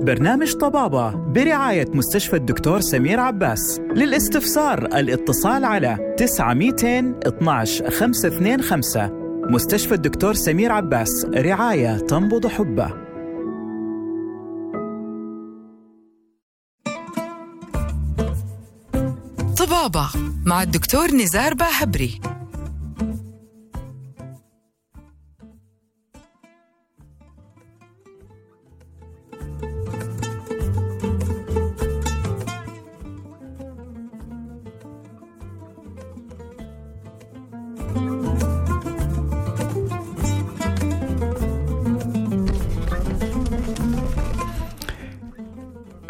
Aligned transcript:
برنامج 0.00 0.52
طبابة 0.52 1.10
برعاية 1.10 1.86
مستشفى 1.94 2.36
الدكتور 2.36 2.80
سمير 2.80 3.20
عباس. 3.20 3.80
للاستفسار 3.80 4.86
الاتصال 4.86 5.64
على 5.64 6.14
900 6.18 6.74
12 7.26 7.90
525 7.90 9.50
مستشفى 9.50 9.94
الدكتور 9.94 10.34
سمير 10.34 10.72
عباس 10.72 11.24
رعاية 11.24 11.98
تنبض 11.98 12.46
حبه. 12.46 12.90
طبابة 19.58 20.08
مع 20.46 20.62
الدكتور 20.62 21.10
نزار 21.14 21.54
باهبري. 21.54 22.20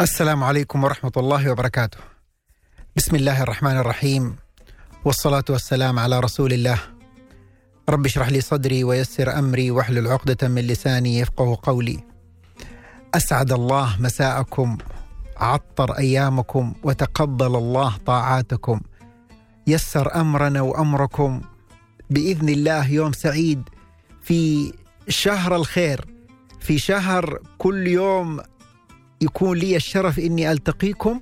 السلام 0.00 0.44
عليكم 0.44 0.84
ورحمة 0.84 1.12
الله 1.16 1.50
وبركاته. 1.50 1.98
بسم 2.96 3.16
الله 3.16 3.42
الرحمن 3.42 3.76
الرحيم 3.76 4.36
والصلاة 5.04 5.44
والسلام 5.50 5.98
على 5.98 6.20
رسول 6.20 6.52
الله. 6.52 6.78
رب 7.88 8.06
اشرح 8.06 8.28
لي 8.28 8.40
صدري 8.40 8.84
ويسر 8.84 9.38
أمري 9.38 9.70
واحلل 9.70 10.08
عقدة 10.08 10.48
من 10.48 10.62
لساني 10.62 11.18
يفقه 11.18 11.58
قولي. 11.62 12.00
أسعد 13.14 13.52
الله 13.52 13.96
مساءكم 14.00 14.78
عطر 15.36 15.98
أيامكم 15.98 16.74
وتقبل 16.82 17.56
الله 17.56 17.96
طاعاتكم. 18.06 18.80
يسر 19.66 20.20
أمرنا 20.20 20.60
وأمركم 20.60 21.40
بإذن 22.10 22.48
الله 22.48 22.90
يوم 22.90 23.12
سعيد 23.12 23.62
في 24.22 24.72
شهر 25.08 25.56
الخير 25.56 26.04
في 26.60 26.78
شهر 26.78 27.38
كل 27.58 27.86
يوم 27.86 28.40
يكون 29.20 29.58
لي 29.58 29.76
الشرف 29.76 30.18
إني 30.18 30.52
ألتقيكم 30.52 31.20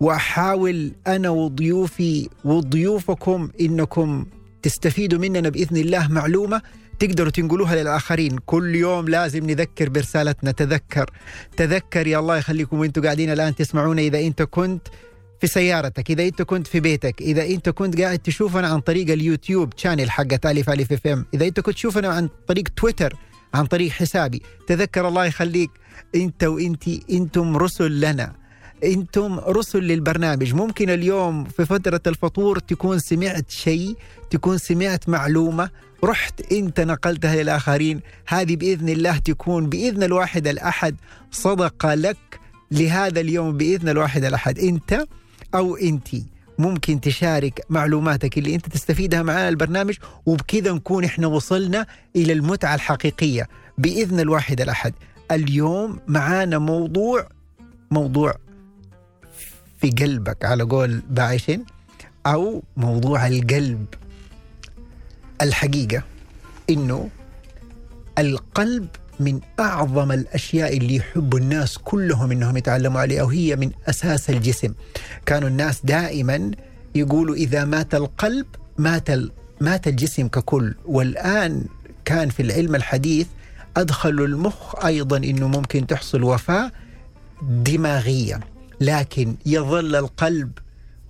وأحاول 0.00 0.92
أنا 1.06 1.30
وضيوفي 1.30 2.28
وضيوفكم 2.44 3.50
إنكم 3.60 4.26
تستفيدوا 4.62 5.18
مننا 5.18 5.48
بإذن 5.48 5.76
الله 5.76 6.08
معلومة 6.08 6.62
تقدروا 6.98 7.30
تنقلوها 7.30 7.76
للآخرين. 7.76 8.38
كل 8.46 8.74
يوم 8.74 9.08
لازم 9.08 9.50
نذكر 9.50 9.88
برسالتنا. 9.88 10.50
تذكر 10.50 11.10
تذكر 11.56 12.06
يا 12.06 12.18
الله 12.18 12.36
يخليكم 12.36 12.78
وأنتم 12.78 13.02
قاعدين 13.02 13.32
الآن 13.32 13.54
تسمعونا 13.54 14.02
إذا 14.02 14.20
أنت 14.20 14.42
كنت 14.42 14.88
في 15.40 15.46
سيارتك 15.46 16.10
إذا 16.10 16.24
أنت 16.26 16.42
كنت 16.42 16.66
في 16.66 16.80
بيتك 16.80 17.22
إذا 17.22 17.46
أنت 17.46 17.68
كنت 17.68 18.00
قاعد 18.00 18.18
تشوفنا 18.18 18.68
عن 18.68 18.80
طريق 18.80 19.10
اليوتيوب 19.10 19.72
channel 19.76 20.10
حقت 20.10 20.46
ألف 20.46 20.70
ألف 20.70 20.92
FM 20.92 21.26
إذا 21.34 21.46
أنت 21.46 21.60
كنت 21.60 21.74
تشوفنا 21.74 22.08
عن 22.08 22.28
طريق 22.48 22.64
تويتر 22.76 23.16
عن 23.54 23.66
طريق 23.66 23.90
حسابي. 23.90 24.42
تذكر 24.66 25.08
الله 25.08 25.24
يخليك. 25.24 25.70
أنت 26.14 26.44
وانتي 26.44 27.02
أنتم 27.10 27.56
رسل 27.56 28.00
لنا. 28.00 28.32
أنتم 28.84 29.38
رسل 29.38 29.78
للبرنامج. 29.78 30.54
ممكن 30.54 30.90
اليوم 30.90 31.44
في 31.44 31.66
فترة 31.66 32.00
الفطور 32.06 32.58
تكون 32.58 32.98
سمعت 32.98 33.50
شيء 33.50 33.96
تكون 34.30 34.58
سمعت 34.58 35.08
معلومة. 35.08 35.70
رحت 36.04 36.52
أنت 36.52 36.80
نقلتها 36.80 37.42
للآخرين. 37.42 38.00
هذه 38.26 38.56
بإذن 38.56 38.88
الله 38.88 39.18
تكون 39.18 39.68
بإذن 39.68 40.02
الواحد 40.02 40.46
الأحد 40.46 40.96
صدقة 41.30 41.94
لك 41.94 42.40
لهذا 42.70 43.20
اليوم 43.20 43.56
بإذن 43.56 43.88
الواحد 43.88 44.24
الأحد. 44.24 44.58
أنت 44.58 45.04
أو 45.54 45.76
انتي 45.76 46.24
ممكن 46.58 47.00
تشارك 47.00 47.66
معلوماتك 47.70 48.38
اللي 48.38 48.54
أنت 48.54 48.68
تستفيدها 48.68 49.22
معنا 49.22 49.48
البرنامج 49.48 49.94
وبكذا 50.26 50.72
نكون 50.72 51.04
إحنا 51.04 51.26
وصلنا 51.26 51.86
إلى 52.16 52.32
المتعة 52.32 52.74
الحقيقية 52.74 53.48
بإذن 53.78 54.20
الواحد 54.20 54.60
الأحد. 54.60 54.94
اليوم 55.30 55.98
معانا 56.08 56.58
موضوع 56.58 57.28
موضوع 57.90 58.34
في 59.80 59.90
قلبك 59.90 60.44
على 60.44 60.62
قول 60.62 61.02
باعشين 61.10 61.64
أو 62.26 62.62
موضوع 62.76 63.26
القلب. 63.26 63.86
الحقيقة 65.42 66.02
إنه 66.70 67.08
القلب 68.18 68.88
من 69.20 69.40
أعظم 69.60 70.12
الأشياء 70.12 70.76
اللي 70.76 70.96
يحب 70.96 71.36
الناس 71.36 71.78
كلهم 71.78 72.30
إنهم 72.32 72.56
يتعلموا 72.56 73.00
عليها 73.00 73.22
وهي 73.22 73.56
من 73.56 73.70
أساس 73.88 74.30
الجسم. 74.30 74.74
كانوا 75.26 75.48
الناس 75.48 75.80
دائما 75.84 76.50
يقولوا 76.94 77.34
إذا 77.34 77.64
مات 77.64 77.94
القلب 77.94 78.46
مات 78.78 79.08
مات 79.60 79.88
الجسم 79.88 80.28
ككل 80.28 80.74
والآن 80.84 81.64
كان 82.04 82.28
في 82.28 82.42
العلم 82.42 82.74
الحديث 82.74 83.26
ادخلوا 83.76 84.26
المخ 84.26 84.84
أيضا 84.84 85.16
إنه 85.16 85.48
ممكن 85.48 85.86
تحصل 85.86 86.22
وفاة 86.22 86.72
دماغية 87.42 88.40
لكن 88.80 89.34
يظل 89.46 89.96
القلب 89.96 90.50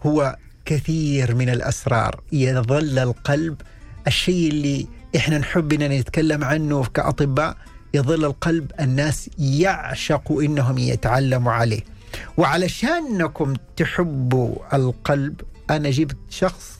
هو 0.06 0.36
كثير 0.64 1.34
من 1.34 1.48
الأسرار 1.48 2.20
يظل 2.32 2.98
القلب 2.98 3.60
الشيء 4.06 4.50
اللي 4.50 4.86
إحنا 5.16 5.38
نحب 5.38 5.72
إننا 5.72 6.00
نتكلم 6.00 6.44
عنه 6.44 6.84
كأطباء 6.84 7.56
يظل 7.94 8.24
القلب 8.24 8.72
الناس 8.80 9.30
يعشقوا 9.38 10.42
إنهم 10.42 10.78
يتعلموا 10.78 11.52
عليه. 11.52 11.80
وعلشانكم 12.36 13.54
تحبوا 13.76 14.76
القلب 14.76 15.40
أنا 15.70 15.90
جبت 15.90 16.16
شخص 16.30 16.78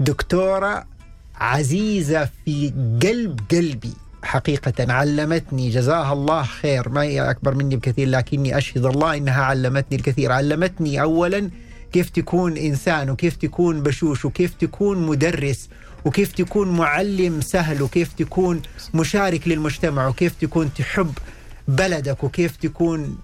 دكتورة 0.00 0.86
عزيزة 1.34 2.28
في 2.44 2.68
قلب 3.02 3.40
قلبي. 3.50 3.92
حقيقة 4.22 4.92
علمتني 4.92 5.70
جزاها 5.70 6.12
الله 6.12 6.42
خير. 6.42 6.88
ما 6.88 7.02
هي 7.02 7.30
أكبر 7.30 7.54
مني 7.54 7.76
بكثير 7.76 8.08
لكني 8.08 8.58
أشهد 8.58 8.84
الله 8.84 9.16
إنها 9.16 9.42
علمتني 9.42 9.98
الكثير. 9.98 10.32
علمتني 10.32 11.00
أولا 11.00 11.50
كيف 11.92 12.10
تكون 12.10 12.56
إنسان 12.56 13.10
وكيف 13.10 13.36
تكون 13.36 13.82
بشوش 13.82 14.24
وكيف 14.24 14.54
تكون 14.54 15.06
مدرس 15.06 15.68
وكيف 16.04 16.32
تكون 16.32 16.76
معلم 16.76 17.40
سهل 17.40 17.82
وكيف 17.82 18.12
تكون 18.12 18.62
مشارك 18.94 19.48
للمجتمع 19.48 20.08
وكيف 20.08 20.34
تكون 20.40 20.70
تحب 20.74 21.12
بلدك 21.68 22.24
وكيف 22.24 22.56
تكون 22.56 23.18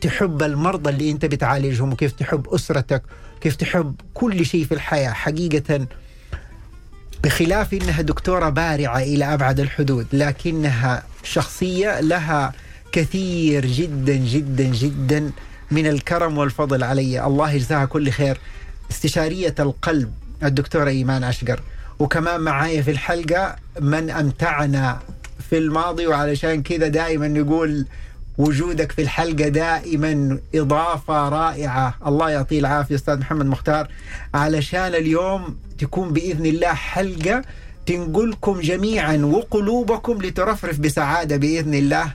تحب 0.00 0.42
المرضى 0.42 0.90
اللي 0.90 1.10
أنت 1.10 1.24
بتعالجهم 1.24 1.92
وكيف 1.92 2.12
تحب 2.12 2.48
أسرتك 2.48 3.02
كيف 3.40 3.56
تحب 3.56 3.94
كل 4.14 4.46
شيء 4.46 4.64
في 4.64 4.74
الحياة. 4.74 5.10
حقيقة 5.10 5.86
بخلاف 7.24 7.74
إنها 7.74 8.02
دكتورة 8.02 8.48
بارعة 8.48 8.98
إلى 8.98 9.34
أبعد 9.34 9.60
الحدود 9.60 10.06
لكنها 10.12 11.02
شخصية 11.22 12.00
لها 12.00 12.52
كثير 12.92 13.66
جدا 13.66 14.16
جدا 14.16 14.64
جدا 14.64 15.30
من 15.70 15.86
الكرم 15.86 16.38
والفضل 16.38 16.84
علي. 16.84 17.26
الله 17.26 17.52
يجزاها 17.52 17.84
كل 17.84 18.10
خير. 18.10 18.38
استشارية 18.90 19.54
القلب 19.58 20.12
الدكتورة 20.42 20.88
إيمان 20.90 21.24
أشقر. 21.24 21.60
وكمان 21.98 22.40
معايا 22.40 22.82
في 22.82 22.90
الحلقة 22.90 23.56
من 23.80 24.10
أمتعنا 24.10 24.98
في 25.50 25.58
الماضي 25.58 26.06
وعلشان 26.06 26.62
كذا 26.62 26.88
دائما 26.88 27.28
نقول 27.28 27.86
وجودك 28.38 28.92
في 28.92 29.02
الحلقة 29.02 29.48
دائما 29.48 30.38
إضافة 30.54 31.28
رائعة. 31.28 31.94
الله 32.06 32.30
يعطيه 32.30 32.60
العافية 32.60 32.94
أستاذ 32.94 33.18
محمد 33.18 33.46
مختار. 33.46 33.88
علشان 34.34 34.94
اليوم 34.94 35.56
تكون 35.78 36.12
بإذن 36.12 36.46
الله 36.46 36.74
حلقة 36.74 37.42
تنقلكم 37.86 38.60
جميعا 38.60 39.16
وقلوبكم 39.16 40.22
لترفرف 40.22 40.78
بسعادة 40.78 41.36
بإذن 41.36 41.74
الله. 41.74 42.12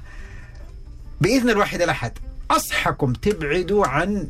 بإذن 1.21 1.49
الواحد 1.49 1.81
الأحد 1.81 2.11
أصحكم 2.51 3.13
تبعدوا 3.13 3.87
عن 3.87 4.27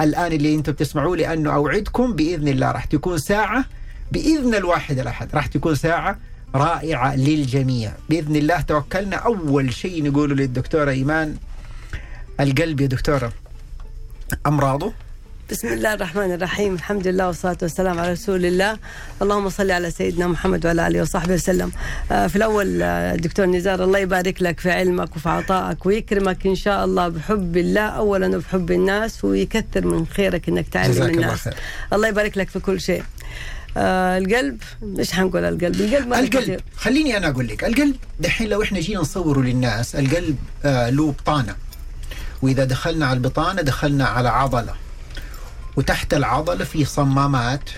الآن 0.00 0.32
اللي 0.32 0.54
أنتم 0.54 0.72
بتسمعوه 0.72 1.16
لأنه 1.16 1.54
أوعدكم 1.54 2.12
بإذن 2.12 2.48
الله 2.48 2.70
راح 2.70 2.84
تكون 2.84 3.18
ساعة 3.18 3.64
بإذن 4.12 4.54
الواحد 4.54 4.98
الأحد. 4.98 5.28
راح 5.34 5.46
تكون 5.46 5.74
ساعة 5.74 6.18
رائعة 6.54 7.16
للجميع. 7.16 7.92
بإذن 8.08 8.36
الله 8.36 8.60
توكلنا. 8.60 9.16
أول 9.16 9.72
شيء 9.72 10.10
نقوله 10.10 10.34
للدكتورة 10.34 10.90
إيمان 10.90 11.36
القلب 12.40 12.80
يا 12.80 12.86
دكتورة. 12.86 13.32
أمراضه؟ 14.46 14.92
بسم 15.50 15.68
الله 15.68 15.94
الرحمن 15.94 16.32
الرحيم. 16.32 16.74
الحمد 16.74 17.06
لله 17.06 17.26
والصلاة 17.26 17.56
والسلام 17.62 17.98
على 17.98 18.12
رسول 18.12 18.46
الله. 18.46 18.78
اللهم 19.22 19.48
صل 19.48 19.70
على 19.70 19.90
سيدنا 19.90 20.26
محمد 20.26 20.66
وعلى 20.66 20.86
آله 20.86 21.02
وصحبه 21.02 21.34
وسلم. 21.34 21.72
آه، 22.12 22.26
في 22.26 22.36
الأول 22.36 22.82
آه، 22.82 23.16
دكتور 23.16 23.46
نزار 23.46 23.84
الله 23.84 23.98
يبارك 23.98 24.42
لك 24.42 24.60
في 24.60 24.70
علمك 24.70 25.16
وفي 25.16 25.28
عطائك 25.28 25.86
ويكرمك 25.86 26.46
إن 26.46 26.54
شاء 26.54 26.84
الله 26.84 27.08
بحب 27.08 27.56
الله. 27.56 27.80
أولا 27.80 28.36
وبحب 28.36 28.70
الناس 28.70 29.24
ويكثر 29.24 29.86
من 29.86 30.06
خيرك 30.06 30.48
إنك 30.48 30.68
تعلم 30.68 30.92
الله 30.92 31.06
الناس. 31.06 31.40
خير. 31.40 31.54
الله 31.92 32.08
يبارك 32.08 32.38
لك 32.38 32.48
في 32.48 32.58
كل 32.58 32.80
شيء. 32.80 33.02
آه 33.76 34.18
القلب. 34.18 34.62
مش 34.82 35.12
حنقول 35.12 35.44
القلب؟ 35.44 35.80
القلب 35.80 36.08
ما 36.08 36.20
القلب. 36.20 36.42
كثير. 36.42 36.64
خليني 36.76 37.16
أنا 37.16 37.28
أقول 37.28 37.48
لك 37.48 37.64
القلب 37.64 37.96
دحين 38.20 38.48
لو 38.48 38.62
إحنا 38.62 38.80
جينا 38.80 39.00
نصوره 39.00 39.40
للناس 39.40 39.96
القلب 39.96 40.36
آه 40.64 40.90
له 40.90 41.12
بطانة. 41.12 41.54
وإذا 42.42 42.64
دخلنا 42.64 43.06
على 43.06 43.16
البطانة 43.16 43.62
دخلنا 43.62 44.04
على 44.04 44.28
عضلة. 44.28 44.74
وتحت 45.76 46.14
العضلة 46.14 46.64
في 46.64 46.84
صمامات 46.84 47.70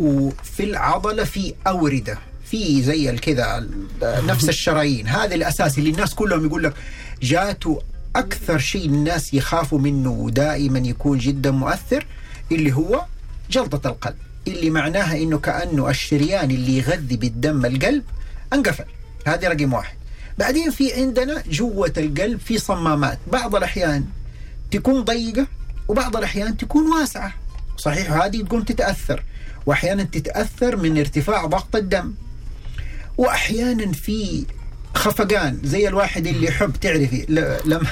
وفي 0.00 0.64
العضلة 0.64 1.24
في 1.24 1.54
أوردة. 1.66 2.18
في 2.50 2.82
زي 2.82 3.16
كذا 3.16 3.66
نفس 4.02 4.48
الشرايين. 4.54 5.06
هذا 5.08 5.34
الأساس 5.34 5.78
اللي 5.78 5.90
الناس 5.90 6.14
كلهم 6.14 6.46
يقول 6.46 6.62
لك 6.64 6.74
جاته 7.22 7.82
أكثر 8.16 8.58
شيء 8.58 8.86
الناس 8.86 9.34
يخافوا 9.34 9.78
منه 9.78 10.10
ودائما 10.10 10.78
يكون 10.78 11.18
جدا 11.18 11.50
مؤثر 11.50 12.06
اللي 12.52 12.72
هو 12.72 13.04
جلطة 13.50 13.88
القلب. 13.88 14.14
اللي 14.48 14.70
معناها 14.70 15.16
إنه 15.16 15.38
كأنه 15.38 15.90
الشريان 15.90 16.50
اللي 16.50 16.78
يغذي 16.78 17.16
بالدم 17.16 17.66
القلب 17.66 18.04
انقفل. 18.52 18.84
هذه 19.26 19.48
رقم 19.48 19.72
واحد. 19.72 19.96
بعدين 20.38 20.70
في 20.70 20.94
عندنا 20.94 21.42
جوة 21.50 21.92
القلب 21.96 22.40
في 22.40 22.58
صمامات. 22.58 23.18
بعض 23.32 23.56
الأحيان 23.56 24.04
تكون 24.70 25.04
ضيقة 25.04 25.46
وبعض 25.88 26.16
الأحيان 26.16 26.56
تكون 26.56 26.92
واسعة. 26.92 27.34
صحيح 27.76 28.12
هذه 28.12 28.42
تقوم 28.42 28.62
تتأثر. 28.62 29.22
وأحيانا 29.66 30.02
تتأثر 30.02 30.76
من 30.76 30.98
ارتفاع 30.98 31.46
ضغط 31.46 31.76
الدم. 31.76 32.14
وأحيانا 33.18 33.92
في 33.92 34.46
خفقان 34.94 35.58
زي 35.64 35.88
الواحد 35.88 36.26
اللي 36.26 36.46
يحب 36.46 36.72
تعرفي 36.80 37.26
لما 37.64 37.86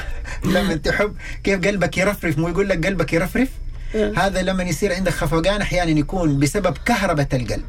لما 0.44 0.76
تحب 0.76 1.16
كيف 1.44 1.66
قلبك 1.66 1.98
يرفرف 1.98 2.38
مو 2.38 2.48
يقول 2.48 2.68
لك 2.68 2.86
قلبك 2.86 3.12
يرفرف؟ 3.12 3.48
هذا 3.94 4.42
لما 4.42 4.62
يصير 4.62 4.94
عندك 4.94 5.12
خفقان 5.12 5.60
أحيانا 5.60 5.90
يكون 5.98 6.38
بسبب 6.40 6.76
كهربة 6.86 7.26
القلب. 7.32 7.64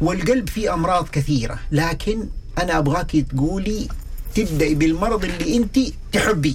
والقلب 0.00 0.48
فيه 0.48 0.74
أمراض 0.74 1.08
كثيرة 1.08 1.58
لكن 1.72 2.26
أنا 2.58 2.78
أبغاك 2.78 3.10
تقولي 3.16 3.88
تبدأي 4.34 4.74
بالمرض 4.74 5.24
اللي 5.24 5.56
أنت 5.56 5.78
تحبيه. 6.12 6.54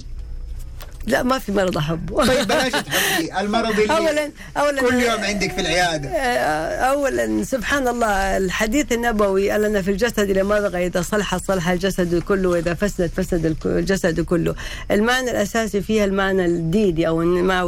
لا 1.06 1.22
ما 1.22 1.38
في 1.38 1.52
مرض 1.52 1.76
احبه 1.76 2.26
طيب 2.26 2.48
بلاش 2.48 2.72
تحبي. 2.72 3.40
المرض 3.40 3.80
اللي 3.80 3.96
اولا 3.96 4.30
اولا 4.56 4.80
كل 4.80 4.94
يوم 4.94 5.20
عندك 5.20 5.52
في 5.52 5.60
العيادة. 5.60 6.08
اولا 6.10 7.44
سبحان 7.44 7.88
الله 7.88 8.36
الحديث 8.36 8.92
النبوي 8.92 9.50
قال 9.50 9.62
لنا 9.62 9.82
في 9.82 9.90
الجسد 9.90 10.30
إلى 10.30 10.42
مضغه 10.42 10.78
اذا 10.78 11.02
صلح 11.02 11.36
صلح 11.36 11.68
الجسد 11.68 12.22
كله 12.22 12.48
واذا 12.48 12.74
فسد 12.74 13.10
فسد 13.16 13.56
الجسد 13.66 14.20
كله. 14.20 14.54
المعنى 14.90 15.30
الأساسي 15.30 15.80
فيها 15.80 16.04
المعنى 16.04 16.44
الديني 16.44 17.08
أو 17.08 17.22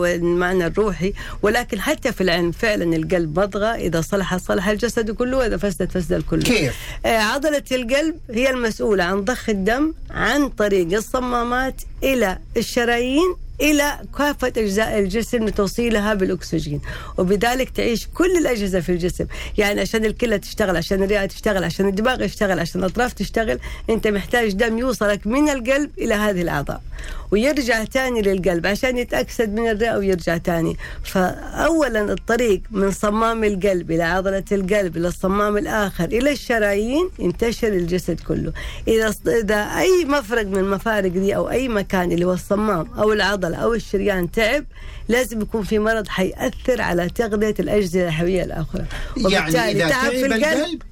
المعنى 0.05 0.67
الروحي. 0.67 1.13
ولكن 1.43 1.81
حتى 1.81 2.13
في 2.13 2.21
العلم 2.21 2.53
فعلا 2.53 2.97
القلب 2.97 3.41
مضغة. 3.41 3.75
إذا 3.75 4.01
صلح 4.01 4.37
صلح 4.37 4.69
الجسد 4.69 5.11
كله. 5.11 5.37
واذا 5.37 5.57
فسد 5.57 5.91
فسد 5.91 6.13
الكل. 6.13 6.43
كيف؟ 6.43 6.75
عضلة 7.05 7.65
القلب 7.73 8.17
هي 8.31 8.51
المسؤولة 8.51 9.05
عن 9.05 9.25
ضخ 9.25 9.49
الدم 9.49 9.95
عن 10.11 10.49
طريق 10.49 10.93
الصمامات 10.93 11.75
إلى 12.03 12.39
الشرايين. 12.57 13.22
Bien, 13.23 13.37
إلى 13.61 13.99
كافة 14.19 14.53
أجزاء 14.57 14.99
الجسم 14.99 15.45
لتوصيلها 15.45 16.15
بالأكسجين. 16.15 16.81
وبذلك 17.19 17.71
تعيش 17.71 18.09
كل 18.15 18.37
الأجهزة 18.37 18.81
في 18.81 18.93
الجسم. 18.93 19.27
يعني 19.59 19.81
عشان 19.81 20.05
الكلى 20.05 20.39
تشتغل 20.39 20.77
عشان 20.77 21.03
الرئة 21.03 21.27
تشتغل 21.27 21.65
عشان 21.65 21.89
الدماغ 21.89 22.23
يشتغل 22.23 22.61
عشان 22.61 22.81
الأطراف 22.81 23.13
تشتغل 23.13 23.59
أنت 23.91 24.07
محتاج 24.07 24.53
دم 24.53 24.79
يوصلك 24.79 25.27
من 25.27 25.49
القلب 25.49 25.91
إلى 25.99 26.15
هذه 26.15 26.43
الأعضاء. 26.43 26.83
ويرجع 27.31 27.85
تاني 27.85 28.23
للقلب 28.23 28.67
عشان 28.67 28.99
يتأكسد 28.99 29.55
من 29.55 29.69
الرئة 29.69 29.97
ويرجع 29.97 30.37
تاني. 30.37 30.77
فاولا 31.05 32.13
الطريق 32.13 32.61
من 32.71 32.91
صمام 32.91 33.45
القلب 33.45 33.91
إلى 33.91 34.03
عضلة 34.03 34.45
القلب 34.53 34.97
إلى 34.97 35.09
الصمام 35.09 35.57
الآخر 35.57 36.05
إلى 36.05 36.33
الشرايين 36.33 37.11
ينتشر 37.19 37.69
الجسد 37.69 38.21
كله. 38.21 38.53
إذا 38.89 39.15
إذا 39.27 39.57
أي 39.57 40.05
مفرق 40.05 40.47
من 40.47 40.59
المفارق 40.59 41.11
دي 41.11 41.37
أو 41.37 41.51
أي 41.51 41.69
مكان 41.69 42.13
اللي 42.13 42.25
هو 42.25 42.33
الصمام 42.33 42.87
أو 42.99 43.13
العضله 43.45 43.65
أو 43.65 43.75
الشريان 43.75 44.31
تعب 44.31 44.65
لازم 45.09 45.41
يكون 45.41 45.63
في 45.63 45.79
مرض 45.79 46.09
حيأثر 46.09 46.81
على 46.81 47.09
تغذية 47.09 47.55
الأجزاء 47.61 48.09
الحيويه 48.09 48.45
الأخرى. 48.45 48.85
يعني 49.17 49.71
إذا 49.71 49.89
تعب 49.89 50.11
في 50.11 50.27
القلب 50.27 50.83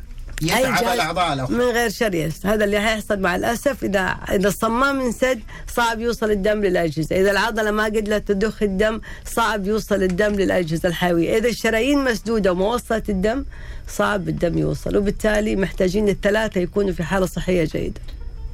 يتعب 0.42 0.82
الأعضاء 0.82 1.32
الأخرى. 1.32 1.56
من 1.56 1.64
غير 1.64 1.90
شريس 1.90 2.46
هذا 2.46 2.64
اللي 2.64 2.80
حيحصل 2.80 3.20
مع 3.20 3.36
الأسف 3.36 3.84
إذا 3.84 4.00
إذا 4.30 4.48
الصمام 4.48 5.00
انسد 5.00 5.40
صعب 5.74 6.00
يوصل 6.00 6.30
الدم 6.30 6.60
للأجهزة. 6.60 7.20
إذا 7.20 7.30
العضلة 7.30 7.70
ما 7.70 7.84
قدرت 7.84 8.32
تضخ 8.32 8.62
الدم 8.62 9.00
صعب 9.24 9.66
يوصل 9.66 10.02
الدم 10.02 10.34
للأجهزة 10.34 10.88
الحيوية. 10.88 11.38
إذا 11.38 11.48
الشرايين 11.48 12.04
مسدودة 12.04 12.52
وما 12.52 12.66
وصلت 12.66 13.10
الدم 13.10 13.44
صعب 13.88 14.28
الدم 14.28 14.58
يوصل. 14.58 14.96
وبالتالي 14.96 15.56
محتاجين 15.56 16.08
الثلاثة 16.08 16.60
يكونوا 16.60 16.92
في 16.92 17.02
حالة 17.02 17.26
صحية 17.26 17.64
جيدة. 17.64 18.00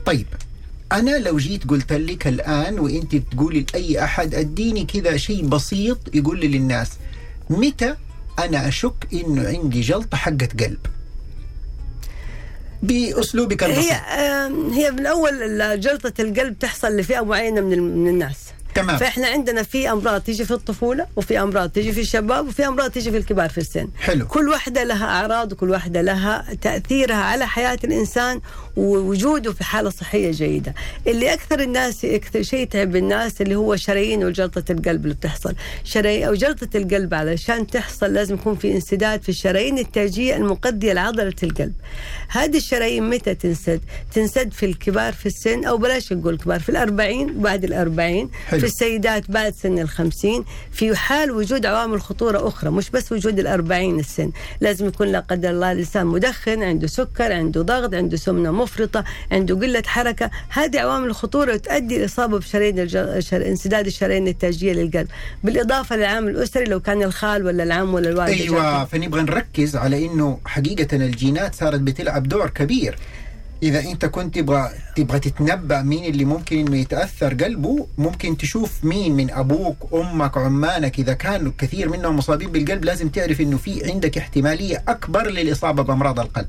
طيب 0.07 0.27
أنا 0.93 1.19
لو 1.19 1.39
جيت 1.39 1.69
قلت 1.69 1.93
لك 1.93 2.27
الآن 2.27 2.79
وأنت 2.79 3.17
تقولي 3.17 3.67
لأي 3.73 4.05
أحد 4.05 4.35
أديني 4.35 4.85
كذا 4.85 5.17
شيء 5.17 5.47
بسيط 5.47 5.99
يقول 6.15 6.41
لي 6.41 6.49
للناس 6.49 6.91
متى 7.51 7.95
أنا 8.39 8.69
أشك 8.69 8.95
إنه 9.13 9.49
عندي 9.49 9.81
جلطة 9.81 10.17
حقة 10.17 10.49
قلب؟ 10.61 10.79
بأسلوبك 12.83 13.65
البسيط. 13.65 13.93
هي 13.93 14.51
هي 14.73 14.91
بالأول 14.91 15.81
جلطة 15.81 16.13
القلب 16.21 16.59
تحصل 16.59 16.97
لفئة 16.97 17.21
معينة 17.21 17.61
من 17.61 17.81
من 17.81 18.09
الناس. 18.09 18.37
تمام. 18.77 18.97
فإحنا 18.97 19.27
عندنا 19.27 19.63
في 19.63 19.91
أمراض 19.91 20.21
تيجي 20.21 20.45
في 20.45 20.51
الطفولة 20.51 21.07
وفي 21.17 21.41
أمراض 21.41 21.71
تيجي 21.71 21.93
في 21.93 22.01
الشباب 22.01 22.49
وفي 22.49 22.67
أمراض 22.67 22.91
تيجي 22.91 23.11
في 23.11 23.17
الكبار 23.17 23.49
في 23.49 23.59
السن. 23.59 23.89
حلو. 24.01 24.27
كل 24.27 24.49
واحدة 24.49 24.85
لها 24.85 25.07
أعراض 25.07 25.53
وكل 25.53 25.71
واحدة 25.71 26.03
لها 26.03 26.55
تأثيرها 26.61 27.17
على 27.17 27.47
حياة 27.47 27.79
الإنسان 27.85 28.41
ووجوده 28.77 29.53
في 29.53 29.65
حالة 29.65 29.91
صحية 29.91 30.31
جيدة. 30.31 30.75
اللي 31.07 31.33
أكثر 31.33 31.61
الناس 31.61 32.05
أكثر 32.05 32.43
شيء 32.43 32.61
يتعب 32.61 32.97
الناس 32.97 33.41
اللي 33.41 33.55
هو 33.55 33.77
شرايين 33.77 34.25
وجلطة 34.25 34.73
القلب 34.73 35.05
اللي 35.05 35.15
بتحصل. 35.15 35.55
شرايين 35.85 36.23
أو 36.23 36.35
جلطة 36.35 36.77
القلب 36.77 37.15
علشان 37.15 37.67
تحصل 37.67 38.13
لازم 38.13 38.35
يكون 38.35 38.57
في 38.57 38.73
انسداد 38.73 39.23
في 39.23 39.29
الشرايين 39.29 39.79
التاجية 39.79 40.37
المقدية 40.37 40.93
لعضلة 40.93 41.35
القلب. 41.43 41.73
هذه 42.29 42.57
الشرايين 42.57 43.11
متى 43.11 43.35
تنسد؟ 43.35 43.81
تنسد 44.13 44.53
في 44.53 44.67
الكبار 44.67 45.13
في 45.13 45.27
السن 45.27 45.65
أو 45.65 45.77
بلاش 45.77 46.13
نقول 46.13 46.39
كبار 46.39 46.61
في 46.61 46.69
الأربعين 46.69 47.41
بعد 47.41 47.65
الأربعين. 47.65 48.31
حلو. 48.47 48.66
في 48.67 48.73
السيدات 48.73 49.31
بعد 49.31 49.55
سن 49.55 49.79
الخمسين 49.79 50.45
في 50.73 50.97
حال 50.97 51.31
وجود 51.31 51.67
عوامل 51.67 52.01
خطورة 52.01 52.49
أخرى 52.49 52.71
مش 52.71 52.91
بس 52.91 53.13
وجود 53.13 53.39
الأربعين 53.39 53.99
السن 54.01 54.31
لازم 54.61 54.87
يكون 54.87 55.09
لا 55.09 55.21
قدر 55.21 55.51
الله 55.51 55.73
الإنسان 55.73 56.07
مدخن 56.07 56.63
عنده 56.63 56.87
سكر 56.87 57.33
عنده 57.33 57.63
ضغط 57.63 57.95
عنده 57.95 58.17
سمنة 58.17 58.51
مفرطة 58.51 59.05
عنده 59.33 59.55
قلة 59.55 59.83
حركة. 59.87 60.31
هذه 60.49 60.81
عوامل 60.81 61.07
الخطورة 61.07 61.57
تؤدي 61.57 61.97
الإصابة 61.97 62.39
بشرايين 62.39 62.79
الج... 62.79 63.19
شر... 63.19 63.47
انسداد 63.47 63.87
الشرايين 63.87 64.29
التاجية 64.29 64.73
للقلب. 64.73 65.09
بالإضافة 65.45 65.97
للعامل 65.97 66.31
الأسري 66.31 66.65
لو 66.65 66.81
كان 66.81 67.03
الخال 67.03 67.47
ولا 67.47 67.63
العم 67.63 67.95
ولا 67.95 68.09
الوالد 68.11 68.41
أيوه 68.41 68.85
فنبغى 68.85 69.23
نركز 69.23 69.77
على 69.77 70.07
إنه 70.07 70.39
حقيقة 70.45 70.97
الجينات 70.97 71.55
صارت 71.55 71.81
بتلعب 71.81 72.29
دور 72.29 72.51
كبير. 72.51 72.99
إذا 73.63 73.81
أنت 73.81 74.07
كنت 74.07 74.35
تبغى 74.35 74.71
تبغى 74.97 75.19
تتنبأ 75.19 75.83
مين 75.83 76.05
اللي 76.05 76.25
ممكن 76.25 76.59
إنه 76.59 76.77
يتأثر 76.77 77.35
قلبه 77.35 77.87
ممكن 77.99 78.37
تشوف 78.37 78.85
مين 78.85 79.17
من 79.17 79.31
أبوك 79.31 79.77
أمك 79.95 80.37
عمانك 80.37 80.99
إذا 80.99 81.13
كانوا 81.13 81.53
كثير 81.59 81.89
منهم 81.89 82.17
مصابين 82.17 82.53
بالقلب 82.53 82.85
لازم 82.85 83.09
تعرف 83.09 83.41
إنه 83.41 83.57
في 83.57 83.91
عندك 83.93 84.19
احتمالية 84.19 84.85
أكبر 84.89 85.31
للإصابة 85.31 85.83
بأمراض 85.83 86.21
القلب. 86.21 86.47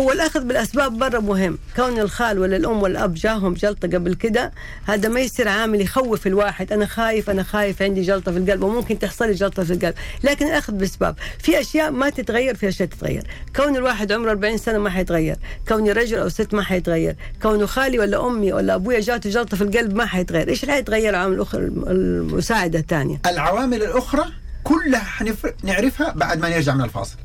هو 0.00 0.12
الأخذ 0.12 0.44
بالأسباب 0.44 0.98
برا 0.98 1.20
مهم. 1.20 1.58
كون 1.76 1.98
الخال 1.98 2.38
ولا 2.38 2.56
الأم 2.56 2.82
ولا 2.82 2.98
الاب 2.98 3.14
جاهم 3.14 3.54
جلطة 3.54 3.88
قبل 3.88 4.14
كده 4.14 4.52
هذا 4.86 5.08
ما 5.08 5.20
يصير 5.20 5.48
عامل 5.48 5.80
يخوف 5.80 6.26
الواحد. 6.26 6.72
أنا 6.72 6.86
خايف 6.86 7.30
أنا 7.30 7.42
خايف 7.42 7.82
عندي 7.82 8.02
جلطة 8.02 8.32
في 8.32 8.38
القلب 8.38 8.62
وممكن 8.62 8.98
تحصل 8.98 9.26
لي 9.26 9.34
جلطة 9.34 9.64
في 9.64 9.72
القلب. 9.72 9.94
لكن 10.24 10.46
الأخذ 10.46 10.72
باسباب 10.72 11.16
في 11.38 11.60
أشياء 11.60 11.90
ما 11.90 12.10
تتغير 12.10 12.54
في 12.54 12.68
أشياء 12.68 12.88
تتغير. 12.88 13.26
كون 13.56 13.76
الواحد 13.76 14.12
عمره 14.12 14.30
40 14.30 14.56
سنة 14.56 14.78
ما 14.78 14.90
حيتغير. 14.90 15.36
كوني 15.68 15.92
رجل 15.92 16.18
أو 16.18 16.28
ست 16.28 16.47
ما 16.54 16.62
حيتغير. 16.62 17.16
كونه 17.42 17.66
خالي 17.66 17.98
ولا 17.98 18.26
أمي 18.26 18.52
ولا 18.52 18.74
أبويا 18.74 19.00
جاته 19.00 19.30
جلطة 19.30 19.56
في 19.56 19.62
القلب 19.62 19.94
ما 19.94 20.06
حيتغير. 20.06 20.48
إيش 20.48 20.62
اللي 20.62 20.74
حيتغير 20.74 21.10
العوامل 21.10 21.34
الأخرى 21.34 21.62
المساعدة 21.62 22.78
الثانية؟ 22.78 23.20
العوامل 23.26 23.82
الأخرى 23.82 24.24
كلها 24.64 25.00
حنف... 25.00 25.46
نعرفها 25.64 26.12
بعد 26.12 26.38
ما 26.38 26.48
نرجع 26.48 26.74
من 26.74 26.84
الفاصل. 26.84 27.16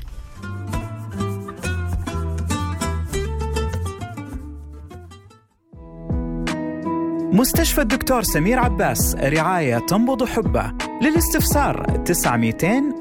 مستشفى 7.32 7.80
الدكتور 7.80 8.22
سمير 8.22 8.58
عباس 8.58 9.16
رعاية 9.16 9.78
تنبض 9.78 10.24
حبة. 10.24 10.72
للاستفسار 11.02 12.02
900 12.04 12.54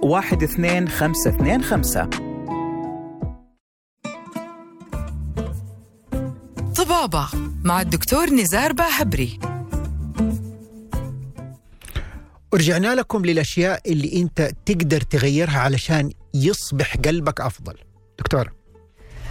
12525 0.03 2.32
طبابة 6.93 7.27
مع 7.63 7.81
الدكتور 7.81 8.29
نزار 8.29 8.73
باهبري. 8.73 9.39
ورجعنا 12.53 12.95
لكم 12.95 13.25
للأشياء 13.25 13.91
اللي 13.91 14.21
أنت 14.21 14.51
تقدر 14.65 15.01
تغيرها 15.01 15.59
علشان 15.59 16.11
يصبح 16.33 16.97
قلبك 17.05 17.41
أفضل. 17.41 17.73
دكتور. 18.19 18.51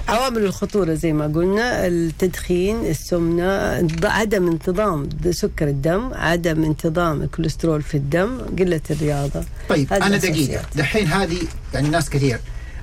عوامل 0.09 0.45
الخطورة 0.45 0.95
زي 0.95 1.13
ما 1.13 1.27
قلنا 1.27 1.87
التدخين 1.87 2.87
السمنة 2.87 3.89
عدم 4.05 4.49
انتظام 4.49 5.09
سكر 5.31 5.69
الدم 5.69 6.15
عدم 6.15 6.65
انتظام 6.65 7.23
الكوليسترول 7.23 7.83
في 7.83 7.97
الدم 7.97 8.39
قلة 8.59 8.81
الرياضة. 8.91 9.45
طيب 9.69 9.93
الأساسيات. 9.93 10.33
دقيقة. 10.33 10.65
دحين 10.77 11.07
هذه 11.07 11.39
يعني 11.75 11.89
ناس 11.89 12.11
كثير. 12.11 12.41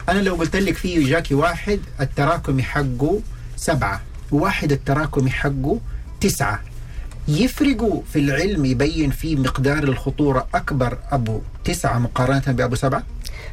أنا 0.10 0.20
لو 0.20 0.36
قلت 0.36 0.56
لك 0.56 0.76
في 0.76 1.04
جاكي 1.04 1.34
واحد 1.34 1.80
التراكمي 2.02 2.64
حقه 2.64 3.20
سبعة. 3.56 4.09
وواحد 4.32 4.72
التراكمي 4.72 5.30
حقه 5.30 5.80
تسعة. 6.22 6.60
يفرقوا 7.28 8.02
في 8.14 8.20
العلم 8.20 8.66
يبين 8.66 9.12
فيه 9.12 9.36
مقدار 9.36 9.84
الخطورة 9.84 10.48
أكبر 10.54 10.98
أبو 11.12 11.42
تسعة 11.66 12.00
مقارنة 12.00 12.44
بأبو 12.48 12.76
سبعة؟ 12.76 13.04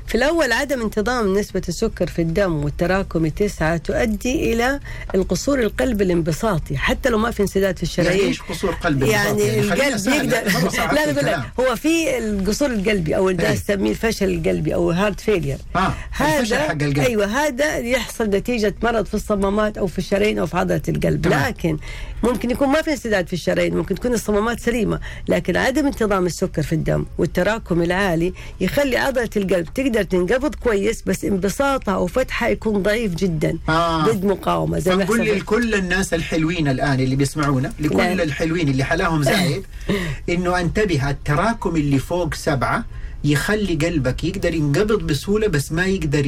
في 0.06 0.14
الأول 0.14 0.52
عدم 0.52 0.82
انتظام 0.82 1.38
نسبة 1.38 1.62
السكر 1.68 2.06
في 2.06 2.22
الدم 2.22 2.64
والتراكمي 2.64 3.30
تسعة 3.30 3.76
تؤدي 3.76 4.52
إلى 4.52 4.80
القصور 5.14 5.60
القلب 5.60 6.02
الانبساطي 6.02 6.76
حتى 6.76 7.08
لو 7.08 7.18
ما 7.18 7.30
في 7.30 7.42
انسداد 7.42 7.78
في 7.78 7.86
يعني 7.86 8.08
الشرايين 8.08 8.28
إيش 8.28 8.42
قصور 8.42 8.70
قلب 8.70 9.02
يعني 9.02 9.62
خلينا 9.62 9.96
القلب 9.96 10.06
يقدر 10.06 10.92
لا 10.92 11.10
الكلام. 11.10 11.42
هو 11.60 11.76
في 11.76 12.18
القصور 12.18 12.70
القلبي 12.70 13.16
أو 13.16 13.28
أي. 13.28 13.34
الناس 13.34 13.64
تسميه 13.64 13.90
الفشل 13.90 14.30
القلبي 14.30 14.74
أو 14.74 14.90
heart 14.90 15.20
failure 15.20 15.58
آه، 15.76 15.92
الفشل 16.20 16.56
حق 16.56 16.70
القلب. 16.70 16.98
أيوه 16.98 17.26
هذا 17.26 17.78
يحصل 17.78 18.24
نتيجة 18.24 18.74
مرض 18.82 19.06
في 19.06 19.14
الصمامات 19.14 19.78
أو 19.78 19.86
في 19.86 19.98
الشرايين 19.98 20.38
أو 20.38 20.46
في 20.46 20.56
عضلة 20.56 20.82
القلب 20.88 21.22
تمام. 21.22 21.46
لكن 21.48 21.78
ممكن 22.22 22.50
يكون 22.50 22.68
ما 22.68 22.82
في 22.82 22.90
انسداد 22.90 23.26
في 23.26 23.32
الشرايين 23.32 23.76
ممكن 23.76 23.94
تكون 23.94 24.12
الصمامات 24.12 24.60
سليمة 24.60 25.00
لكن 25.28 25.56
عدم 25.56 25.86
انتظام 25.86 26.26
السكر 26.26 26.62
في 26.62 26.72
الدم 26.72 27.04
والتراكم 27.18 27.82
العالي 27.82 28.32
يخلي 28.60 28.96
عضلة 28.96 29.30
القلب 29.36 29.66
تقدر 29.74 30.02
تنقبض 30.02 30.54
كويس 30.54 31.02
بس 31.06 31.24
انبساطها 31.24 31.96
وفتحها 31.96 32.48
يكون 32.48 32.82
ضعيف 32.82 33.14
جدا 33.14 33.58
آه. 33.68 34.04
ضد 34.04 34.24
مقاومة 34.24 34.78
زي 34.78 34.96
ما 34.96 35.02
لكل 35.04 35.74
الناس 35.74 36.14
الحلوين 36.14 36.68
الآن 36.68 37.00
اللي 37.00 37.16
بيسمعونا 37.16 37.72
لكل 37.80 37.96
لا. 37.96 38.22
الحلوين 38.22 38.68
اللي 38.68 38.84
حلاهم 38.84 39.22
زايد 39.22 39.64
إنه 40.28 40.60
أنتبه 40.60 41.10
التراكم 41.10 41.76
اللي 41.76 41.98
فوق 41.98 42.34
سبعة 42.34 42.84
يخلي 43.32 43.74
قلبك 43.74 44.24
يقدر 44.24 44.54
ينقبض 44.54 45.02
بسهولة 45.06 45.46
بس 45.46 45.72
ما 45.72 45.86
يقدر 45.86 46.26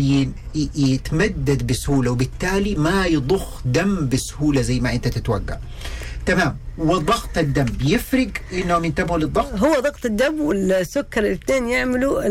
يتمدد 0.76 1.66
بسهولة 1.66 2.10
وبالتالي 2.10 2.74
ما 2.74 3.06
يضخ 3.06 3.60
دم 3.64 4.08
بسهولة 4.08 4.60
زي 4.60 4.80
ما 4.80 4.92
أنت 4.92 5.08
تتوقع. 5.08 5.56
تمام 6.26 6.56
وضغط 6.78 7.38
الدم 7.38 7.66
يفرق 7.85 8.28
انهم 8.52 8.85
ينتبهوا 8.85 9.18
للضغط؟ 9.18 9.54
هو 9.54 9.75
ضغط 9.80 10.06
الدم 10.06 10.40
والسكر 10.40 11.20
الاثنين 11.20 11.68
يعملوا 11.68 12.23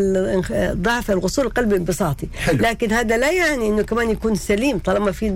ضعف 0.74 1.12
الغصون 1.12 1.46
القلب 1.46 1.72
الانبساطي 1.72 2.28
حلو. 2.38 2.58
لكن 2.64 2.92
هذا 2.92 3.18
لا 3.18 3.32
يعني 3.32 3.68
إنه 3.70 3.82
كمان 3.82 4.10
يكون 4.10 4.36
سليم. 4.36 4.78
طالما 4.78 5.12
في 5.12 5.30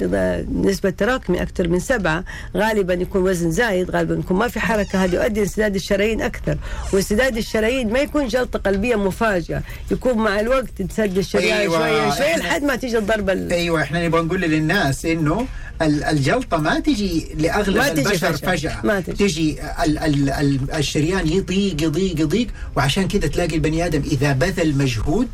نسبة 0.53 0.89
تراكمي 0.89 1.41
أكثر 1.41 1.67
من 1.67 1.79
سبعة 1.79 2.23
غالبا 2.57 2.93
يكون 2.93 3.21
وزن 3.21 3.51
زايد 3.51 3.91
غالبا 3.91 4.15
يكون 4.15 4.37
ما 4.37 4.47
في 4.47 4.59
حركة. 4.59 5.03
هذا 5.03 5.15
يؤدي 5.23 5.41
انسداد 5.41 5.75
الشرايين 5.75 6.21
أكثر. 6.21 6.57
وانسداد 6.93 7.37
الشرايين 7.37 7.93
ما 7.93 7.99
يكون 7.99 8.27
جلطة 8.27 8.59
قلبية 8.59 8.95
مفاجئة. 8.95 9.61
يكون 9.91 10.17
مع 10.17 10.39
الوقت 10.39 10.81
تسد 10.81 11.17
الشريان 11.17 11.57
أيوة، 11.57 11.77
شوية 11.77 12.15
شوية 12.15 12.35
لحد 12.37 12.63
ما 12.63 12.75
تيجي 12.75 12.97
الضربة 12.97 13.33
ال- 13.33 13.51
أيوه 13.53 13.81
إحنا 13.81 14.07
نبغى 14.07 14.21
نقول 14.21 14.41
للناس 14.41 15.05
إنه 15.05 15.45
ال- 15.81 16.03
الجلطة 16.03 16.57
ما 16.57 16.79
تجي 16.79 17.27
لأغلب 17.37 17.77
ما 17.77 17.89
تجي 17.89 18.01
البشر 18.01 18.33
فجأة. 18.33 18.51
فجأة. 18.55 18.77
ما 18.83 19.00
تجي. 19.01 19.27
تجي 19.27 19.61
ال 19.83 19.97
ال 19.97 20.29
ال 20.29 20.71
الشريان 20.71 21.27
يضيق 21.27 21.83
يضيق 21.83 22.21
يضيق 22.21 22.47
وعشان 22.75 23.07
كذا 23.07 23.27
تلاقي 23.27 23.55
البني 23.55 23.85
آدم 23.85 24.01
إذا 24.01 24.31
بذل 24.33 24.77
مجهود 24.77 25.27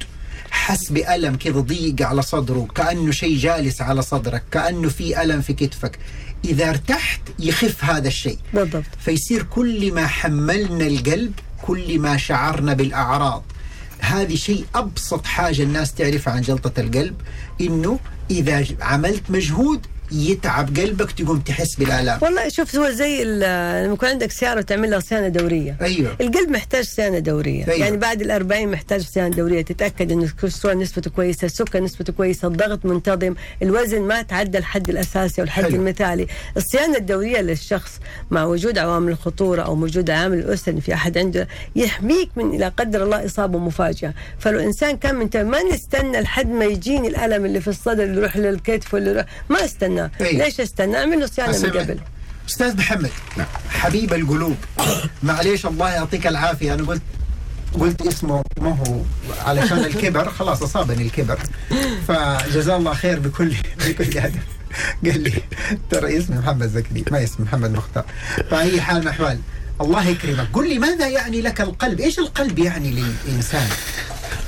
حس 0.52 0.90
بألم 0.92 1.36
كذا 1.36 1.60
ضيق 1.60 2.02
على 2.02 2.22
صدره 2.22 2.68
كأنه 2.76 3.12
شيء 3.12 3.38
جالس 3.38 3.82
على 3.82 4.02
صدرك 4.02 4.44
كأنه 4.52 4.90
في 4.90 5.22
ألم 5.24 5.42
في 5.42 5.54
كتفك. 5.54 6.00
إذا 6.46 6.70
ارتحت 6.70 7.22
يخف 7.40 7.84
هذا 7.84 8.08
الشيء. 8.08 8.38
بالضبط. 8.54 8.84
فيصير 9.00 9.44
كل 9.44 9.94
ما 9.94 10.08
حملنا 10.08 10.88
القلب 10.88 11.34
كل 11.62 12.00
ما 12.00 12.18
شعرنا 12.18 12.74
بالأعراض. 12.74 13.44
هذه 14.00 14.36
شيء 14.36 14.66
أبسط 14.76 15.26
حاجة 15.26 15.64
الناس 15.64 15.94
تعرفها 15.94 16.34
عن 16.34 16.42
جلطة 16.42 16.82
القلب 16.82 17.16
إنه 17.62 18.00
إذا 18.32 18.66
عملت 18.82 19.24
مجهود 19.30 19.86
يتعب 20.12 20.78
قلبك 20.78 21.12
تقوم 21.12 21.40
تحس 21.40 21.76
بالآلام. 21.76 22.20
والله 22.22 22.50
شوف 22.50 22.76
هو 22.76 22.90
زي 22.90 23.24
لما 23.24 23.94
يكون 23.94 24.10
عندك 24.10 24.32
سيارة 24.32 24.60
وتعمل 24.60 24.92
لها 24.92 25.00
صيانة 25.00 25.28
دورية. 25.28 25.78
أيوه. 25.82 26.16
القلب 26.22 26.50
محتاج 26.50 26.84
صيانة 26.84 27.20
دورية. 27.20 27.68
أيوة. 27.68 27.80
يعني 27.80 27.98
بعد 27.98 28.22
الأربعين 28.22 28.72
محتاج 28.72 29.02
صيانة 29.02 29.36
دورية. 29.36 29.62
تتأكد 29.62 30.12
انه 30.12 30.24
الكوليسترول 30.24 30.78
نسبته 30.78 31.12
كويسة 31.12 31.46
السكر 31.46 31.84
نسبته 31.84 32.14
كويسة 32.14 32.48
الضغط 32.48 32.86
منتظم 32.86 33.34
الوزن 33.62 34.02
ما 34.02 34.22
تعدى 34.22 34.58
الحد 34.58 34.90
الأساسي 34.90 35.42
أو 35.42 35.46
الحد 35.46 35.64
حلو. 35.64 35.76
المثالي. 35.76 36.28
الصيانة 36.58 36.98
الدورية 36.98 37.42
للشخص 37.42 38.00
مع 38.32 38.44
وجود 38.44 38.78
عوامل 38.78 39.12
الخطورة 39.12 39.62
أو 39.62 39.74
وجود 39.74 40.10
عامل 40.10 40.40
الاسره 40.40 40.74
ان 40.74 40.80
في 40.80 40.94
أحد 40.94 41.18
عنده 41.18 41.48
يحميك 41.76 42.30
من 42.36 42.58
لا 42.58 42.70
قدر 42.70 43.04
الله 43.04 43.26
إصابة 43.26 43.60
مفاجئه 43.60 44.14
فلو 44.40 44.60
إنسان 44.60 44.98
كان 44.98 45.16
من 45.16 45.30
ما 45.36 45.64
نستنى 45.74 46.22
لحد 46.22 46.50
ما 46.50 46.66
يجيني 46.66 47.08
الألم 47.08 47.46
اللي 47.46 47.62
في 47.62 47.68
الصدر 47.68 48.04
اللي 48.04 48.18
يروح 48.18 48.38
للكتف 48.38 48.94
واللي 48.94 49.10
يروح 49.10 49.26
ما 49.50 49.66
استنى. 49.66 49.97
أيوة. 50.00 50.46
ليش 50.46 50.60
استنى؟ 50.60 50.98
أعمل 50.98 51.20
له 51.20 51.26
صيانة 51.26 51.60
من. 51.60 51.70
قبل. 51.70 52.00
أستاذ 52.50 52.78
محمد 52.78 53.10
حبيب 53.70 54.14
القلوب. 54.14 54.56
معليش 55.24 55.66
الله 55.66 55.90
يعطيك 55.90 56.28
العافية. 56.28 56.74
أنا 56.74 56.84
قلت 56.84 57.02
قلت 57.80 58.02
اسمه 58.02 58.44
ما 58.62 58.70
هو 58.70 59.02
علشان 59.46 59.78
الكبر. 59.78 60.30
خلاص 60.30 60.64
أصابني 60.64 61.04
الكبر. 61.04 61.40
فجزاه 62.08 62.78
الله 62.78 62.94
خير 62.94 63.20
بكل 63.20 63.56
بكل 63.88 64.18
هدف 64.20 64.44
قال 65.06 65.24
لي 65.24 65.34
ترى 65.90 66.18
اسمي 66.18 66.38
محمد 66.38 66.68
زكريا. 66.68 67.04
ما 67.12 67.24
اسمي 67.24 67.46
محمد 67.46 67.72
مختار. 67.72 68.06
فأي 68.52 68.82
حال 68.82 68.96
من 68.96 69.02
الأحوال 69.02 69.40
الله 69.82 70.08
يكرمك. 70.08 70.48
قل 70.54 70.70
لي 70.70 70.80
ماذا 70.80 71.08
يعني 71.08 71.42
لك 71.42 71.62
القلب؟ 71.62 72.00
إيش 72.00 72.20
القلب 72.20 72.60
يعني 72.60 72.92
للإنسان؟ 72.92 73.68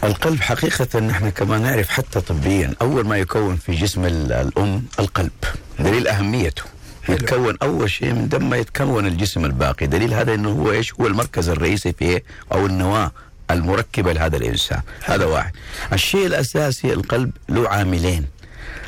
القلب 0.03 0.41
حقيقة 0.41 0.99
نحن 0.99 1.29
كما 1.29 1.57
نعرف 1.57 1.89
حتى 1.89 2.21
طبيا 2.21 2.73
أول 2.81 3.07
ما 3.07 3.17
يكون 3.17 3.55
في 3.55 3.71
جسم 3.71 4.05
ال- 4.05 4.31
الأم 4.31 4.83
القلب. 4.99 5.31
دليل 5.79 6.07
أهميته. 6.07 6.63
يتكون 7.09 7.57
أول 7.61 7.89
شيء 7.89 8.13
من 8.13 8.29
دم 8.29 8.49
ما 8.49 8.57
يتكون 8.57 9.07
الجسم 9.07 9.45
الباقي. 9.45 9.87
دليل 9.87 10.13
هذا 10.13 10.33
أنه 10.33 10.49
هو 10.49 10.71
إيش؟ 10.71 10.93
هو 10.93 11.07
المركز 11.07 11.49
الرئيسي 11.49 11.93
في 11.93 12.05
إيه؟ 12.05 12.23
أو 12.53 12.65
النواة 12.65 13.11
المركبة 13.51 14.13
لهذا 14.13 14.37
الإنسان. 14.37 14.81
هذا 15.05 15.25
واحد. 15.25 15.51
الشيء 15.93 16.25
الأساسي 16.25 16.93
القلب 16.93 17.31
له 17.49 17.69
عاملين. 17.69 18.25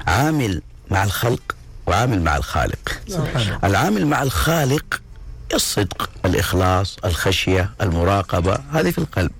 عامل 0.07 0.61
مع 0.91 1.03
الخلق 1.03 1.55
وعامل 1.87 2.21
مع 2.21 2.37
الخالق. 2.37 2.99
العامل 3.63 4.07
مع 4.07 4.23
الخالق 4.23 5.01
الصدق 5.53 6.09
الإخلاص 6.25 6.97
الخشية 7.05 7.69
المراقبة 7.81 8.57
هذه 8.73 8.91
في 8.91 8.97
القلب. 8.97 9.31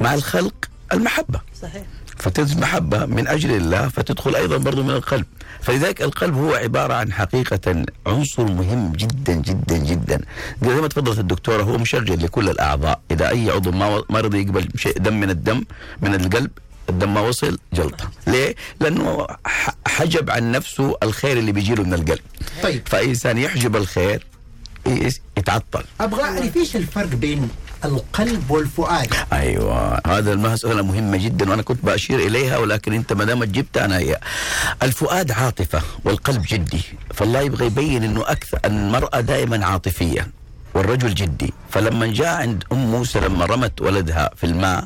مع 0.00 0.14
الخلق 0.14 0.54
المحبة. 0.92 1.40
صحيح. 1.62 1.82
فتنزل 2.16 2.60
محبة 2.60 3.06
من 3.06 3.28
أجل 3.28 3.50
الله 3.56 3.88
فتدخل 3.88 4.34
أيضا 4.36 4.56
برضو 4.56 4.82
من 4.82 4.90
القلب. 4.90 5.24
فلذلك 5.62 6.02
القلب 6.02 6.34
هو 6.34 6.54
عبارة 6.54 6.94
عن 6.94 7.12
حقيقة 7.12 7.84
عنصر 8.06 8.44
مهم 8.44 8.92
جدا 8.92 9.32
جدا 9.34 9.76
جدا. 9.76 10.20
زي 10.62 10.74
ما 10.74 10.88
تفضلت 10.88 11.18
الدكتورة 11.18 11.62
هو 11.62 11.78
مشغل 11.78 12.24
لكل 12.24 12.48
الأعضاء. 12.48 13.00
إذا 13.10 13.28
أي 13.28 13.50
عضو 13.50 13.70
ما 13.70 14.02
ما 14.10 14.20
رضي 14.20 14.42
يقبل 14.42 14.68
شيء 14.76 14.98
دم 14.98 15.20
من 15.20 15.30
الدم 15.30 15.64
من 16.02 16.14
القلب 16.14 16.50
الدم 16.88 17.14
ما 17.14 17.20
وصل 17.20 17.58
جلطة. 17.72 18.10
ليه؟ 18.26 18.54
لأنه 18.80 19.26
ح- 19.46 19.74
حجب 19.86 20.30
عن 20.30 20.52
نفسه 20.52 20.96
الخير 21.02 21.38
اللي 21.38 21.52
بيجيله 21.52 21.82
من 21.82 21.94
القلب. 21.94 22.20
طيب. 22.62 22.82
فإنسان 22.88 23.38
يحجب 23.38 23.76
الخير 23.76 24.26
يتعطل. 25.38 25.84
أبغى 26.00 26.22
أعرف 26.22 26.56
إيش 26.56 26.76
الفرق 26.76 27.06
بين 27.08 27.48
القلب 27.84 28.50
والفؤاد. 28.50 29.14
أيوه. 29.32 30.00
هذا 30.06 30.32
المساله 30.32 30.82
مهمه 30.82 31.16
جدا 31.16 31.50
وأنا 31.50 31.62
كنت 31.62 31.84
بأشير 31.84 32.18
إليها 32.18 32.58
ولكن 32.58 32.92
أنت 32.92 33.12
ما 33.12 33.24
دام 33.24 33.44
جبتها 33.44 33.84
أنا 33.84 33.98
هي. 33.98 34.18
الفؤاد 34.82 35.32
عاطفة 35.32 35.82
والقلب 36.04 36.44
جدي 36.48 36.82
فالله 37.14 37.40
يبغى 37.40 37.66
يبين 37.66 38.04
إنه 38.04 38.22
أكثر 38.26 38.58
المرأة 38.64 39.20
دائما 39.20 39.66
عاطفية 39.66 40.28
والرجل 40.74 41.14
جدي. 41.14 41.52
فلما 41.70 42.06
جاء 42.06 42.28
عند 42.40 42.64
أم 42.72 42.90
موسى 42.90 43.20
لما 43.20 43.44
رمت 43.44 43.80
ولدها 43.80 44.30
في 44.36 44.44
الماء 44.44 44.84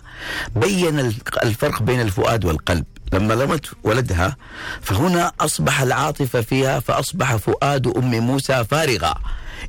بين 0.56 0.98
الفرق 1.42 1.82
بين 1.82 2.00
الفؤاد 2.00 2.44
والقلب. 2.44 2.84
لما 3.12 3.34
رمت 3.34 3.66
ولدها 3.84 4.36
فهنا 4.82 5.32
أصبح 5.40 5.80
العاطفة 5.80 6.40
فيها 6.40 6.80
فأصبح 6.80 7.36
فؤاد 7.36 7.86
أم 7.86 8.18
موسى 8.18 8.64
فارغا 8.64 9.14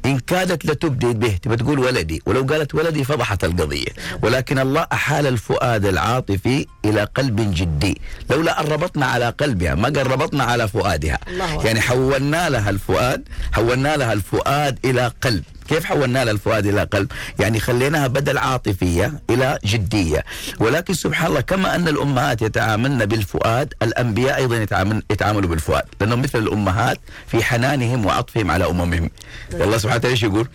إن 0.06 0.20
كادت 0.20 0.66
لتبدي 0.66 1.14
به 1.14 1.38
تبى 1.42 1.56
تقول 1.56 1.80
ولدي. 1.80 2.22
ولو 2.26 2.44
قالت 2.44 2.76
ولدي 2.76 3.04
فضحت 3.04 3.44
القضية. 3.44 3.92
ولكن 4.22 4.60
الله 4.60 4.88
أحال 4.94 5.28
الفؤاد 5.28 5.86
العاطفي 5.86 6.66
إلى 6.86 7.04
قلب 7.16 7.54
جدي. 7.56 8.02
لولا 8.30 8.62
أن 8.62 8.66
ربطنا 8.66 9.06
على 9.06 9.30
قلبها 9.30 9.76
ما 9.76 9.90
قال 9.90 10.12
ربطنا 10.12 10.44
على 10.44 10.68
فؤادها. 10.68 11.20
الله. 11.28 11.66
يعني 11.66 11.82
حولنا 11.82 12.50
لها 12.50 12.70
الفؤاد 12.70 13.24
حولنا 13.52 13.98
لها 13.98 14.14
الفؤاد 14.14 14.80
إلى 14.86 15.12
قلب. 15.22 15.44
كيف 15.68 15.86
حولنا 15.86 16.24
الفؤاد 16.24 16.66
إلى 16.66 16.84
قلب؟ 16.84 17.12
يعني 17.40 17.60
خليناها 17.60 18.08
بدل 18.08 18.38
عاطفية 18.38 19.14
إلى 19.30 19.60
جدية. 19.66 20.26
ولكن 20.60 20.94
سبحان 20.94 21.28
الله 21.28 21.42
كما 21.42 21.76
أن 21.76 21.88
الأمهات 21.88 22.42
يتعاملن 22.42 23.06
بالفؤاد 23.06 23.74
الأنبياء 23.82 24.38
أيضا 24.38 24.56
يتعامل 24.58 25.04
يتعاملوا 25.12 25.50
بالفؤاد. 25.50 25.84
لأنهم 26.02 26.22
مثل 26.22 26.40
الأمهات 26.40 27.00
في 27.28 27.44
حنانهم 27.44 28.06
وعطفهم 28.06 28.52
على 28.52 28.66
أممهم. 28.70 29.10
الله 29.54 29.78
سبحانه 29.78 30.00
وتعالى 30.00 30.14
إيش 30.14 30.24
يقول؟ 30.24 30.48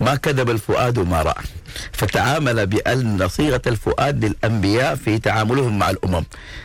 ما 0.00 0.14
كذب 0.14 0.50
الفؤاد 0.50 0.98
ما 0.98 1.22
رأى. 1.22 1.42
فتعامل 1.92 2.66
بأن 2.66 3.28
صيغة 3.28 3.62
الفؤاد 3.66 4.24
للأنبياء 4.24 4.94
في 4.94 5.18
تعاملهم 5.18 5.78
مع 5.78 5.90
الأمم 5.90 6.24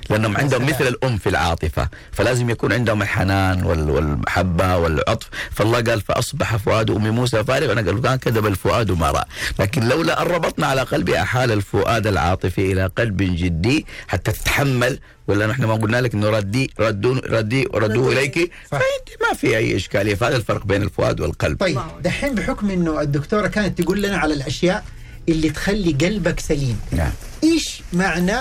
لأنهم 0.10 0.38
عندهم 0.38 0.66
مثل 0.66 0.88
الأم 0.88 1.18
في 1.18 1.30
العاطفة 1.30 1.90
فلازم 2.12 2.50
يكون 2.50 2.74
عندهم 2.74 3.02
الحنان 3.02 3.64
وال- 3.64 3.90
والمحبة 3.90 4.78
والعطف. 4.78 5.30
فالله 5.52 5.82
قال 5.82 6.02
فأصبح 6.02 6.56
فؤاد 6.56 6.92
أم 6.92 7.10
موسى 7.10 7.44
فارغا 7.44 7.74
أنا 7.74 7.82
قال 7.82 8.02
كان 8.02 8.16
كذب 8.16 8.46
الفؤاد 8.48 8.92
ما 8.92 9.12
رأى. 9.12 9.26
لكن 9.60 9.84
لولا 9.90 10.22
أن 10.22 10.28
ربطنا 10.28 10.68
على 10.68 10.82
قلبي 10.82 11.22
أحال 11.22 11.52
الفؤاد 11.52 12.08
العاطفي 12.08 12.72
إلى 12.72 12.86
قلب 12.86 13.18
جدي 13.18 13.86
حتى 14.08 14.32
تتحمل 14.32 15.00
ولا 15.32 15.48
نحن 15.48 15.64
ما 15.64 15.74
قلنا 15.76 16.02
لك 16.02 16.14
إنه 16.14 16.30
ردي 16.30 16.72
ردون 16.80 17.18
ردي 17.18 17.68
ردوه 17.74 18.12
اليك. 18.12 18.52
فانت 18.72 19.08
ما 19.22 19.34
في 19.38 19.58
أي 19.58 19.76
إشكالية. 19.76 20.16
فهذا 20.16 20.36
الفرق 20.36 20.66
بين 20.66 20.82
الفؤاد 20.84 21.20
والقلب. 21.22 21.60
طيب. 21.60 21.80
دحين 22.04 22.36
بحكم 22.36 22.70
إنه 22.70 23.02
الدكتورة 23.02 23.48
كانت 23.48 23.82
تقول 23.82 24.02
لنا 24.02 24.18
على 24.18 24.34
الأشياء 24.34 24.84
اللي 25.30 25.50
تخلي 25.50 25.92
قلبك 25.92 26.40
سليم 26.40 26.80
نعم. 26.92 27.12
إيش 27.44 27.82
معنى؟ 27.94 28.38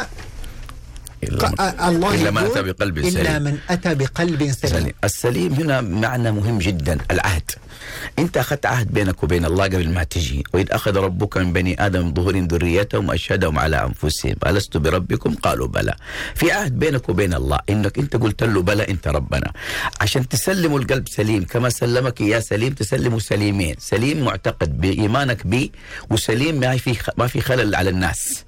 إلا 1.22 1.52
آه، 1.60 1.88
الله 1.88 2.14
إلا 2.14 2.30
من 2.30 2.38
أتى 2.38 2.62
بقلب 2.62 2.98
إلا 2.98 3.10
سليم. 3.10 3.42
من 3.42 3.58
أتى 3.70 3.94
بقلب 3.94 4.52
سليم. 4.52 4.92
السليم 5.04 5.52
هنا 5.52 5.80
معنى 5.80 6.32
مهم 6.32 6.58
جدا 6.58 6.98
العهد. 7.10 7.50
انت 8.18 8.36
اخذت 8.36 8.66
عهد 8.66 8.92
بينك 8.92 9.22
وبين 9.22 9.44
الله 9.44 9.64
قبل 9.64 9.90
ما 9.90 10.04
تجي 10.04 10.44
وإذ 10.54 10.66
أخذ 10.72 10.96
ربك 10.96 11.36
من 11.36 11.52
بني 11.52 11.86
آدم 11.86 12.06
من 12.06 12.14
ظهورهم 12.14 12.46
ذريتهم 12.46 13.08
وأشهدهم 13.08 13.58
على 13.58 13.76
أنفسهم. 13.84 14.36
ألست 14.46 14.76
بربكم؟ 14.76 15.34
قالوا 15.34 15.66
بلى. 15.66 15.94
في 16.34 16.52
عهد 16.52 16.78
بينك 16.78 17.08
وبين 17.08 17.34
الله 17.34 17.58
إنك 17.70 17.98
أنت 17.98 18.16
قلت 18.16 18.42
له 18.42 18.62
بلى 18.62 18.88
أنت 18.88 19.08
ربنا. 19.08 19.52
عشان 20.00 20.28
تسلموا 20.28 20.78
القلب 20.78 21.08
سليم 21.08 21.44
كما 21.44 21.68
سلمك 21.68 22.20
يا 22.20 22.40
سليم 22.40 22.72
تسلموا 22.72 23.18
سليمين. 23.18 23.74
سليم 23.78 24.24
معتقد 24.24 24.80
بإيمانك 24.80 25.46
بي 25.46 25.72
وسليم 26.10 26.60
ما 26.60 26.76
في 26.76 26.96
ما 27.16 27.26
في 27.26 27.40
خلل 27.40 27.74
على 27.74 27.90
الناس. 27.90 28.44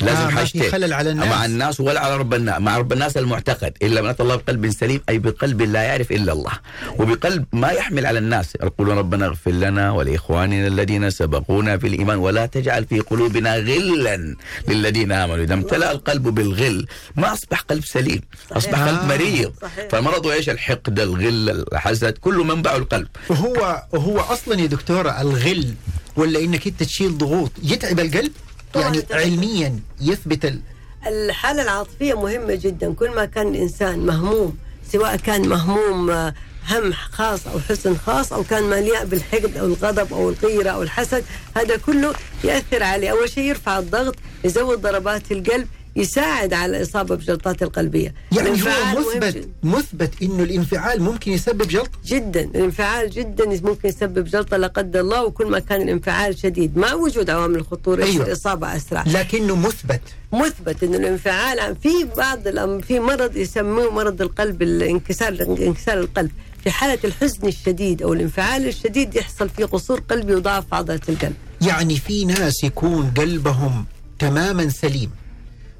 لازم 0.00 0.20
آه، 0.20 0.30
ما 0.30 0.44
في 0.44 0.70
خلل 0.70 0.92
على 0.92 1.10
الناس. 1.10 1.28
مع 1.28 1.44
الناس 1.44 1.80
ولا 1.80 2.00
على 2.00 2.16
رب 2.16 2.34
الناس 2.34 2.60
مع 2.60 2.78
رب 2.78 2.92
الناس 2.92 3.16
المعتقد. 3.16 3.72
إلا 3.82 4.02
من 4.02 4.08
أتى 4.08 4.22
الله 4.22 4.36
بقلب 4.36 4.70
سليم 4.70 5.00
أي 5.08 5.18
بقلب 5.18 5.62
لا 5.62 5.82
يعرف 5.82 6.12
إلا 6.12 6.32
الله. 6.32 6.52
وبقلب 6.98 7.44
ما 7.52 7.70
يحمل 7.70 8.06
على 8.06 8.18
الناس. 8.18 8.56
يقولون 8.78 8.98
ربنا 8.98 9.26
اغفر 9.26 9.50
لنا 9.50 9.92
ولإخواننا 9.92 10.66
الذين 10.66 11.10
سبقونا 11.10 11.78
في 11.78 11.86
الإيمان 11.86 12.18
ولا 12.18 12.46
تجعل 12.46 12.84
في 12.84 13.00
قلوبنا 13.00 13.56
غلا 13.56 14.36
للذين 14.68 15.12
آمنوا 15.12 15.44
إذا 15.44 15.54
امتلأ 15.54 15.92
القلب 15.92 16.22
بالغل 16.28 16.86
ما 17.16 17.32
أصبح 17.32 17.60
قلب 17.60 17.84
سليم 17.84 18.20
أصبح 18.52 18.82
قلب 18.88 18.98
آه. 18.98 19.06
مريض 19.06 19.52
صحيح. 19.62 19.88
فمرضه 19.90 20.32
إيش 20.32 20.50
الحقد 20.50 21.00
الغل 21.00 21.50
الحسد 21.72 22.12
كله 22.18 22.44
منبعه 22.44 22.76
القلب 22.76 23.08
وهو 23.28 23.82
وهو 23.92 24.20
أصلا 24.20 24.60
يا 24.60 24.66
دكتورة 24.66 25.20
الغل 25.20 25.74
ولا 26.16 26.38
إنك 26.40 26.66
أنت 26.66 26.82
تشيل 26.82 27.18
ضغوط 27.18 27.50
يتعب 27.62 28.00
القلب 28.00 28.32
طبعاً 28.72 28.84
يعني 28.86 28.98
يتعب. 28.98 29.20
علميا 29.20 29.78
يثبت 30.00 30.44
ال... 30.44 30.60
الحالة 31.06 31.62
العاطفية 31.62 32.14
مهمة 32.20 32.54
جدا 32.54 32.94
كل 32.94 33.10
ما 33.10 33.24
كان 33.24 33.48
الإنسان 33.48 33.98
مهموم 33.98 34.56
سواء 34.92 35.16
كان 35.16 35.48
مهموم 35.48 36.10
آه، 36.10 36.34
هم 36.70 36.92
خاص 36.92 37.46
أو 37.46 37.60
حزن 37.60 37.96
خاص 37.96 38.32
أو 38.32 38.44
كان 38.44 38.62
مليء 38.62 39.04
بالحقد 39.04 39.56
أو 39.56 39.66
الغضب 39.66 40.12
أو 40.12 40.30
الغيرة 40.30 40.70
أو 40.70 40.82
الحسد 40.82 41.24
هذا 41.56 41.76
كله 41.76 42.14
يأثر 42.44 42.82
عليه. 42.82 43.10
أول 43.10 43.30
شيء 43.30 43.44
يرفع 43.44 43.78
الضغط 43.78 44.14
يزود 44.44 44.80
ضربات 44.80 45.32
القلب 45.32 45.66
يساعد 45.96 46.52
على 46.52 46.76
الإصابة 46.76 47.14
بجلطات 47.14 47.62
القلبية. 47.62 48.14
يعني 48.32 48.50
هو 48.62 49.00
مثبت. 49.00 49.48
مثبت 49.62 50.22
إنه 50.22 50.42
الانفعال 50.42 51.02
ممكن 51.02 51.32
يسبب 51.32 51.68
جلط 51.68 51.90
جدا 52.06 52.40
الانفعال 52.40 53.10
جدا 53.10 53.44
ممكن 53.46 53.88
يسبب 53.88 54.24
جلطة 54.24 54.56
لا 54.56 54.66
قدر 54.66 55.00
الله 55.00 55.24
وكل 55.24 55.46
ما 55.46 55.58
كان 55.58 55.82
الانفعال 55.82 56.38
شديد 56.38 56.78
مع 56.78 56.94
وجود 56.94 57.30
عوامل 57.30 57.56
الخطورة 57.56 58.04
أيوة. 58.04 58.22
يصير 58.22 58.32
إصابة 58.32 58.76
أسرع. 58.76 59.04
لكنه 59.06 59.56
مثبت. 59.56 60.00
مثبت 60.32 60.82
إنه 60.82 60.96
الانفعال 60.96 61.76
في 61.82 62.04
بعض 62.16 62.38
في 62.80 63.00
مرض 63.00 63.36
يسموه 63.36 63.90
مرض 63.90 64.22
القلب 64.22 64.62
الانكسار 64.62 65.28
انكسار 65.40 65.98
القلب. 65.98 66.30
في 66.66 66.72
حالة 66.72 66.98
الحزن 67.04 67.48
الشديد 67.48 68.02
أو 68.02 68.12
الانفعال 68.12 68.68
الشديد 68.68 69.14
يحصل 69.14 69.48
فيه 69.48 69.64
قصور 69.64 70.00
قلبي 70.00 70.34
وضعف 70.34 70.74
عضلة 70.74 71.00
القلب. 71.08 71.34
يعني 71.62 71.96
في 71.96 72.24
ناس 72.24 72.64
يكون 72.64 73.10
قلبهم 73.10 73.86
تماما 74.18 74.68
سليم. 74.68 75.10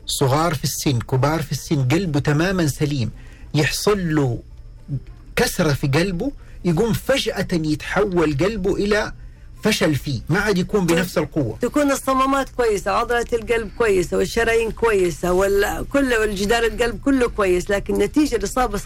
صغار 0.06 0.54
في 0.54 0.64
السن 0.64 0.98
كبار 0.98 1.42
في 1.42 1.52
السن 1.52 1.88
قلبه 1.88 2.20
تماما 2.20 2.66
سليم. 2.66 3.10
يحصل 3.54 4.14
له 4.14 4.38
كسرة 5.36 5.72
في 5.72 5.86
قلبه 5.86 6.32
يقوم 6.64 6.92
فجأة 6.92 7.48
يتحول 7.52 8.36
قلبه 8.36 8.74
إلى 8.74 9.12
فشل 9.62 9.94
فيه 9.94 10.20
ما 10.28 10.38
عاد 10.38 10.58
يكون 10.58 10.86
بنفس 10.86 11.18
القوة. 11.18 11.58
تكون 11.62 11.90
الصمامات 11.92 12.48
كويسة 12.56 12.92
وعضلة 12.92 13.26
القلب 13.32 13.70
كويسة 13.78 14.16
والشرايين 14.16 14.70
كويسة 14.70 15.32
وكل 15.32 16.12
الجدار 16.12 16.64
القلب 16.64 17.00
كله 17.04 17.28
كويس 17.28 17.70
لكن 17.70 17.94
نتيجة 17.94 18.36
لإصابة 18.36 18.80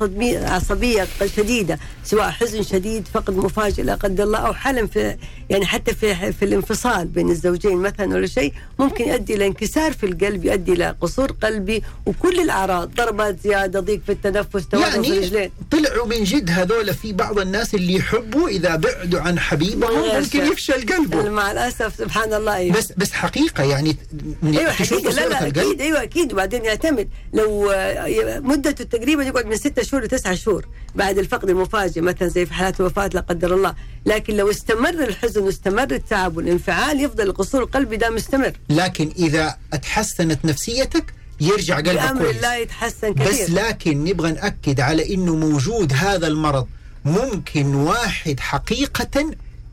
عصبية 0.49 1.07
شديدة 1.37 1.79
سواء 2.05 2.31
حزن 2.31 2.63
شديد 2.63 3.09
فقد 3.15 3.37
مفاجئ 3.37 3.83
لا 3.83 3.95
قدر 3.95 4.25
الله 4.25 4.39
أو 4.39 4.53
حالم 4.55 4.87
في 4.87 5.17
يعني 5.51 5.67
حتى 5.67 5.95
في 5.95 6.33
في 6.33 6.45
الانفصال 6.45 7.07
بين 7.07 7.31
الزوجين 7.31 7.77
مثلا 7.77 8.15
ولا 8.15 8.27
شيء 8.27 8.53
ممكن 8.79 9.09
يؤدي 9.09 9.35
إلى 9.35 9.47
انكسار 9.47 9.93
في 9.93 10.07
القلب 10.07 10.45
يؤدي 10.45 10.73
إلى 10.73 10.97
قصور 11.01 11.33
قلبي 11.33 11.83
وكل 12.07 12.41
الأعراض 12.41 12.95
ضربات 12.95 13.41
زيادة 13.45 13.81
ضيق 13.81 14.01
في 14.07 14.13
التنفس 14.13 14.69
توازن 14.69 15.03
في 15.03 15.09
يعني 15.09 15.19
الرجلين. 15.19 15.51
طلعوا 15.71 16.07
من 16.07 16.25
جد 16.25 16.51
هذول 16.51 16.95
في 16.95 17.13
بعض 17.13 17.39
الناس 17.39 17.75
اللي 17.75 17.95
يحبوا 17.95 18.49
إذا 18.49 18.77
بعدوا 18.77 19.21
عن 19.21 19.39
حبيبهم 19.39 20.21
ممكن 20.23 20.45
يفشل 20.47 20.70
قلبه 20.75 21.29
مع 21.29 21.51
الأسف 21.51 21.95
سبحان 21.99 22.35
الله 22.35 22.55
أيوه. 22.57 22.77
بس 22.77 22.93
بس 22.97 23.13
حقيقة 23.13 23.65
يعني 23.65 23.97
أيوه 24.45 24.73
حقيقة. 24.73 25.11
لا 25.11 25.29
لا 25.29 25.47
أكيد 25.47 25.81
أيوه 25.81 26.03
أكيد. 26.03 26.33
وبعدين 26.33 26.65
يعتمد. 26.65 27.09
لو 27.33 27.71
آه، 27.71 28.39
مدته 28.39 28.85
تقريبا 28.85 29.23
يقعد 29.23 29.47
من 29.47 29.57
ستة 29.57 29.83
شهور 29.83 30.05
لتسعة 30.05 30.35
شهور 30.35 30.67
بعد 30.95 31.19
الفقد 31.19 31.51
المفاجئ 31.51 32.01
مثلا 32.01 32.29
زي 32.29 32.47
في 32.47 32.55
حالات 32.55 32.81
الوفاة 32.81 33.11
لا 33.15 33.21
قدر 33.21 33.55
الله. 33.55 33.75
لكن 34.07 34.37
لو 34.37 34.51
استمر 34.51 34.89
الحزن 35.05 35.43
واستمر 35.43 35.91
التعب 35.91 36.37
والانفعال 36.37 37.01
يفضل 37.01 37.25
القصور 37.27 37.63
القلبي 37.63 37.97
ده 37.97 38.11
مستمر. 38.11 38.53
لكن 38.71 39.13
إذا 39.19 39.57
اتحسنت 39.73 40.45
نفسيتك 40.45 41.05
يرجع 41.41 41.77
قلبك 41.77 42.19
كويس. 42.19 42.37
الله 42.37 42.55
يتحسن 42.55 43.15
كثير. 43.15 43.45
بس 43.45 43.51
لكن 43.51 44.05
نبغى 44.05 44.33
نأكد 44.33 44.81
على 44.81 45.15
إنه 45.15 45.37
موجود 45.37 45.93
هذا 45.93 46.27
المرض. 46.27 46.67
ممكن 47.05 47.75
واحد 47.75 48.41
حقيقة 48.41 49.31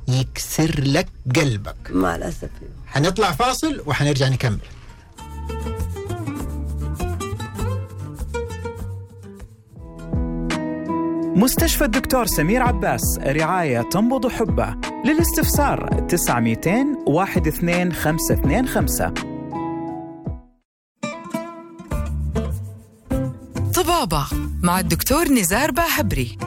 يكسر 0.07 0.81
لك 0.83 1.07
قلبك. 1.35 1.91
مع 1.91 2.15
الاسف 2.15 2.49
حنطلع 2.87 3.31
فاصل 3.31 3.83
وحنرجع 3.85 4.27
نكمل. 4.27 4.59
مستشفى 11.35 11.85
الدكتور 11.85 12.25
سمير 12.25 12.61
عباس 12.61 13.19
رعاية 13.19 13.81
تنبض 13.81 14.27
حبه. 14.27 14.75
للاستفسار 15.05 16.05
900 16.09 16.57
12525 17.07 19.05
طبابة 23.75 24.27
مع 24.63 24.79
الدكتور 24.79 25.27
نزار 25.31 25.71
باهبري. 25.71 26.37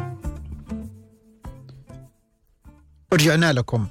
ورجعنا 3.13 3.53
لكم. 3.53 3.87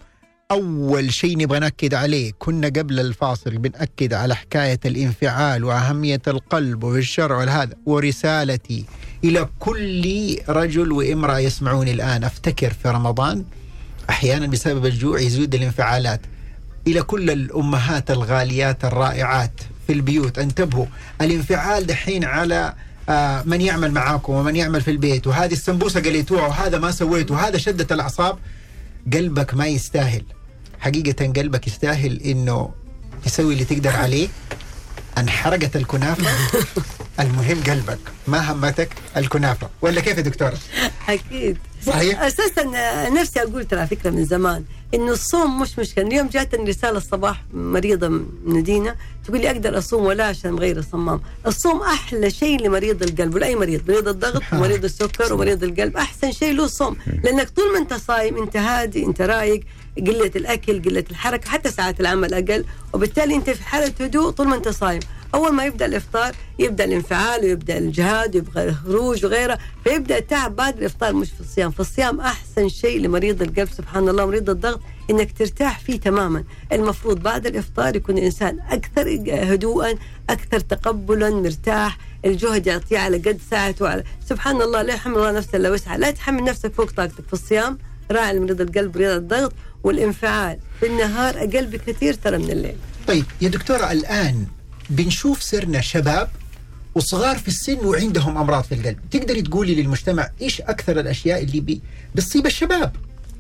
أول 0.52 1.14
شيء 1.14 1.38
نبغى 1.38 1.60
نأكد 1.60 1.94
عليه 1.94 2.32
كنا 2.40 2.68
قبل 2.68 3.00
الفاصل 3.00 3.58
بنأكد 3.58 4.14
على 4.14 4.36
حكاية 4.36 4.80
الانفعال 4.86 5.64
وأهمية 5.64 6.22
القلب 6.28 6.84
والشرع 6.84 7.38
والهذا 7.38 7.76
ورسالتي 7.86 8.86
إلى 9.24 9.48
كل 9.60 10.38
رجل 10.50 10.92
وامرأة 10.92 11.40
يسمعوني 11.40 11.92
الآن. 11.92 12.24
أفتكر 12.24 12.74
في 12.84 12.90
رمضان 12.90 13.44
أحيانا 14.10 14.48
بسبب 14.48 14.86
الجوع 14.86 15.20
يزيد 15.20 15.56
الانفعالات. 15.56 16.22
إلى 16.88 17.02
كل 17.02 17.30
الأمهات 17.30 18.12
الغاليات 18.12 18.86
الرائعات 18.86 19.62
في 19.88 19.94
البيوت 19.94 20.40
انتبهوا 20.40 20.86
الانفعال 21.22 21.86
دحين 21.88 22.24
على 22.24 22.74
آه، 23.10 23.44
من 23.46 23.62
يعمل 23.62 23.92
معاكم 23.92 24.34
ومن 24.34 24.56
يعمل 24.56 24.82
في 24.82 24.92
البيت 24.92 25.28
وهذه 25.28 25.54
السمبوسة 25.54 26.00
قليتوها 26.00 26.48
وهذا 26.48 26.78
ما 26.78 26.92
سويته 26.92 27.34
وهذا 27.34 27.58
شدة 27.58 27.96
الأعصاب 27.96 28.38
قلبك 29.14 29.54
ما 29.54 29.68
يستاهل. 29.68 30.24
حقيقة 30.80 31.28
قلبك 31.28 31.68
يستاهل 31.68 32.22
إنه 32.22 32.72
تسوي 33.26 33.54
اللي 33.54 33.66
تقدر 33.66 33.96
عليه. 33.96 34.28
انحرقت 35.18 35.76
الكنافة. 35.76 36.32
المهم 37.20 37.64
قلبك 37.64 38.00
ما 38.28 38.52
همتك 38.52 38.90
الكنافة. 39.18 39.70
ولا 39.82 40.02
كيف 40.02 40.18
يا 40.18 40.22
دكتورة؟ 40.22 40.58
أكيد. 41.10 41.58
صحيح. 41.90 42.22
أساسا 42.22 42.62
آه، 42.76 43.10
نفسي 43.10 43.42
أقول 43.42 43.66
ترى 43.66 43.88
فكرة 43.88 44.10
من 44.10 44.26
زمان 44.26 44.64
إنه 44.94 45.12
الصوم 45.12 45.62
مش 45.62 45.80
مشكلة. 45.80 46.08
اليوم 46.08 46.28
جاتني 46.28 46.70
رسالة 46.70 46.98
الصباح 46.98 47.44
مريضة 47.54 48.08
من 48.46 48.64
دينا 48.64 48.96
تقول 49.26 49.42
لي 49.42 49.52
أقدر 49.52 49.78
أصوم 49.78 50.06
ولا 50.06 50.24
عشان 50.24 50.60
غير 50.60 50.82
صمام 50.82 51.22
الصوم 51.48 51.82
أحلى 51.82 52.30
شيء 52.32 52.62
لمريض 52.62 53.04
القلب 53.04 53.36
ولأي 53.36 53.56
مريض 53.56 53.82
مريض 53.92 54.08
الضغط 54.08 54.42
ومريض 54.54 54.84
السكر 54.84 55.34
ومريض 55.34 55.64
القلب 55.64 55.98
أحسن 55.98 56.32
شيء 56.32 56.54
له 56.54 56.64
الصوم. 56.66 56.98
لأنك 57.24 57.50
طول 57.50 57.74
ما 57.74 57.80
أنت 57.80 57.94
صايم 57.94 58.38
أنت 58.44 58.58
هادي 58.58 59.06
أنت 59.06 59.22
رايق 59.22 59.62
قلة 59.98 60.32
الأكل 60.36 60.82
قلة 60.82 61.04
الحركة 61.12 61.50
حتى 61.50 61.72
ساعات 61.72 62.00
العمل 62.02 62.34
أقل 62.34 62.66
وبالتالي 62.94 63.36
أنت 63.36 63.50
في 63.50 63.64
حالة 63.64 63.94
هدوء 64.02 64.30
طول 64.32 64.48
ما 64.48 64.56
أنت 64.56 64.68
صايم. 64.70 65.00
أول 65.36 65.54
ما 65.54 65.66
يبدأ 65.66 65.86
الإفطار 65.86 66.36
يبدأ 66.60 66.84
الانفعال 66.84 67.42
ويبدأ 67.44 67.78
الجهاد 67.78 68.36
ويبقى 68.36 68.64
الخروج 68.64 69.26
وغيره 69.26 69.60
فيبدأ 69.84 70.18
التعب 70.18 70.56
بعد 70.56 70.78
الإفطار 70.78 71.14
مش 71.14 71.30
في 71.30 71.40
الصيام. 71.42 71.72
فالصيام 71.72 72.22
أحسن 72.22 72.70
شيء 72.70 73.02
لمريض 73.02 73.42
القلب 73.42 73.70
سبحان 73.78 74.10
الله 74.10 74.26
مريض 74.26 74.50
الضغط 74.50 74.82
إنك 75.10 75.38
ترتاح 75.38 75.80
فيه 75.80 76.00
تماما. 76.00 76.44
المفروض 76.72 77.20
بعد 77.20 77.48
الإفطار 77.48 77.96
يكون 77.96 78.18
الإنسان 78.18 78.60
أكثر 78.70 79.24
هدوءا 79.30 79.96
أكثر 80.30 80.60
تقبلا 80.60 81.30
مرتاح. 81.30 81.98
الجهد 82.26 82.68
يعطيه 82.68 83.00
على 83.00 83.18
قد 83.18 83.40
ساعته 83.52 83.86
وعلى 83.86 84.04
سبحان 84.30 84.62
الله 84.62 84.82
لا 84.82 84.94
يحمل 84.94 85.16
الله 85.16 85.32
نفسه 85.32 85.58
إلا 85.58 85.70
وسعها 85.72 85.98
لا 85.98 86.12
تحمل 86.12 86.44
نفسك 86.44 86.74
فوق 86.74 86.92
طاقتك. 86.92 87.28
في 87.28 87.34
الصيام 87.34 87.78
راعي 88.12 88.40
مريض 88.40 88.62
القلب 88.62 88.98
مريض 88.98 89.12
الضغط 89.12 89.54
والانفعال. 89.84 90.60
في 90.80 90.86
النهار 90.88 91.38
أقل 91.38 91.66
بكثير 91.66 92.14
ترى 92.14 92.38
من 92.38 92.52
الليل. 92.52 92.76
طيب 93.08 93.26
يا 93.42 93.50
دكتورة 93.50 93.92
الآن 93.92 94.46
بنشوف 94.90 95.40
صرنا 95.42 95.82
شباب 95.82 96.30
وصغار 96.96 97.38
في 97.38 97.48
السن 97.48 97.78
وعندهم 97.86 98.38
أمراض 98.38 98.64
في 98.64 98.72
القلب. 98.76 98.98
تقدري 99.12 99.42
تقولي 99.42 99.76
للمجتمع 99.76 100.30
إيش 100.42 100.62
أكثر 100.62 101.00
الأشياء 101.00 101.44
اللي 101.44 101.60
بي 101.60 101.82
بتصيب 102.16 102.46
الشباب 102.46 102.96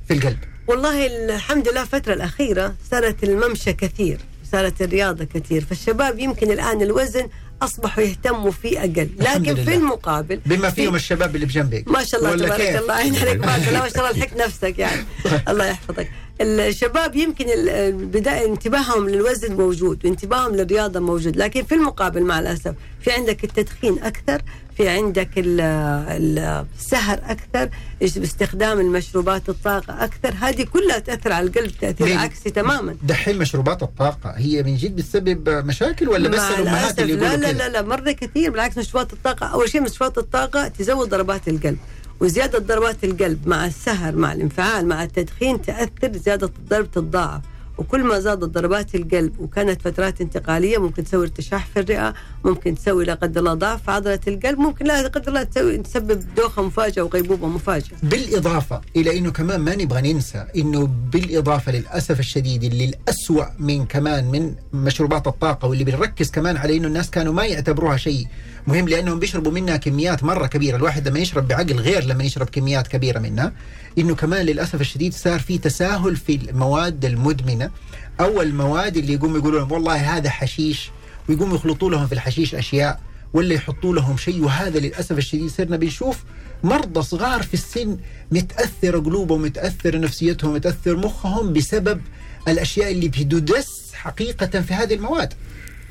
في 0.07 0.13
القلب؟ 0.13 0.37
والله 0.67 1.05
الحمد 1.35 1.67
لله 1.69 1.81
الفترة 1.81 2.13
الأخيرة 2.13 2.73
صارت 2.91 3.23
الممشى 3.23 3.73
كثير 3.73 4.19
صارت 4.51 4.81
الرياضة 4.81 5.23
كثير. 5.25 5.65
فالشباب 5.65 6.19
يمكن 6.19 6.51
الآن 6.51 6.81
الوزن 6.81 7.29
أصبحوا 7.61 8.03
يهتموا 8.03 8.51
فيه 8.51 8.79
أقل 8.79 9.09
الحمد 9.19 9.41
لكن 9.47 9.53
لله. 9.53 9.63
في 9.65 9.75
المقابل 9.75 10.39
بما 10.45 10.69
في- 10.69 10.75
فيهم 10.75 10.95
الشباب 10.95 11.35
اللي 11.35 11.45
بجنبك. 11.45 11.87
ما 11.87 12.03
شاء 12.03 12.19
الله 12.19 12.35
تبارك 12.45 12.61
كيف؟ 12.71 12.81
الله. 12.81 12.93
عين 12.99 13.15
عليك 13.15 13.39
ما 13.45 13.59
شاء 13.59 13.69
الله 13.69 13.79
ما 13.81 13.89
شاء 13.89 13.97
الله 14.09 14.11
لحقت 14.19 14.37
نفسك 14.41 14.79
يعني. 14.79 15.01
الله 15.49 15.65
يحفظك. 15.65 16.09
الشباب 16.41 17.15
يمكن 17.15 17.45
ال- 17.49 17.93
بداية 17.93 18.45
انتباههم 18.45 19.09
للوزن 19.09 19.53
موجود 19.55 20.05
وانتباههم 20.05 20.55
للرياضة 20.55 20.99
موجود 20.99 21.37
لكن 21.37 21.63
في 21.63 21.75
المقابل 21.75 22.23
مع 22.23 22.39
الأسف 22.39 22.73
في 23.01 23.11
عندك 23.11 23.43
التدخين 23.43 23.99
أكثر 24.03 24.41
في 24.77 24.87
عندك 24.89 25.29
ال- 25.37 25.61
ال- 25.61 26.65
السهر 26.79 27.19
أكثر 27.23 27.69
باستخدام 28.01 28.79
المشروبات 28.79 29.49
الطاقة 29.49 30.03
أكثر 30.03 30.33
هذه 30.41 30.63
كلها 30.63 30.99
تأثر 30.99 31.31
على 31.33 31.47
القلب 31.47 31.71
تأثير؟ 31.81 32.17
عكسي 32.17 32.49
تماما 32.49 32.95
دحين 33.03 33.37
مشروبات 33.37 33.83
الطاقة 33.83 34.29
هي 34.37 34.63
من 34.63 34.75
جد 34.75 34.95
بتسبب 34.95 35.49
مشاكل 35.49 36.09
ولا 36.09 36.29
بس 36.29 36.39
الأمهات 36.39 36.99
اللي 36.99 37.13
لا 37.15 37.35
لا؟ 37.35 37.51
لا 37.51 37.69
لا 37.69 37.81
مرة 37.81 38.11
كثير 38.11 38.51
بالعكس 38.51 38.77
مشروبات 38.77 39.13
الطاقة 39.13 39.45
أول 39.47 39.69
شيء 39.69 39.81
مشروبات 39.81 40.17
الطاقة 40.17 40.67
تزود 40.67 41.09
ضربات 41.09 41.47
القلب 41.47 41.77
وزيادة 42.21 42.59
ضربات 42.59 43.03
القلب 43.03 43.47
مع 43.47 43.65
السهر 43.65 44.15
مع 44.15 44.33
الانفعال 44.33 44.87
مع 44.87 45.03
التدخين 45.03 45.61
تأثر 45.61 46.17
زيادة 46.25 46.51
الضرب 46.59 46.91
تتضاعف 46.91 47.41
وكل 47.77 48.03
ما 48.03 48.19
زادت 48.19 48.43
ضربات 48.43 48.95
القلب 48.95 49.39
وكانت 49.39 49.81
فترات 49.81 50.21
انتقالية 50.21 50.77
ممكن 50.77 51.03
تسوي 51.03 51.23
ارتشاح 51.23 51.65
في 51.73 51.79
الرئة 51.79 52.13
ممكن 52.45 52.75
تسوي 52.75 53.05
لا 53.05 53.13
قدر 53.13 53.39
الله 53.39 53.53
ضعف 53.53 53.83
في 53.83 53.91
عضلة 53.91 54.19
القلب 54.27 54.59
ممكن 54.59 54.85
لا 54.85 55.07
قدر 55.07 55.27
الله 55.27 55.43
تسوي 55.43 55.77
تسبب 55.77 56.23
دوخة 56.35 56.61
مفاجئة 56.61 57.01
وغيبوبة 57.01 57.47
مفاجئة. 57.47 57.95
بالإضافة 58.03 58.81
إلى 58.95 59.17
أنه 59.17 59.31
كمان 59.31 59.59
ما 59.59 59.75
نبغى 59.75 60.13
ننسى 60.13 60.45
أنه 60.55 60.89
بالإضافة 61.13 61.71
للأسف 61.71 62.19
الشديد 62.19 62.63
اللي 62.63 62.85
الأسوأ 62.85 63.45
من 63.59 63.85
كمان 63.85 64.25
من 64.31 64.55
مشروبات 64.73 65.27
الطاقة 65.27 65.67
واللي 65.67 65.83
بنركز 65.83 66.31
كمان 66.31 66.57
على 66.57 66.77
أنه 66.77 66.87
الناس 66.87 67.09
كانوا 67.09 67.33
ما 67.33 67.45
يعتبروها 67.45 67.97
شيء. 67.97 68.27
مهم 68.69 68.89
لأنهم 68.89 69.19
بيشربوا 69.19 69.51
منها 69.51 69.77
كميات 69.77 70.23
مرة 70.23 70.47
كبيرة. 70.47 70.75
الواحد 70.77 71.07
لما 71.07 71.19
يشرب 71.19 71.47
بعقل 71.47 71.73
غير 71.73 72.03
لما 72.03 72.23
يشرب 72.23 72.49
كميات 72.49 72.87
كبيرة 72.87 73.19
منها 73.19 73.53
أنه 73.97 74.15
كمان 74.15 74.45
للأسف 74.45 74.81
الشديد 74.81 75.13
صار 75.13 75.39
في 75.39 75.57
تساهل 75.57 76.15
في 76.15 76.35
المواد 76.35 77.05
المدمنة. 77.05 77.71
أو 78.19 78.41
المواد 78.41 78.97
اللي 78.97 79.13
يقوموا 79.13 79.37
يقولون 79.37 79.71
والله 79.71 79.95
هذا 79.95 80.29
حشيش 80.29 80.91
ويقوموا 81.29 81.55
يخلطوا 81.55 81.89
لهم 81.89 82.07
في 82.07 82.13
الحشيش 82.13 82.55
أشياء 82.55 82.99
ولا 83.33 83.53
يحطوا 83.53 83.95
لهم 83.95 84.17
شيء. 84.17 84.43
وهذا 84.43 84.79
للأسف 84.79 85.17
الشديد 85.17 85.49
صرنا 85.49 85.77
بنشوف 85.77 86.23
مرضى 86.63 87.01
صغار 87.01 87.43
في 87.43 87.53
السن 87.53 87.97
متأثر 88.31 88.99
قلوبهم 88.99 89.41
متأثر 89.41 89.99
نفسيتهم 89.99 90.53
متأثر 90.53 90.97
مخهم 90.97 91.53
بسبب 91.53 92.01
الأشياء 92.47 92.91
اللي 92.91 93.07
بتدس 93.07 93.91
حقيقة 93.93 94.61
في 94.61 94.73
هذه 94.73 94.93
المواد. 94.93 95.33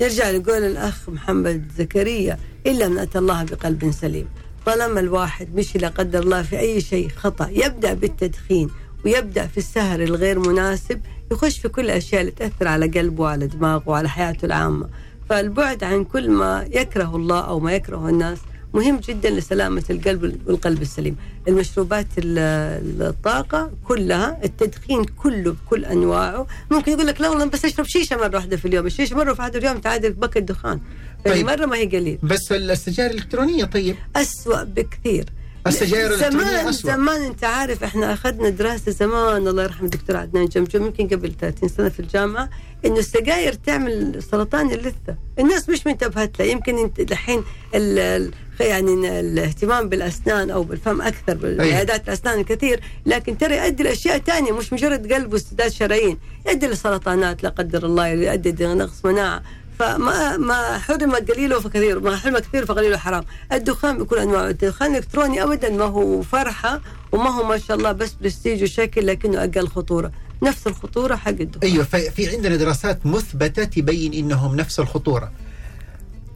نرجع 0.01 0.29
لقول 0.29 0.63
الأخ 0.63 1.09
محمد 1.09 1.71
زكريا 1.77 2.39
إلا 2.67 2.87
من 2.87 2.97
أتى 2.97 3.17
الله 3.19 3.43
بقلب 3.43 3.91
سليم. 3.91 4.27
طالما 4.65 4.99
الواحد 4.99 5.55
مشي 5.55 5.79
لا 5.79 5.87
قدر 5.87 6.19
الله 6.19 6.41
في 6.41 6.59
أي 6.59 6.81
شيء 6.81 7.09
خطأ. 7.09 7.49
يبدأ 7.51 7.93
بالتدخين 7.93 8.69
ويبدأ 9.05 9.47
في 9.47 9.57
السهر 9.57 10.03
الغير 10.03 10.39
مناسب 10.39 11.01
يخش 11.31 11.59
في 11.59 11.69
كل 11.69 11.85
الأشياء 11.85 12.21
اللي 12.21 12.31
تأثر 12.31 12.67
على 12.67 12.87
قلبه 12.87 13.23
وعلى 13.23 13.47
دماغه 13.47 13.83
وعلى 13.85 14.09
حياته 14.09 14.45
العامة. 14.45 14.89
فالبعد 15.29 15.83
عن 15.83 16.03
كل 16.03 16.29
ما 16.31 16.67
يكره 16.71 17.15
الله 17.15 17.39
أو 17.39 17.59
ما 17.59 17.73
يكره 17.73 18.09
الناس 18.09 18.37
مهم 18.73 18.97
جدا 18.97 19.29
لسلامة 19.29 19.83
القلب 19.89 20.39
والقلب 20.47 20.81
السليم. 20.81 21.15
المشروبات 21.47 22.07
ال- 22.17 23.01
الطاقة 23.01 23.71
كلها 23.87 24.39
التدخين 24.43 25.03
كله 25.03 25.51
بكل 25.65 25.85
أنواعه. 25.85 26.47
ممكن 26.71 26.91
يقول 26.91 27.07
لك 27.07 27.21
لا 27.21 27.29
والله 27.29 27.45
بس 27.45 27.65
أشرب 27.65 27.85
شيشة 27.85 28.15
مرة 28.17 28.35
واحدة 28.35 28.57
في 28.57 28.67
اليوم 28.67 28.85
الشيشة 28.85 29.15
مرة 29.15 29.35
واحدة 29.39 29.59
في 29.59 29.65
اليوم 29.65 29.77
تعادل 29.81 30.13
بكت 30.13 30.37
دخان 30.37 30.79
طيب. 31.25 31.33
طيب. 31.33 31.45
مرة 31.45 31.65
ما 31.65 31.75
هي 31.77 31.85
قليل. 31.85 32.19
بس 32.23 32.51
السجائر 32.51 33.11
الإلكترونية 33.11 33.63
طيب. 33.65 33.95
أسوأ 34.15 34.63
بكثير. 34.63 35.25
السجائر 35.67 36.07
الإلكترونية 36.13 36.45
زمان 36.47 36.67
أسوأ. 36.67 36.91
زمان 36.91 37.21
أنت 37.21 37.43
عارف 37.43 37.83
إحنا 37.83 38.13
أخذنا 38.13 38.49
دراسة 38.49 38.91
زمان 38.91 39.47
الله 39.47 39.63
يرحم 39.63 39.85
الدكتور 39.85 40.17
عدنان 40.17 40.45
جمجم 40.45 40.85
يمكن 40.85 41.07
قبل 41.07 41.33
30 41.41 41.69
سنة 41.69 41.89
في 41.89 41.99
الجامعة 41.99 42.49
إنه 42.85 42.99
السجاير 42.99 43.53
تعمل 43.53 44.23
سرطان 44.31 44.71
اللثة، 44.71 45.15
الناس 45.39 45.69
مش 45.69 45.87
منتبهت 45.87 46.39
له. 46.39 46.45
يمكن 46.45 46.77
أنت 46.77 46.99
الحين 46.99 47.43
ال- 47.75 47.99
ال- 47.99 48.31
يعني 48.59 49.19
الاهتمام 49.19 49.89
بالأسنان 49.89 50.49
أو 50.49 50.63
بالفم 50.63 51.01
أكثر 51.01 51.33
بالعيادات 51.33 52.07
الأسنان 52.07 52.39
الكثير، 52.39 52.79
لكن 53.05 53.37
ترى 53.37 53.57
يؤدي 53.57 53.83
لأشياء 53.83 54.17
ثانية 54.17 54.51
مش 54.51 54.73
مجرد 54.73 55.13
قلب 55.13 55.33
واستداد 55.33 55.71
شرايين، 55.71 56.17
يؤدي 56.47 56.67
لسرطانات 56.67 57.43
لا 57.43 57.49
قدر 57.49 57.85
الله 57.85 58.07
يؤدي 58.07 58.63
لنقص 58.65 59.05
مناعة، 59.05 59.43
فما 59.79 60.37
ما 60.37 60.77
حرم 60.77 61.15
قليله 61.15 61.59
فكثير 61.59 61.99
ما 61.99 62.17
حرم 62.17 62.39
كثير 62.39 62.65
فقليله 62.65 62.97
حرام 62.97 63.23
الدخان 63.51 63.97
بكل 63.97 64.17
انواعه 64.17 64.49
الدخان 64.49 64.91
الالكتروني 64.91 65.43
ابدا 65.43 65.69
ما 65.69 65.85
هو 65.85 66.21
فرحة 66.21 66.81
وما 67.11 67.29
هو 67.29 67.43
ما 67.43 67.57
شاء 67.57 67.77
الله 67.77 67.91
بس 67.91 68.13
برستيج 68.21 68.63
وشكل 68.63 69.07
لكنه 69.07 69.43
أقل 69.43 69.67
خطورة. 69.67 70.11
نفس 70.43 70.67
الخطورة 70.67 71.15
حق 71.15 71.29
الدخان. 71.29 71.71
أيوه 71.71 71.83
في 71.83 72.11
في 72.11 72.29
عندنا 72.29 72.55
دراسات 72.55 73.05
مثبتة 73.05 73.63
تبين 73.63 74.13
إنهم 74.13 74.55
نفس 74.55 74.79
الخطورة. 74.79 75.31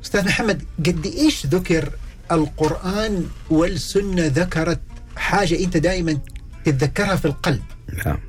أستاذ 0.03 0.25
محمد 0.25 0.63
قد 0.85 1.05
إيش 1.05 1.45
ذكر 1.45 1.89
القرآن 2.31 3.27
والسنة 3.49 4.27
ذكرت 4.27 4.79
حاجة 5.15 5.63
أنت 5.63 5.77
دائما 5.77 6.17
تتذكرها 6.65 7.15
في 7.15 7.25
القلب؟ 7.25 7.63
نعم. 8.05 8.19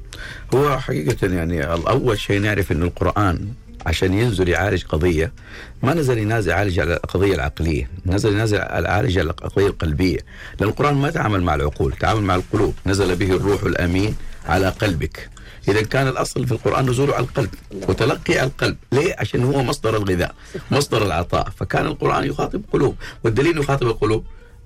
هو 0.55 0.79
حقيقة 0.79 1.27
يعني 1.27 1.65
أول 1.65 2.19
شيء 2.19 2.41
نعرف 2.41 2.73
أن 2.73 2.83
القرآن 2.83 3.49
عشان 3.87 4.15
ينزل 4.15 4.49
يعالج 4.49 4.85
قضية 4.85 5.33
ما 5.83 5.95
نزل 5.95 6.19
ينازل 6.19 6.51
يعالج 6.51 6.81
على 6.81 6.95
القضية 6.95 7.35
العقلية 7.35 7.91
نزل 8.07 8.33
ينازل 8.33 8.57
يعالج 8.57 9.19
على 9.19 9.31
القضية 9.31 9.67
القلبية 9.67 10.19
لأن 10.61 10.69
القرآن 10.69 10.95
ما 10.95 11.11
تعامل 11.11 11.43
مع 11.43 11.55
العقول 11.55 11.93
تعامل 11.93 12.23
مع 12.23 12.35
القلوب 12.35 12.75
نزل 12.87 13.17
به 13.17 13.31
الروح 13.37 13.63
الأمين 13.63 14.17
على 14.47 14.69
قلبك 14.69 15.31
إذا 15.69 15.83
كان 15.83 16.09
الأصل 16.09 16.47
في 16.47 16.53
القرآن 16.53 16.91
نزوله 16.91 17.15
على 17.15 17.25
القلب 17.25 17.51
وتلقي 17.89 18.39
على 18.39 18.47
القلب 18.49 18.77
ليه؟ 18.93 19.17
عشان 19.19 19.45
هو 19.45 19.63
مصدر 19.63 19.97
الغذاء 19.97 20.35
مصدر 20.71 21.07
العطاء 21.07 21.49
فكان 21.57 21.87
القرآن 21.87 22.25
يخاطب 22.25 22.63
قلوب 22.73 22.97
والدليل 23.25 23.59
يخاطب 23.59 23.87
القلوب 23.87 24.25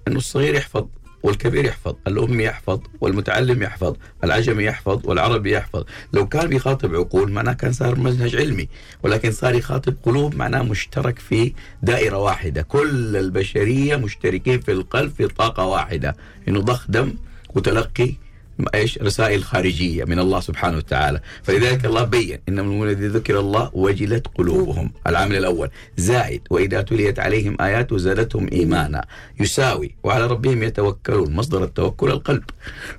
أنه 0.08 0.16
الصغير 0.16 0.54
يحفظ 0.54 0.86
والكبير 1.28 1.64
يحفظ 1.64 1.94
الأم 2.06 2.40
يحفظ 2.40 2.80
والمتعلم 3.00 3.62
يحفظ 3.62 3.96
العجمي 4.24 4.64
يحفظ 4.64 5.06
والعربي 5.06 5.52
يحفظ. 5.52 5.84
لو 6.12 6.28
كان 6.28 6.46
بيخاطب 6.46 6.94
عقول 6.94 7.32
معناه 7.32 7.52
كان 7.52 7.72
صار 7.72 7.98
منهج 7.98 8.36
علمي 8.36 8.68
ولكن 9.02 9.32
صار 9.32 9.54
يخاطب 9.54 9.96
قلوب 10.02 10.34
معناه 10.36 10.62
مشترك 10.62 11.18
في 11.18 11.52
دائرة 11.82 12.16
واحدة. 12.16 12.62
كل 12.62 13.16
البشرية 13.16 13.96
مشتركين 13.96 14.60
في 14.60 14.72
القلب 14.72 15.12
في 15.16 15.28
طاقة 15.28 15.64
واحدة 15.64 16.16
إنه 16.48 16.60
ضخ 16.60 16.90
دم 16.90 17.14
وتلقي 17.54 18.14
إيش؟ 18.74 18.98
رسائل 18.98 19.44
خارجية 19.44 20.04
من 20.04 20.18
الله 20.18 20.40
سبحانه 20.40 20.76
وتعالى. 20.76 21.20
فلذلك 21.42 21.84
الله 21.84 22.04
بين 22.04 22.38
انما 22.48 22.84
الذي 22.84 23.06
ذكر 23.06 23.40
الله 23.40 23.70
وجلت 23.72 24.26
قلوبهم. 24.34 24.92
العامل 25.06 25.36
الأول 25.36 25.68
زائد 25.96 26.42
وإذا 26.50 26.82
تليت 26.82 27.18
عليهم 27.18 27.56
آياته 27.60 27.98
زادتهم 27.98 28.48
إيمانا. 28.52 29.04
يساوي 29.40 29.94
وعلى 30.02 30.26
ربهم 30.26 30.62
يتوكلون 30.62 31.32
مصدر 31.34 31.64
التوكل 31.64 32.10
القلب. 32.10 32.44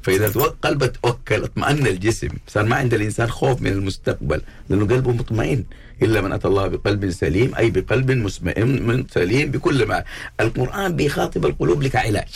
فإذا 0.02 0.28
قلبه 0.62 0.86
توكل 0.88 1.44
اطمأن 1.44 1.88
الجسم. 1.88 2.30
صار 2.48 2.66
ما 2.66 2.76
عند 2.76 2.94
الإنسان 2.94 3.28
خوف 3.28 3.62
من 3.62 3.72
المستقبل 3.72 4.42
لأنه 4.70 4.86
قلبه 4.88 5.12
مطمئن. 5.12 5.64
إلا 6.02 6.22
من 6.22 6.32
أتى 6.32 6.48
الله 6.48 6.68
بقلب 6.68 7.10
سليم 7.10 7.56
أي 7.56 7.72
بقلب 7.72 8.12
مسمئن 8.12 9.06
سليم 9.12 9.52
بكل 9.52 9.86
ما. 9.86 10.04
القرآن 10.40 10.96
بيخاطب 10.96 11.46
القلوب 11.46 11.84
لكعلاج 11.84 12.28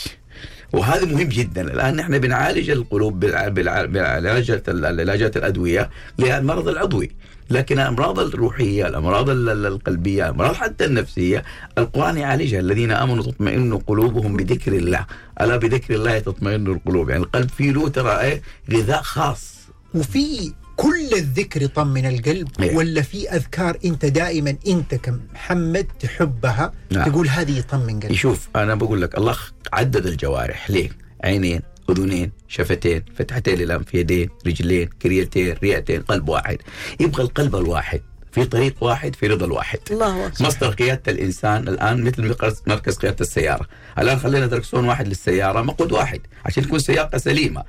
وهذا 0.72 1.04
مهم 1.04 1.28
جدا. 1.28 1.62
الآن 1.62 1.96
نحن 1.96 2.18
بنعالج 2.18 2.70
القلوب 2.70 3.20
بالعلاجات 3.20 4.68
العلاجات 4.68 5.36
الأدوية 5.36 5.90
للمرض 6.18 6.68
العضوي. 6.68 7.10
لكن 7.50 7.78
الأمراض 7.78 8.18
الروحية 8.18 8.86
الأمراض 8.86 9.30
القلبية 9.30 10.24
الأمراض 10.24 10.54
حتى 10.54 10.84
النفسية 10.84 11.44
القرآن 11.78 12.16
يعالجها. 12.16 12.60
الذين 12.60 12.90
آمنوا 12.90 13.24
تطمئن 13.24 13.78
قلوبهم 13.78 14.36
بذكر 14.36 14.72
الله. 14.72 15.06
ألا 15.40 15.56
بذكر 15.56 15.94
الله 15.94 16.18
تطمئن 16.18 16.66
القلوب؟ 16.66 17.10
يعني 17.10 17.22
القلب 17.22 17.50
فيه 17.50 17.72
له 17.72 17.88
ترى 17.88 18.20
إيه؟ 18.20 18.42
غذاء 18.72 19.02
خاص. 19.02 19.54
وفي 19.94 20.52
كل 20.76 21.14
الذكر 21.14 21.62
يطمن 21.62 22.06
القلب 22.06 22.48
إيه. 22.60 22.76
ولا 22.76 23.02
في 23.02 23.30
أذكار 23.30 23.78
أنت 23.84 24.04
دائما 24.06 24.56
أنت 24.66 24.94
كمحمد 24.94 25.86
تحبها؟ 26.00 26.72
نعم. 26.90 27.10
تقول 27.10 27.28
هذه 27.28 27.58
يطمن 27.58 28.00
قلبي. 28.00 28.14
يشوف 28.14 28.48
أنا 28.56 28.74
بقول 28.74 29.02
لك 29.02 29.18
الله 29.18 29.36
عدد 29.72 30.06
الجوارح 30.06 30.70
ليه؟ 30.70 30.88
عينين 31.24 31.60
أذنين 31.90 32.32
شفتين 32.48 33.04
فتحتين 33.18 33.60
الانف 33.60 33.94
يدين 33.94 34.28
رجلين 34.46 34.88
كريتين 35.02 35.54
رئتين 35.62 36.02
قلب 36.02 36.28
واحد. 36.28 36.58
يبغى 37.00 37.22
القلب 37.22 37.56
الواحد 37.56 38.00
في 38.32 38.44
طريق 38.44 38.74
واحد 38.84 39.16
في 39.16 39.26
رضا 39.26 39.46
الواحد. 39.46 39.78
الله 39.90 40.26
أكبر. 40.26 40.46
مصدر 40.46 40.70
قيادة 40.70 41.12
الإنسان 41.12 41.68
الآن 41.68 42.02
مثل 42.02 42.22
مركز- 42.28 42.62
مركز 42.66 42.96
قيادة 42.96 43.16
السيارة. 43.20 43.66
الآن 43.98 44.18
خلينا 44.18 44.46
دركسون 44.46 44.84
واحد 44.84 45.08
للسيارة 45.08 45.62
مقود 45.62 45.92
واحد 45.92 46.20
عشان 46.44 46.62
تكون 46.62 46.78
سياقة 46.78 47.18
سليمة. 47.18 47.64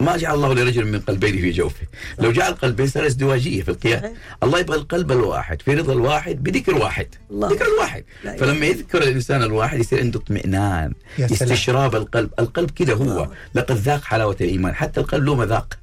ما 0.00 0.16
جعل 0.16 0.34
الله 0.34 0.54
لرجل 0.54 0.86
من 0.86 1.00
قلبين 1.00 1.32
في 1.32 1.50
جوفه. 1.50 1.86
لو 2.18 2.32
جعل 2.32 2.52
قلبين 2.52 2.86
صار 2.86 3.06
ازدواجية 3.06 3.62
في 3.62 3.68
القيادة 3.68 4.12
الله 4.42 4.58
يبغى 4.58 4.76
القلب 4.76 5.12
الواحد 5.12 5.62
في 5.62 5.74
رضا 5.74 5.92
الواحد 5.92 6.42
بذكر 6.42 6.74
واحد. 6.74 7.06
الله. 7.30 7.48
ذكر 7.48 7.64
الواحد. 7.74 8.04
فلما 8.38 8.66
يذكر 8.66 9.02
الإنسان 9.02 9.42
الواحد 9.42 9.78
يصير 9.78 9.98
عنده 9.98 10.20
اطمئنان 10.20 10.92
يا 11.18 11.26
سلام. 11.26 11.52
استشراب 11.52 11.96
القلب. 11.96 12.30
القلب 12.38 12.70
كده 12.70 12.94
هو. 12.94 13.28
لقد 13.54 13.76
ذاق 13.76 14.04
حلاوة 14.04 14.36
الإيمان. 14.40 14.74
حتى 14.74 15.00
القلب 15.00 15.24
له 15.24 15.34
مذاق. 15.34 15.78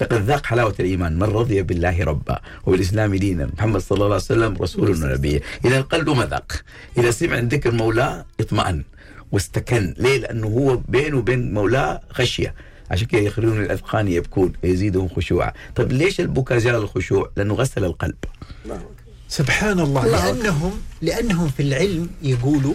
لقد 0.00 0.22
ذاق 0.22 0.46
حلاوة 0.46 0.74
الإيمان. 0.80 1.18
من 1.18 1.22
رضي 1.22 1.62
بالله 1.62 2.04
ربا 2.04 2.40
وبالإسلام 2.66 3.14
دينا. 3.14 3.50
محمد 3.56 3.80
صلى 3.80 3.96
الله 3.96 4.06
عليه 4.06 4.14
وسلم 4.14 4.56
رسول 4.60 4.90
ونبي. 4.90 5.42
إذا 5.64 5.78
القلب 5.78 6.06
له 6.06 6.14
مذاق. 6.14 6.52
إذا 6.98 7.10
سمع 7.10 7.38
ذكر 7.38 7.70
مولاه 7.70 8.26
اطمأن 8.40 8.82
واستكن. 9.32 9.94
ليه؟ 9.98 10.18
لأنه 10.18 10.46
هو 10.46 10.76
بينه 10.76 11.16
وبين 11.18 11.54
مولاه 11.54 12.00
خشية. 12.10 12.54
عشان 12.90 13.06
كده 13.06 13.20
يخرجون 13.20 13.62
الأذقان 13.62 14.08
يبكون 14.08 14.52
يزيدهم 14.64 15.08
خشوعا 15.08 15.52
طيب 15.76 15.92
ليش 15.92 16.20
البكاء 16.20 16.58
زال 16.58 16.74
الخشوع؟ 16.74 17.30
لأنه 17.36 17.54
غسل 17.54 17.84
القلب. 17.84 18.14
سبحان 19.28 19.80
الله, 19.80 20.06
الله. 20.06 20.32
لانهم 20.32 20.72
لأنهم 21.02 21.48
في 21.48 21.62
العلم 21.62 22.10
يقولوا 22.22 22.74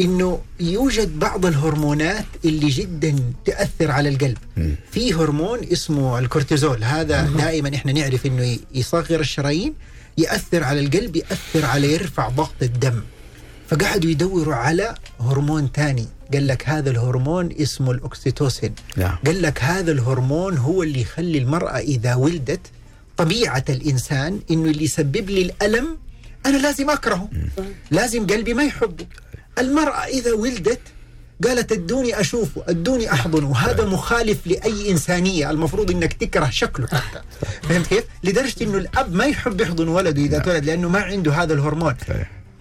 إنه 0.00 0.40
يوجد 0.60 1.18
بعض 1.18 1.46
الهرمونات 1.46 2.24
اللي 2.44 2.68
جدا 2.68 3.16
تأثر 3.44 3.90
على 3.90 4.08
القلب. 4.08 4.38
في 4.92 5.14
هرمون 5.14 5.58
اسمه 5.72 6.18
الكورتيزول. 6.18 6.84
هذا 6.84 7.30
دائما 7.36 7.74
إحنا 7.74 7.92
نعرف 7.92 8.26
إنه 8.26 8.56
يصغر 8.74 9.20
الشرايين 9.20 9.74
يأثر 10.18 10.64
على 10.64 10.80
القلب 10.80 11.16
يأثر 11.16 11.64
على 11.64 11.92
يرفع 11.92 12.28
ضغط 12.28 12.62
الدم. 12.62 13.00
فقعدوا 13.68 14.10
يدوروا 14.10 14.54
على 14.54 14.94
هرمون 15.20 15.72
تاني 15.72 16.06
قال 16.34 16.46
لك 16.46 16.68
هذا 16.68 16.90
الهرمون 16.90 17.52
اسمه 17.60 17.90
الأكسيتوسين. 17.90 18.74
نعم 18.96 19.16
قال 19.26 19.42
لك 19.42 19.62
هذا 19.62 19.92
الهرمون 19.92 20.56
هو 20.58 20.82
اللي 20.82 21.00
يخلي 21.00 21.38
المرأة 21.38 21.78
إذا 21.78 22.14
ولدت 22.14 22.60
طبيعة 23.16 23.64
الإنسان 23.68 24.40
إنه 24.50 24.70
اللي 24.70 24.84
يسبب 24.84 25.30
لي 25.30 25.42
الألم 25.42 25.98
أنا 26.46 26.56
لازم 26.56 26.90
أكرهه. 26.90 27.28
لازم 27.90 28.26
قلبي 28.26 28.54
ما 28.54 28.62
يحبه. 28.64 29.06
المرأة 29.58 30.04
إذا 30.04 30.32
ولدت 30.32 30.80
قالت 31.44 31.72
ادوني 31.72 32.20
أشوفه 32.20 32.62
ادوني 32.68 33.12
أحضنه. 33.12 33.50
وهذا 33.50 33.84
مخالف 33.84 34.46
لأي 34.46 34.90
إنسانية. 34.90 35.50
المفروض 35.50 35.90
إنك 35.90 36.12
تكره 36.12 36.50
شكله 36.50 36.86
حتى. 36.86 37.22
فهمت 37.68 37.86
كيف؟ 37.86 38.04
لدرجة 38.24 38.54
إنه 38.62 38.78
الأب 38.78 39.14
ما 39.14 39.24
يحب 39.24 39.60
يحضن 39.60 39.88
ولده 39.88 40.22
إذا 40.22 40.38
تولد 40.38 40.64
لأنه 40.64 40.88
ما 40.88 41.00
عنده 41.00 41.32
هذا 41.32 41.54
الهرمون. 41.54 41.94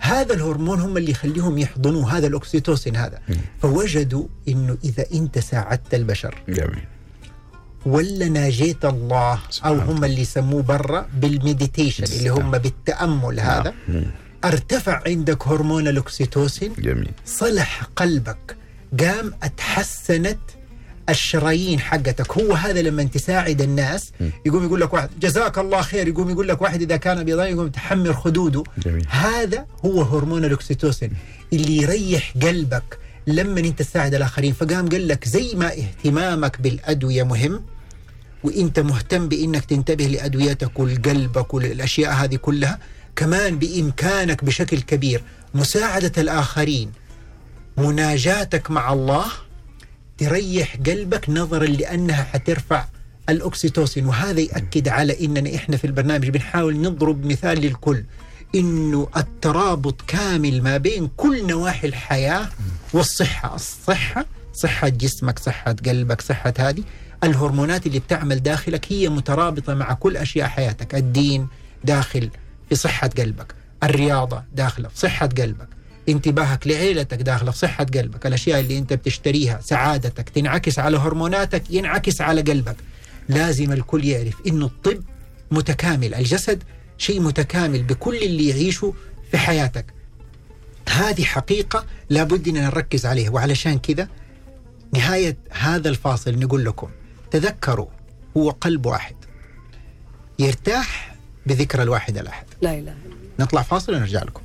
هذا 0.02 0.34
الهرمون 0.34 0.80
هم 0.80 0.98
اللي 0.98 1.12
يخليهم 1.12 1.58
يحضنوه 1.58 2.18
هذا 2.18 2.28
الأكسيتوسين 2.28 2.96
هذا. 2.96 3.20
فوجدوا 3.62 4.26
إنه 4.48 4.78
إذا 4.84 5.06
أنت 5.14 5.40
ساعدت 5.40 5.94
البشر 5.94 6.44
جميل. 6.50 6.84
ولا 7.86 8.30
ناجيت 8.30 8.86
الله 8.86 9.40
أو 9.66 9.76
هم 9.80 10.06
اللي 10.06 10.22
يسموه 10.22 10.62
برا 10.62 11.08
بال 11.22 11.36
meditation 11.36 12.04
اللي 12.04 12.30
هم 12.30 12.52
بالتأمل 12.52 13.40
هذا 13.40 13.74
مم. 13.88 14.06
ارتفع 14.46 15.02
عندك 15.08 15.48
هرمون 15.48 15.88
الأكسيتوسين. 15.88 16.74
جميل. 16.80 17.12
صلح 17.26 17.84
قلبك. 17.96 18.58
قام 19.00 19.34
اتحسنت 19.44 20.40
الشرايين 21.12 21.80
حقتك. 21.80 22.38
هو 22.38 22.54
هذا 22.54 22.82
لما 22.82 23.04
تساعد 23.04 23.62
الناس 23.62 24.12
يقوم 24.46 24.64
يقول 24.64 24.82
لك 24.82 24.94
واحد 24.94 25.10
جزاك 25.20 25.58
الله 25.58 25.82
خير. 25.82 26.08
يقوم 26.08 26.30
يقول 26.30 26.48
لك 26.48 26.62
واحد 26.62 26.82
إذا 26.82 26.98
كان 26.98 27.24
بيضايق 27.24 27.52
يقوم 27.52 27.68
تحمر 27.68 28.14
خدوده. 28.14 28.64
جميل. 28.78 29.06
هذا 29.10 29.66
هو 29.86 30.02
هرمون 30.02 30.46
الأكسيتوسين 30.46 31.12
اللي 31.54 31.78
يريح 31.78 32.34
قلبك 32.42 33.00
لما 33.28 33.60
أنت 33.60 33.82
تساعد 33.82 34.14
الآخرين. 34.14 34.54
فقام 34.54 34.90
قال 34.90 35.08
لك 35.08 35.28
زي 35.28 35.56
ما 35.56 35.68
اهتمامك 35.68 36.62
بالأدوية 36.62 37.24
مهم 37.24 37.64
وأنت 38.44 38.80
مهتم 38.80 39.28
بإنك 39.28 39.66
تنتبه 39.66 40.06
لأدويتك 40.06 40.80
ولقلبك 40.80 41.54
وللاشياء 41.54 42.14
هذه 42.14 42.36
كلها 42.36 42.80
كمان 43.16 43.60
بإمكانك 43.60 44.44
بشكل 44.44 44.80
كبير 44.82 45.24
مساعدة 45.54 46.12
الآخرين 46.18 46.92
مناجاتك 47.78 48.72
مع 48.72 48.94
الله 48.94 49.26
تريح 50.22 50.76
قلبك 50.76 51.30
نظرا 51.30 51.66
لأنها 51.66 52.24
حترفع 52.24 52.86
الأكسيتوسين. 53.30 54.06
وهذا 54.06 54.40
ياكد 54.40 54.88
على 54.88 55.26
إننا 55.26 55.56
إحنا 55.56 55.78
في 55.78 55.88
البرنامج 55.88 56.30
بنحاول 56.30 56.82
نضرب 56.82 57.26
مثال 57.26 57.62
للكل 57.62 58.04
إنه 58.56 59.08
الترابط 59.18 60.02
كامل 60.08 60.62
ما 60.64 60.78
بين 60.78 61.10
كل 61.18 61.48
نواحي 61.48 61.88
الحياة 61.88 62.50
والصحة، 62.94 63.56
الصحة 63.56 64.26
صحة 64.54 64.88
جسمك، 64.88 65.40
صحة 65.40 65.76
قلبك، 65.86 66.22
صحة 66.22 66.54
هذه 66.60 66.84
الهرمونات 67.24 67.88
اللي 67.88 68.00
بتعمل 68.00 68.44
داخلك 68.44 68.92
هي 68.92 69.10
مترابطة 69.10 69.74
مع 69.74 69.94
كل 69.94 70.18
أشياء 70.18 70.48
حياتك، 70.48 70.96
الدين 70.96 71.48
داخل 71.84 72.30
في 72.70 72.76
صحة 72.76 73.08
قلبك، 73.08 73.56
الرياضة 73.84 74.44
داخلة 74.56 74.90
في 74.90 75.00
صحة 75.00 75.28
قلبك، 75.28 75.68
انتباهك 76.10 76.68
لعيلتك 76.68 77.22
داخله 77.22 77.52
في 77.52 77.58
صحة 77.58 77.84
قلبك، 77.84 78.26
الأشياء 78.26 78.60
اللي 78.60 78.78
أنت 78.78 78.94
بتشتريها، 78.94 79.60
سعادتك 79.64 80.30
تنعكس 80.30 80.80
على 80.80 80.98
هرموناتك 80.98 81.64
ينعكس 81.70 82.22
على 82.22 82.42
قلبك. 82.42 82.76
لازم 83.30 83.72
الكل 83.72 84.06
يعرف 84.06 84.36
إنه 84.48 84.66
الطب 84.66 85.04
متكامل، 85.52 86.14
الجسد 86.14 86.64
شيء 86.98 87.22
متكامل 87.22 87.84
بكل 87.84 88.16
اللي 88.16 88.50
يعيشه 88.50 88.94
في 89.32 89.38
حياتك. 89.38 89.86
هذه 90.90 91.24
حقيقة 91.24 91.86
لابد 92.10 92.48
اننا 92.48 92.66
نركز 92.66 93.06
عليها 93.06 93.30
وعلشان 93.30 93.80
كذا 93.80 94.08
نهاية 94.94 95.38
هذا 95.50 95.90
الفاصل 95.90 96.40
نقول 96.40 96.66
لكم 96.66 96.90
تذكروا 97.32 97.88
هو 98.38 98.50
قلب 98.50 98.86
واحد 98.86 99.16
يرتاح 100.40 101.16
بذكر 101.46 101.82
الواحد 101.82 102.18
الأحد. 102.18 102.46
لا 102.62 102.80
إله 102.80 102.96
نطلع 103.40 103.62
فاصل 103.62 103.94
ونرجع 103.94 104.24
لكم. 104.24 104.42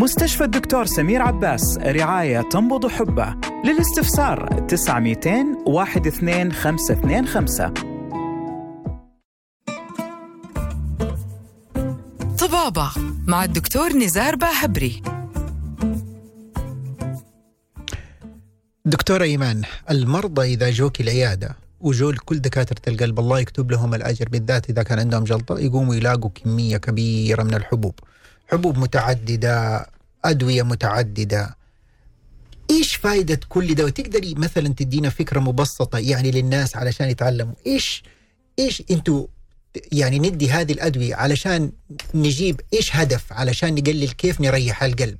مستشفى 0.00 0.44
الدكتور 0.44 0.86
سمير 0.86 1.22
عباس 1.22 1.78
رعاية 1.78 2.40
تنبض 2.40 2.86
حبه. 2.86 3.34
للاستفسار 3.64 4.66
9200 4.68 5.56
12525 5.66 7.74
طبابة 12.38 12.90
مع 13.26 13.44
الدكتور 13.44 13.92
نزار 13.92 14.36
باهبري. 14.36 15.02
دكتورة 18.84 19.24
إيمان 19.24 19.62
المرضى 19.90 20.54
إذا 20.54 20.70
جوك 20.70 21.00
العيادة 21.00 21.56
وجول 21.80 22.18
كل 22.18 22.38
دكاترة 22.38 22.82
القلب 22.88 23.20
الله 23.20 23.40
يكتب 23.40 23.70
لهم 23.70 23.94
الأجر 23.94 24.28
بالذات 24.28 24.70
إذا 24.70 24.82
كان 24.82 24.98
عندهم 24.98 25.24
جلطة 25.24 25.58
يقوموا 25.58 25.94
يلاقوا 25.94 26.30
كمية 26.30 26.76
كبيرة 26.76 27.42
من 27.42 27.54
الحبوب. 27.54 27.94
حبوب 28.50 28.78
متعددة 28.78 29.86
أدوية 30.24 30.62
متعددة. 30.62 31.56
إيش 32.70 32.96
فائده 32.96 33.40
كل 33.48 33.74
ده؟ 33.74 33.84
وتقدري 33.84 34.34
مثلا 34.34 34.68
تدينا 34.68 35.10
فكرة 35.10 35.40
مبسطة 35.40 35.98
يعني 35.98 36.30
للناس 36.30 36.76
علشان 36.76 37.08
يتعلموا. 37.10 37.54
إيش 37.66 38.02
إيش 38.58 38.82
أنتوا 38.90 39.26
يعني 39.92 40.18
ندي 40.18 40.50
هذه 40.50 40.72
الأدوية 40.72 41.14
علشان 41.14 41.72
نجيب 42.14 42.60
إيش 42.74 42.96
هدف 42.96 43.32
علشان 43.32 43.74
نقلل 43.74 44.08
كيف 44.10 44.40
نريح 44.40 44.82
القلب؟ 44.82 45.18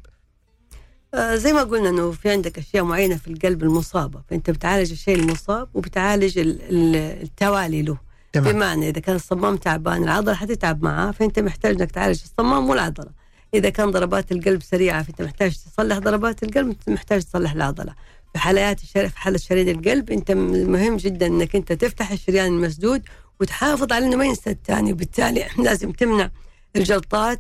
آه 1.14 1.36
زي 1.36 1.52
ما 1.52 1.62
قلنا 1.62 1.88
إنه 1.88 2.12
في 2.12 2.30
عندك 2.30 2.58
أشياء 2.58 2.84
معينة 2.84 3.16
في 3.16 3.28
القلب 3.28 3.62
المصابة 3.62 4.22
فأنت 4.30 4.50
بتعالج 4.50 4.90
الشيء 4.90 5.14
المصاب 5.16 5.68
وبتعالج 5.74 6.38
ال- 6.38 6.62
ال- 6.62 7.22
التوالي 7.22 7.82
له. 7.82 7.98
تمام. 8.32 8.52
بمعنى 8.52 8.88
إذا 8.88 9.00
كان 9.00 9.16
الصمام 9.16 9.56
تعبان 9.56 10.02
العضلة 10.02 10.34
حتتعب 10.34 10.82
معاه 10.84 11.10
فأنت 11.10 11.38
محتاج 11.38 11.74
إنك 11.80 11.90
تعالج 11.90 12.20
الصمام 12.24 12.70
والعضلة. 12.70 13.19
إذا 13.54 13.70
كان 13.70 13.90
ضربات 13.90 14.32
القلب 14.32 14.62
سريعة 14.62 15.02
فأنت 15.02 15.22
محتاج 15.22 15.52
تصلح 15.56 15.98
ضربات 15.98 16.42
القلب 16.42 16.68
أنت 16.68 16.88
محتاج 16.88 17.22
تصلح 17.22 17.52
العضلة. 17.52 17.94
في 18.32 18.38
حالات. 18.38 18.80
في 18.80 19.10
حالة 19.14 19.38
شريان 19.38 19.68
القلب 19.68 20.10
أنت 20.10 20.30
م- 20.30 20.72
مهم 20.72 20.96
جدا 20.96 21.26
إنك 21.26 21.56
أنت 21.56 21.72
تفتح 21.72 22.10
الشريان 22.10 22.46
المسدود 22.46 23.02
وتحافظ 23.40 23.92
على 23.92 24.06
إنه 24.06 24.16
ما 24.16 24.24
ينسد 24.24 24.58
ثاني 24.66 24.92
وبالتالي 24.92 25.46
لازم 25.58 25.92
تمنع 25.92 26.30
الجلطات 26.76 27.38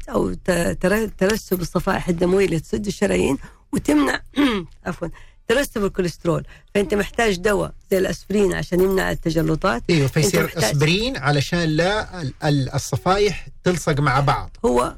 تر- 0.80 1.06
ترسب 1.18 1.60
الصفائح 1.60 2.08
الدموية 2.08 2.44
اللي 2.46 2.60
تسد 2.60 2.86
الشرايين 2.86 3.38
وتمنع 3.72 4.20
عفوا 4.86 5.08
ترسب 5.48 5.84
الكوليسترول. 5.84 6.46
فأنت 6.74 6.94
محتاج 6.94 7.36
دواء 7.36 7.72
زي 7.90 7.98
الاسبرين 7.98 8.52
عشان 8.54 8.80
يمنع 8.80 9.10
التجلطات. 9.10 9.82
أيوه 9.90 10.04
أنت 10.04 10.12
فيصير 10.14 10.52
اسبرين 10.56 11.16
علشان 11.16 11.64
لا 11.64 12.22
ال- 12.22 12.32
ال- 12.44 12.74
الصفايح 12.74 13.46
تلصق 13.64 14.00
مع 14.00 14.20
بعض. 14.20 14.56
هو 14.64 14.94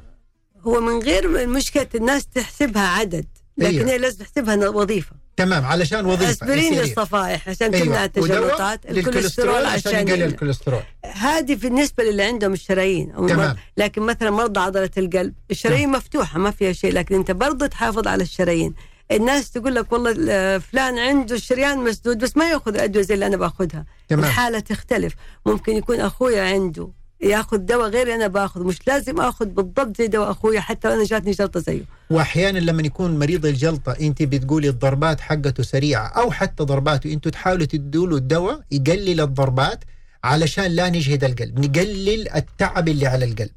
هو 0.67 0.81
من 0.81 0.99
غير 1.03 1.47
مشكلة 1.47 1.87
الناس 1.95 2.25
تحسبها 2.27 2.87
عدد 2.87 3.25
لكن 3.57 3.77
أيوة. 3.77 3.91
هي 3.91 3.97
لازم 3.97 4.23
تحسبها 4.23 4.69
وظيفة. 4.69 5.11
تمام 5.37 5.65
علشان 5.65 6.05
وظيفة 6.05 6.31
أسبرين 6.31 6.73
للصفائح 6.73 7.49
عشان 7.49 7.73
أيوة. 7.73 7.85
تمنع 7.85 8.03
التجلطات 8.05 8.79
ودواء 8.85 8.93
للكوليسترول 8.93 9.65
عشان 9.65 10.07
يقلل 10.07 10.23
الكوليسترول. 10.23 10.81
هذه 11.05 11.55
بالنسبة 11.55 12.03
للي 12.03 12.23
عندهم 12.23 12.53
الشرايين 12.53 13.13
تمام. 13.27 13.55
لكن 13.77 14.01
مثلا 14.01 14.29
مرضى 14.31 14.59
عضلة 14.59 14.89
القلب 14.97 15.33
الشرايين 15.51 15.89
مفتوحة 15.89 16.39
ما 16.39 16.51
فيها 16.51 16.73
شيء 16.73 16.93
لكن 16.93 17.15
أنت 17.15 17.31
برضه 17.31 17.67
تحافظ 17.67 18.07
على 18.07 18.23
الشرايين. 18.23 18.73
الناس 19.11 19.51
تقول 19.51 19.75
لك 19.75 19.91
والله 19.91 20.13
ال- 20.17 20.61
فلان 20.61 20.97
عنده 20.97 21.35
الشريان 21.35 21.77
مسدود 21.77 22.17
بس 22.17 22.37
ما 22.37 22.49
يأخذ 22.49 22.73
الأدوية 22.75 23.03
زي 23.03 23.13
اللي 23.13 23.27
أنا 23.27 23.37
باخذها. 23.37 23.85
الحالة 24.11 24.59
تختلف. 24.59 25.13
ممكن 25.45 25.75
يكون 25.75 25.99
أخويا 25.99 26.41
عنده 26.43 26.89
ياخذ 27.23 27.57
دواء 27.57 27.89
غير 27.89 28.15
أنا 28.15 28.27
باخذ 28.27 28.63
مش 28.63 28.87
لازم 28.87 29.19
اخذ 29.21 29.45
بالضبط 29.45 29.97
زي 29.97 30.07
دواء 30.07 30.31
اخويا 30.31 30.59
حتى 30.59 30.87
أنا 30.87 31.03
جاتني 31.03 31.31
جلطة 31.31 31.59
زيه. 31.59 31.81
واحيانا 32.09 32.59
لما 32.59 32.81
يكون 32.81 33.19
مريض 33.19 33.45
الجلطة 33.45 33.91
انت 34.01 34.23
بتقولي 34.23 34.69
الضربات 34.69 35.21
حقته 35.21 35.63
سريعة 35.63 36.07
أو 36.07 36.31
حتى 36.31 36.63
ضرباته 36.63 37.13
أنتوا 37.13 37.31
تحاولوا 37.31 37.65
تدوا 37.65 38.07
له 38.07 38.15
الدواء 38.17 38.61
يقلل 38.71 39.21
الضربات 39.21 39.83
علشان 40.23 40.65
لا 40.65 40.89
نجهد 40.89 41.23
القلب 41.23 41.59
نقلل 41.59 42.29
التعب 42.35 42.87
اللي 42.87 43.07
على 43.07 43.25
القلب 43.25 43.51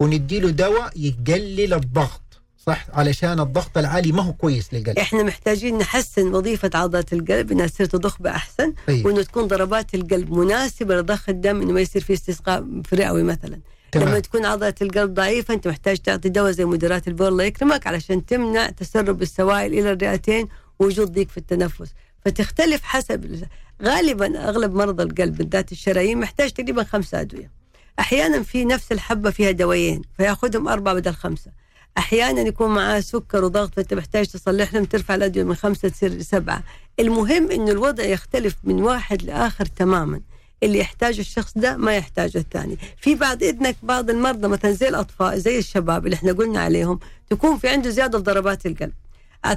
وندي 0.00 0.40
له 0.40 0.50
دواء 0.50 0.92
يقلل 0.96 1.74
الضغط. 1.74 2.25
صح؟ 2.68 2.86
علشان 2.92 3.40
الضغط 3.40 3.78
العالي 3.78 4.12
ما 4.12 4.22
هو 4.22 4.32
كويس 4.32 4.74
للقلب. 4.74 4.98
إحنا 4.98 5.22
محتاجين 5.22 5.78
نحسن 5.78 6.34
وظيفة 6.34 6.70
عضلة 6.74 7.04
القلب 7.12 7.52
إنها 7.52 7.66
تصير 7.66 7.86
تضخ 7.86 8.22
بأحسن 8.22 8.74
طيب. 8.86 9.06
وإنه 9.06 9.22
تكون 9.22 9.46
ضربات 9.46 9.94
القلب 9.94 10.32
مناسبة 10.32 10.96
لضخ 10.96 11.28
الدم 11.28 11.62
إنه 11.62 11.72
ما 11.72 11.80
يصير 11.80 12.02
في 12.02 12.12
استسقاء 12.12 12.66
في 12.84 12.96
رئوي 12.96 13.22
مثلا. 13.22 13.60
تمام. 13.92 14.08
لما 14.08 14.18
تكون 14.18 14.44
عضلة 14.44 14.74
القلب 14.82 15.14
ضعيفة 15.14 15.54
أنت 15.54 15.68
محتاج 15.68 15.98
تعطي 15.98 16.28
دواء 16.28 16.50
زي 16.50 16.64
مدرات 16.64 17.08
البول 17.08 17.28
الله 17.28 17.44
يكرمك 17.44 17.86
علشان 17.86 18.26
تمنع 18.26 18.70
تسرب 18.70 19.22
السوائل 19.22 19.72
إلى 19.72 19.92
الرئتين 19.92 20.48
ووجود 20.78 21.12
ضيق 21.12 21.28
في 21.28 21.36
التنفس. 21.36 21.88
فتختلف 22.24 22.82
حسب 22.82 23.44
غالبا 23.82 24.48
أغلب 24.48 24.74
مرضى 24.74 25.02
القلب 25.02 25.36
بالذات 25.36 25.72
الشرايين 25.72 26.20
محتاج 26.20 26.52
تقريبا 26.52 26.84
خمسة 26.84 27.20
أدوية. 27.20 27.50
أحيانا 27.98 28.42
في 28.42 28.64
نفس 28.64 28.92
الحبة 28.92 29.30
فيها 29.30 29.50
دوايين 29.50 30.02
فيأخذهم 30.16 30.68
أربعة 30.68 30.94
بدل 30.94 31.12
خمسة. 31.12 31.65
أحيانا 31.98 32.40
يكون 32.40 32.74
معاه 32.74 33.00
سكر 33.00 33.44
وضغط 33.44 33.74
فأنت 33.74 33.94
محتاج 33.94 34.26
تصلح 34.26 34.74
لهم 34.74 34.84
ترفع 34.84 35.14
الأدوية 35.14 35.44
من 35.44 35.54
خمسة 35.54 35.88
تصير 35.88 36.10
لسبعة. 36.10 36.62
المهم 37.00 37.50
إنه 37.50 37.70
الوضع 37.70 38.04
يختلف 38.04 38.54
من 38.64 38.82
واحد 38.82 39.22
لآخر 39.22 39.66
تماما. 39.66 40.20
اللي 40.62 40.78
يحتاجه 40.78 41.20
الشخص 41.20 41.52
ده 41.56 41.76
ما 41.76 41.96
يحتاجه 41.96 42.38
الثاني. 42.38 42.78
في 43.00 43.14
بعد 43.14 43.42
إذنك 43.42 43.76
بعض 43.82 44.10
المرضى 44.10 44.48
مثلا 44.48 44.72
زي 44.72 44.88
الأطفال 44.88 45.40
زي 45.40 45.58
الشباب 45.58 46.04
اللي 46.06 46.14
إحنا 46.14 46.32
قلنا 46.32 46.60
عليهم 46.60 46.98
تكون 47.30 47.58
في 47.58 47.68
عنده 47.68 47.90
زيادة 47.90 48.18
في 48.18 48.24
ضربات 48.24 48.66
القلب. 48.66 48.92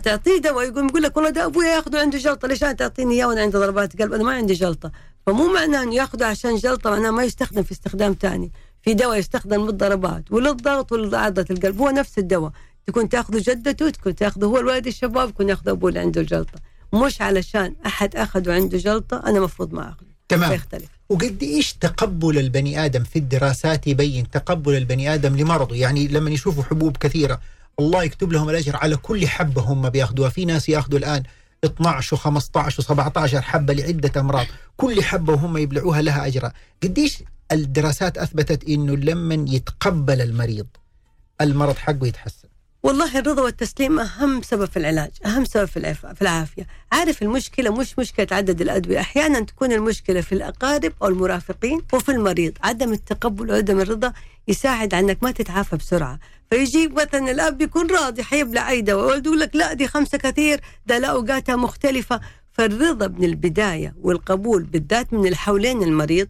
تعطيه 0.04 0.38
دواء 0.38 0.68
يقوم 0.68 0.88
يقول 0.88 1.04
لك 1.04 1.18
والله 1.18 1.30
ده 1.30 1.46
ابويا 1.46 1.68
ياخذه 1.68 2.00
عنده 2.02 2.18
جلطة 2.18 2.48
ليش 2.48 2.64
أنا 2.64 2.72
تعطيني 2.72 3.14
إياه 3.14 3.28
وأنا 3.28 3.42
عندي 3.42 3.58
ضربات 3.58 4.02
قلب؟ 4.02 4.14
أنا 4.14 4.24
ما 4.24 4.34
عندي 4.34 4.54
جلطة. 4.54 4.92
فمو 5.26 5.54
معناه 5.54 5.84
إنه 5.84 5.96
ياخذه 5.96 6.26
عشان 6.26 6.56
جلطة 6.56 6.90
معناه 6.90 7.12
ما 7.12 7.24
يستخدم 7.24 7.64
في 7.64 7.72
استخدام 7.72 8.16
ثاني. 8.22 8.52
في 8.82 8.94
دواء 8.94 9.18
يستخدم 9.18 9.66
للضربات 9.66 10.32
وللضغط 10.32 10.92
ولعضله 10.92 11.46
القلب. 11.52 11.80
هو 11.82 11.90
نفس 11.90 12.18
الدواء. 12.18 12.52
تكون 12.88 13.10
تاخذه 13.10 13.44
جدته 13.48 13.90
تكون 13.90 14.16
تأخذه 14.16 14.46
هو 14.46 14.60
الولد 14.60 14.88
الشباب 14.88 15.30
يكون 15.30 15.50
ياخذه 15.50 15.72
أبوه 15.72 15.90
اللي 15.90 16.00
عنده 16.00 16.22
الجلطه 16.22 16.60
مش 16.94 17.22
علشان 17.22 17.76
أحد 17.86 18.16
أخذه 18.16 18.54
عنده 18.54 18.78
جلطة 18.78 19.24
أنا 19.26 19.40
مفروض 19.40 19.74
ما 19.74 19.90
أخذه. 19.90 20.08
تمام. 20.30 20.50
فيختلف. 20.50 20.90
وقد 21.10 21.38
إيش 21.44 21.74
تقبل 21.74 22.38
البني 22.40 22.86
آدم 22.86 23.04
في 23.04 23.20
الدراسات 23.20 23.88
يبين 23.88 24.30
تقبل 24.30 24.78
البني 24.78 25.14
آدم 25.14 25.36
لمرضه؟ 25.36 25.76
يعني 25.76 26.08
لما 26.08 26.30
يشوفوا 26.30 26.64
حبوب 26.64 26.98
كثيرة 26.98 27.40
الله 27.80 28.04
يكتب 28.04 28.32
لهم 28.32 28.50
الأجر 28.50 28.76
على 28.76 28.96
كل 28.96 29.28
حبة 29.28 29.62
هم 29.62 29.90
بيأخذوها. 29.90 30.30
في 30.30 30.46
ناس 30.46 30.70
يأخذوا 30.70 31.00
الآن 31.00 31.24
12 31.66 32.18
و15 32.18 32.84
و17 32.84 33.36
حبة 33.36 33.74
لعدة 33.74 34.22
أمراض. 34.22 34.46
كل 34.78 35.04
حبة 35.04 35.34
وهم 35.34 35.58
يبلعوها 35.58 36.02
لها 36.02 36.28
اجر 36.28 36.52
قديش 36.84 37.24
الدراسات 37.52 38.18
أثبتت 38.18 38.64
إنه 38.70 38.96
لما 38.96 39.46
يتقبل 39.50 40.22
المريض 40.22 40.68
المرض 41.42 41.76
حقه 41.76 42.08
يتحسن. 42.08 42.48
والله 42.84 43.20
الرضا 43.20 43.42
والتسليم 43.42 44.00
أهم 44.00 44.42
سبب 44.42 44.66
في 44.66 44.78
العلاج 44.78 45.12
أهم 45.26 45.46
سبب 45.46 45.66
في 45.66 45.94
في 45.94 46.22
العافية. 46.22 46.68
عارف 46.92 47.22
المشكلة 47.22 47.76
مش 47.80 48.00
مشكلة 48.00 48.28
عدد 48.32 48.62
الأدوية 48.62 49.00
أحيانا 49.00 49.40
تكون 49.40 49.72
المشكلة 49.72 50.22
في 50.22 50.32
الأقارب 50.32 50.94
أو 51.02 51.08
المرافقين 51.08 51.82
وفي 51.94 52.12
المريض 52.12 52.58
عدم 52.64 52.94
التقبل 52.94 53.52
وعدم 53.52 53.80
الرضا 53.80 54.14
يساعد 54.48 54.94
على 54.94 55.06
إنك 55.06 55.24
ما 55.24 55.32
تتعافى 55.32 55.78
بسرعة. 55.78 56.20
فيجي 56.50 56.88
مثلا 56.88 57.32
الأب 57.32 57.62
يكون 57.62 57.92
راضي 57.92 58.24
حيبلع 58.24 58.70
أي 58.70 58.82
دواء 58.82 59.18
يقول 59.18 59.40
لك 59.40 59.56
لا 59.56 59.74
دي 59.74 59.88
خمسة 59.88 60.18
كثير 60.18 60.62
ده 60.86 60.98
لا 60.98 61.08
اوقاتها 61.08 61.56
مختلفة. 61.56 62.22
فالرضا 62.60 63.08
من 63.08 63.24
البداية 63.24 63.96
والقبول 64.02 64.64
بالذات 64.64 65.14
من 65.14 65.28
الحولين 65.28 65.84
المريض 65.84 66.28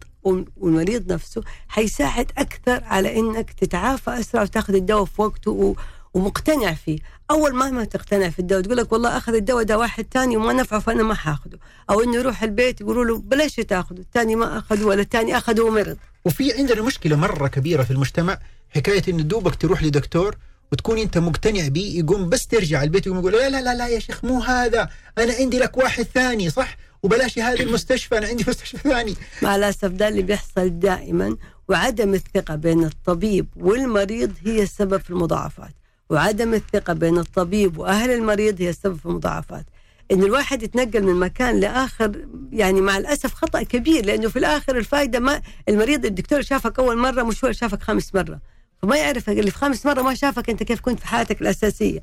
والمريض 0.56 1.12
نفسه 1.12 1.42
حيساعد 1.68 2.32
أكثر 2.38 2.84
على 2.84 3.18
إنك 3.18 3.52
تتعافى 3.52 4.10
أسرع 4.20 4.42
وتاخذ 4.42 4.74
الدواء 4.74 5.04
في 5.04 5.22
وقته 5.22 5.76
ومقتنع 6.14 6.74
فيه. 6.74 6.98
أول 7.30 7.54
ما 7.54 7.70
ما 7.70 7.84
تقتنع 7.84 8.28
في 8.28 8.38
الدواء 8.38 8.62
تقول 8.62 8.76
لك 8.76 8.92
والله 8.92 9.16
أخذ 9.16 9.34
الدواء 9.34 9.64
ده 9.64 9.78
واحد 9.78 10.04
تاني 10.04 10.36
وما 10.36 10.52
نفعه 10.52 10.80
فأنا 10.80 11.02
ما 11.02 11.14
حاخذه 11.14 11.58
أو 11.90 12.00
إنه 12.00 12.16
يروح 12.16 12.42
البيت 12.42 12.80
يقولوا 12.80 13.04
له 13.04 13.18
بلاش 13.18 13.54
تاخذه 13.54 13.98
الثاني 13.98 14.36
ما 14.36 14.58
اخذه 14.58 14.84
ولا 14.84 15.02
الثاني 15.02 15.36
اخذه 15.36 15.60
ومرض. 15.60 15.96
وفي 16.24 16.52
عندنا 16.52 16.82
مشكلة 16.82 17.16
مرة 17.16 17.48
كبيرة 17.48 17.82
في 17.82 17.90
المجتمع 17.90 18.38
حكاية 18.70 19.02
انه 19.08 19.22
دوبك 19.22 19.54
تروح 19.54 19.82
لدكتور 19.82 20.36
وتكون 20.72 20.98
أنت 20.98 21.18
مقتنع 21.18 21.68
بيه 21.68 21.98
يقوم 21.98 22.28
بس 22.28 22.46
ترجع 22.46 22.82
البيت 22.82 23.06
ويقوم 23.06 23.20
يقول 23.20 23.32
لا 23.32 23.50
لا 23.50 23.62
لا 23.62 23.74
لا 23.74 23.88
يا 23.88 23.98
شيخ 23.98 24.24
مو 24.24 24.40
هذا. 24.42 24.88
أنا 25.18 25.32
عندي 25.34 25.58
لك 25.58 25.76
واحد 25.76 26.04
ثاني 26.14 26.50
صح؟ 26.50 26.76
وبلاش 27.02 27.38
هذه 27.38 27.62
المستشفى 27.62 28.18
أنا 28.18 28.26
عندي 28.26 28.44
مستشفى 28.48 28.78
ثاني. 28.78 29.14
مع 29.42 29.56
الأسف 29.56 29.84
ده 29.88 30.08
اللي 30.08 30.22
بيحصل 30.22 30.78
دائما 30.78 31.36
وعدم 31.68 32.14
الثقة 32.14 32.54
بين 32.54 32.84
الطبيب 32.84 33.46
والمريض 33.56 34.32
هي 34.46 34.62
السبب 34.62 35.00
في 35.00 35.10
المضاعفات. 35.10 35.74
وعدم 36.10 36.54
الثقة 36.54 36.92
بين 36.92 37.18
الطبيب 37.18 37.78
وأهل 37.78 38.10
المريض 38.10 38.62
هي 38.62 38.70
السبب 38.70 38.96
في 38.98 39.06
المضاعفات. 39.06 39.66
إن 40.12 40.22
الواحد 40.22 40.62
يتنقل 40.62 41.02
من 41.02 41.14
مكان 41.20 41.60
لآخر 41.60 42.26
يعني 42.52 42.80
مع 42.80 42.96
الأسف 42.98 43.34
خطأ 43.34 43.62
كبير 43.62 44.04
لأنه 44.06 44.28
في 44.28 44.38
الآخر 44.38 44.76
الفائده 44.76 45.18
ما 45.20 45.42
المريض 45.68 46.04
الدكتور 46.04 46.42
شافك 46.42 46.78
أول 46.78 46.98
مرة 46.98 47.22
مش 47.22 47.44
هو 47.44 47.52
شافك 47.52 47.82
خامس 47.82 48.14
مرة. 48.14 48.40
فما 48.82 48.96
يعرف 48.96 49.30
اللي 49.30 49.50
في 49.50 49.56
خامس 49.56 49.86
مرة 49.86 50.02
ما 50.02 50.14
شافك 50.14 50.50
أنت 50.50 50.62
كيف 50.62 50.80
كنت 50.80 51.00
في 51.00 51.06
حياتك 51.06 51.42
الأساسية. 51.42 52.02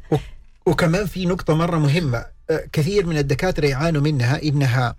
وكمان 0.65 1.05
في 1.05 1.25
نقطة 1.25 1.55
مرة 1.55 1.77
مهمة 1.77 2.25
آه، 2.49 2.67
كثير 2.73 3.05
من 3.05 3.17
الدكاترة 3.17 3.67
يعانوا 3.67 4.01
منها 4.01 4.43
إنها 4.43 4.95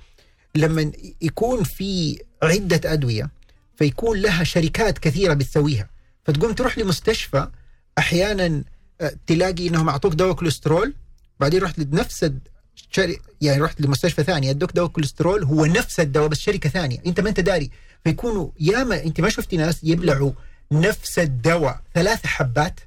لما 0.55 0.93
يكون 1.23 1.63
في 1.65 2.19
عدة 2.43 2.93
أدوية 2.93 3.31
فيكون 3.77 4.19
لها 4.19 4.45
شركات 4.45 4.99
كثيرة 4.99 5.35
بتسويها. 5.35 5.89
فتقوم 6.25 6.53
تروح 6.53 6.79
لمستشفى 6.79 7.49
أحيانا 7.99 8.63
آه، 9.01 9.13
تلاقي 9.27 9.69
إنهم 9.69 9.89
أعطوك 9.89 10.15
دواء 10.15 10.33
كوليسترول 10.33 10.95
بعدين 11.41 11.63
رحت 11.63 11.79
لنفس. 11.79 12.31
يعني 13.41 13.61
رحت 13.61 13.81
لمستشفى 13.81 14.23
ثانية 14.23 14.51
أدوك 14.51 14.73
دواء 14.73 14.89
كوليسترول 14.89 15.45
هو 15.45 15.67
نفس 15.67 16.01
الدواء 16.01 16.29
بس 16.29 16.39
شركة 16.39 16.69
ثانية. 16.71 16.99
أنت 17.07 17.21
ما 17.21 17.29
أنت 17.29 17.41
داري. 17.41 17.71
فيكونوا 18.05 18.49
ياما 18.61 19.03
أنت 19.05 19.21
ما 19.21 19.29
شفتي 19.29 19.57
ناس 19.57 19.81
يبلعوا 19.83 20.33
نفس 20.73 21.19
الدواء. 21.19 21.81
ثلاث 21.95 22.27
حبات. 22.27 22.81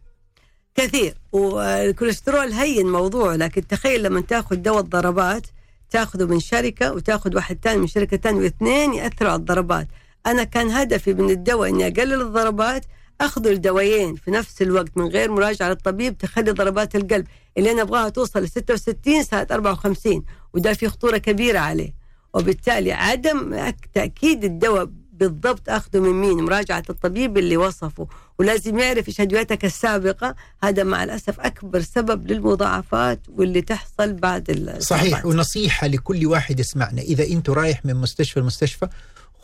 كثير. 0.75 1.17
والكوليسترول 1.31 2.51
هين 2.51 2.87
موضوع 2.91 3.35
لكن 3.35 3.67
تخيل 3.67 4.03
لما 4.03 4.21
تاخذ 4.21 4.55
دواء 4.55 4.79
الضربات 4.79 5.47
تاخذه 5.89 6.25
من 6.25 6.39
شركة 6.39 6.93
وتاخذ 6.93 7.35
واحد 7.35 7.57
ثاني 7.63 7.77
من 7.77 7.87
شركة 7.87 8.17
ثانية 8.17 8.39
واثنين 8.41 8.93
يأثروا 8.93 9.31
على 9.31 9.39
الضربات. 9.39 9.87
أنا 10.25 10.43
كان 10.43 10.69
هدفي 10.71 11.13
من 11.13 11.29
الدواء 11.29 11.69
إني 11.69 11.87
أقلل 11.87 12.21
الضربات 12.21 12.85
أخذ 13.21 13.47
الدوايين 13.47 14.15
في 14.15 14.31
نفس 14.31 14.61
الوقت 14.61 14.97
من 14.97 15.07
غير 15.07 15.31
مراجعة 15.31 15.69
للطبيب 15.69 16.17
تخلي 16.17 16.51
ضربات 16.51 16.95
القلب. 16.95 17.27
اللي 17.57 17.71
أنا 17.71 17.81
أبغاها 17.81 18.09
توصل 18.09 18.43
ل 18.43 18.49
66 18.49 19.23
صارت 19.23 19.51
54 19.51 20.23
وده 20.53 20.73
في 20.73 20.87
خطورة 20.89 21.17
كبيرة 21.17 21.59
عليه. 21.59 21.93
وبالتالي 22.33 22.91
عدم 22.91 23.71
تأكيد 23.93 24.43
الدواء 24.43 24.89
بالضبط 25.21 25.69
أخذه 25.69 25.99
من 25.99 26.21
مين؟ 26.21 26.37
مراجعة 26.37 26.83
الطبيب 26.89 27.37
اللي 27.37 27.57
وصفه. 27.57 28.07
ولازم 28.39 28.79
يعرف 28.79 29.07
إيش 29.07 29.21
أدويتك 29.21 29.65
السابقة. 29.65 30.35
هذا 30.63 30.83
مع 30.83 31.03
الأسف 31.03 31.39
أكبر 31.39 31.81
سبب 31.81 32.31
للمضاعفات 32.31 33.19
واللي 33.29 33.61
تحصل 33.61 34.13
بعد 34.13 34.49
الصحيح 34.49 35.01
صحيح 35.01 35.25
ونصيحة 35.25 35.87
لكل 35.87 36.27
واحد 36.27 36.59
يسمعنا. 36.59 37.01
إذا 37.01 37.23
أنت 37.23 37.49
رايح 37.49 37.85
من 37.85 37.95
مستشفى 37.95 38.39
لمستشفى 38.39 38.87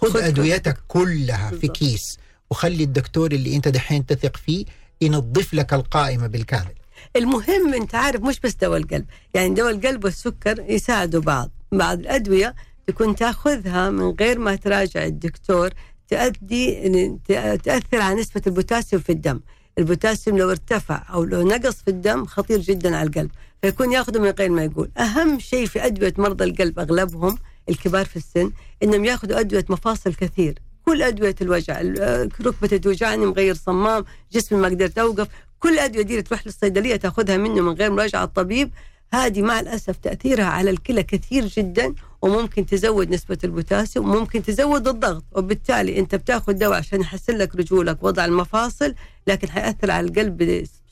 خذ 0.02 0.18
أدويتك. 0.18 0.78
كلها 0.88 1.50
في 1.50 1.56
بالضبط. 1.56 1.78
كيس 1.78 2.18
وخلي 2.50 2.84
الدكتور 2.84 3.32
اللي 3.32 3.56
أنت 3.56 3.68
دحين 3.68 4.06
تثق 4.06 4.38
فيه 4.38 4.66
ينظف 5.02 5.54
لك 5.54 5.74
القائمة 5.74 6.28
بالكامل. 6.28 6.74
المهم 7.16 7.74
أنت 7.74 7.96
عارف 7.96 8.22
مش 8.22 8.40
بس 8.40 8.54
دواء 8.54 8.78
القلب. 8.78 9.06
يعني 9.34 9.54
دواء 9.54 9.72
القلب 9.72 10.04
والسكر 10.04 10.66
يساعدوا 10.70 11.22
بعض. 11.22 11.52
بعض 11.72 12.00
الأدوية 12.00 12.56
تكون 12.88 13.16
تاخذها 13.16 13.90
من 13.90 14.16
غير 14.20 14.40
ما 14.40 14.56
تراجع 14.56 15.06
الدكتور 15.06 15.70
تؤدي 16.10 17.18
تاثر 17.64 18.02
على 18.02 18.20
نسبة 18.22 18.42
البوتاسيوم 18.48 19.02
في 19.02 19.12
الدم. 19.12 19.40
البوتاسيوم 19.80 20.38
لو 20.38 20.50
ارتفع 20.52 21.04
أو 21.14 21.24
لو 21.24 21.48
نقص 21.48 21.76
في 21.76 21.88
الدم 21.88 22.26
خطير 22.26 22.60
جدا 22.60 22.96
على 22.98 23.08
القلب 23.10 23.32
فيكون 23.62 23.92
ياخذه 23.92 24.20
من 24.20 24.30
غير 24.30 24.50
ما 24.50 24.64
يقول. 24.64 24.90
أهم 24.98 25.40
شيء 25.40 25.66
في 25.66 25.86
أدوية 25.86 26.14
مرضى 26.18 26.44
القلب 26.44 26.80
أغلبهم 26.80 27.38
الكبار 27.70 28.06
في 28.06 28.16
السن 28.16 28.52
إنهم 28.84 29.06
ياخذوا 29.06 29.40
أدوية 29.40 29.66
مفاصل 29.70 30.14
كثير. 30.14 30.60
كل 30.86 31.02
أدوية 31.02 31.36
الوجع 31.42 31.82
ال- 31.82 32.30
ركبتي 32.46 32.80
توجعني 32.80 33.26
مغير 33.26 33.56
صمام 33.56 34.06
جسمي 34.32 34.60
ما 34.60 34.68
قدرت 34.68 34.98
أوقف 34.98 35.28
كل 35.60 35.74
الادويه 35.74 36.04
دي 36.04 36.22
تروح 36.22 36.46
للصيدلية 36.48 36.96
تاخذها 36.96 37.38
منه 37.38 37.62
من 37.62 37.74
غير 37.74 37.92
مراجعة 37.92 38.24
الطبيب 38.24 38.72
هذه 39.14 39.42
مع 39.42 39.60
الأسف 39.60 39.98
تأثيرها 39.98 40.46
على 40.46 40.70
الكلى 40.70 41.04
كثير 41.04 41.46
جدا 41.46 41.94
وممكن 42.22 42.66
تزود 42.66 43.10
نسبة 43.10 43.38
البوتاسيوم 43.44 44.10
وممكن 44.12 44.44
تزود 44.44 44.88
الضغط 44.88 45.24
وبالتالي 45.32 46.00
أنت 46.00 46.16
بتاخذ 46.16 46.54
دواء 46.54 46.78
عشان 46.78 47.02
يحسن 47.02 47.38
لك 47.38 47.56
رجولك 47.56 48.04
وضع 48.04 48.26
المفاصل 48.26 48.96
لكن 49.28 49.50
حيأثر 49.50 49.92
على 49.92 50.08
القلب 50.08 50.38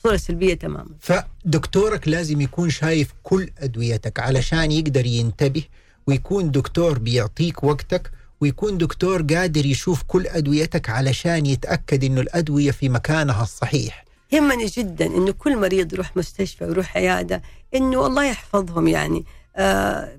بصورة 0.00 0.16
سلبية 0.16 0.54
تماما. 0.54 0.90
فدكتورك 1.00 2.08
لازم 2.08 2.40
يكون 2.40 2.70
شايف 2.70 3.08
كل 3.22 3.50
أدويتك 3.58 4.20
علشان 4.20 4.72
يقدر 4.72 5.06
ينتبه 5.06 5.64
ويكون 6.06 6.50
دكتور 6.50 6.98
بيعطيك 6.98 7.64
وقتك 7.64 8.10
ويكون 8.40 8.78
دكتور 8.78 9.22
قادر 9.22 9.66
يشوف 9.66 10.02
كل 10.02 10.26
أدويتك 10.26 10.90
علشان 10.90 11.46
يتأكد 11.46 12.04
إنه 12.04 12.20
الأدوية 12.20 12.70
في 12.70 12.88
مكانها 12.88 13.42
الصحيح. 13.42 14.04
يهمني 14.32 14.66
جدا 14.66 15.06
إنه 15.06 15.32
كل 15.32 15.56
مريض 15.56 15.92
يروح 15.92 16.16
مستشفى 16.16 16.64
ويروح 16.64 16.96
عيادة 16.96 17.42
إنه 17.74 18.06
الله 18.06 18.24
يحفظهم 18.24 18.88
يعني. 18.88 19.24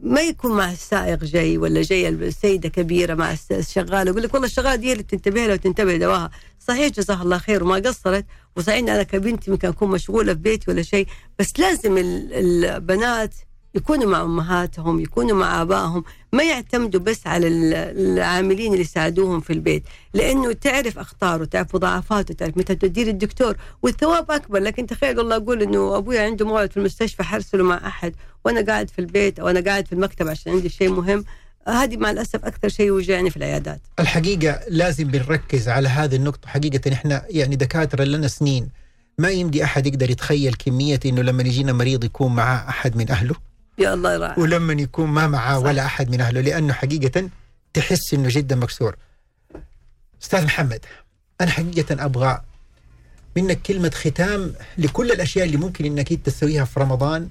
ما 0.03 0.21
يكون 0.21 0.51
مع 0.51 0.71
السائق 0.71 1.23
جاي 1.23 1.57
ولا 1.57 1.81
جاي 1.81 2.09
السيدة 2.09 2.69
كبيرة 2.69 3.13
مع 3.13 3.35
الشغاله 3.51 4.11
يقول 4.11 4.23
لك 4.23 4.33
والله 4.33 4.47
الشغالة 4.47 4.75
دي 4.75 4.91
اللي 4.91 5.03
تنتبه 5.03 5.45
لها 5.45 5.53
وتنتبه 5.53 5.93
لدواها. 5.93 6.29
صحيح 6.59 6.87
جزاها 6.87 7.23
الله 7.23 7.37
خير 7.37 7.63
وما 7.63 7.75
قصرت. 7.75 8.25
وصحيح 8.55 8.77
أنا 8.79 9.03
كبنتي 9.03 9.51
ممكن 9.51 9.67
أكون 9.67 9.89
مشغولة 9.89 10.33
في 10.33 10.39
بيتي 10.39 10.71
ولا 10.71 10.81
شيء 10.81 11.07
بس 11.39 11.59
لازم 11.59 11.97
ال- 11.97 12.33
البنات 12.33 13.33
يكونوا 13.77 14.05
مع 14.11 14.21
أمهاتهم 14.21 14.99
يكونوا 14.99 15.37
مع 15.37 15.61
آبائهم 15.61 16.03
ما 16.33 16.43
يعتمدوا 16.43 16.99
بس 17.01 17.27
على 17.27 17.47
ال- 17.47 17.73
العاملين 17.73 18.71
اللي 18.71 18.81
يساعدوهم 18.83 19.39
في 19.39 19.53
البيت 19.53 19.83
لأنه 20.13 20.51
تعرف 20.53 20.99
أخطاره 20.99 21.45
تعرف 21.45 21.75
مضاعفاته 21.75 22.33
تعرف 22.33 22.57
متى 22.57 22.75
تدير 22.75 23.07
الدكتور 23.07 23.55
والثواب 23.83 24.31
أكبر. 24.31 24.59
لكن 24.59 24.85
تخيل 24.87 25.17
والله 25.17 25.35
أقول 25.35 25.61
إنه 25.61 25.97
ابويا 25.97 26.21
عنده 26.21 26.45
موعد 26.45 26.71
في 26.71 26.77
المستشفى 26.77 27.23
حرسله 27.23 27.63
مع 27.63 27.87
أحد 27.87 28.13
وأنا 28.45 28.61
قاعد 28.61 28.89
في 28.89 28.99
البيت 28.99 29.39
أو 29.39 29.47
أنا 29.49 29.59
قاعد 29.61 29.87
في 29.87 29.93
المكتب 29.93 30.27
عشان 30.27 30.51
عندي 30.53 30.69
شيء 30.69 30.89
مهم. 30.89 31.25
هذه 31.67 31.97
مع 31.97 32.11
الأسف 32.11 32.45
أكثر 32.45 32.69
شيء 32.69 32.85
يوجعني 32.87 33.29
في 33.29 33.37
العيادات. 33.37 33.81
الحقيقة 33.99 34.59
لازم 34.69 35.07
بنركز 35.07 35.69
على 35.69 35.87
هذه 35.89 36.15
النقطة. 36.15 36.47
حقيقة 36.47 36.93
إحنا 36.93 37.23
يعني 37.29 37.55
دكاترة 37.55 38.03
لنا 38.03 38.27
سنين 38.27 38.69
ما 39.17 39.29
يمدي 39.29 39.63
أحد 39.63 39.87
يقدر 39.87 40.09
يتخيل 40.09 40.53
كمية 40.53 40.99
إنه 41.05 41.21
لما 41.21 41.43
يجينا 41.43 41.73
مريض 41.73 42.03
يكون 42.03 42.35
معاه 42.35 42.69
أحد 42.69 42.97
من 42.97 43.11
أهله. 43.11 43.35
يا 43.77 43.93
الله 43.93 44.13
يراعي 44.13 44.41
ولما 44.41 44.73
يكون 44.73 45.09
ما 45.09 45.27
معاه. 45.27 45.59
ولا 45.59 45.85
أحد 45.85 46.09
من 46.09 46.21
أهله 46.21 46.41
لأنه 46.41 46.73
حقيقة 46.73 47.29
تحس 47.73 48.13
إنه 48.13 48.29
جدا 48.29 48.55
مكسور. 48.55 48.95
أستاذ 50.23 50.45
محمد 50.45 50.79
أنا 51.41 51.51
حقيقة 51.51 52.05
أبغى 52.05 52.41
منك 53.35 53.61
كلمة 53.61 53.89
ختام 53.89 54.53
لكل 54.77 55.11
الأشياء 55.11 55.45
اللي 55.45 55.57
ممكن 55.57 55.85
إنك 55.85 56.11
أنت 56.11 56.25
تسويها 56.25 56.65
في 56.65 56.79
رمضان 56.79 57.29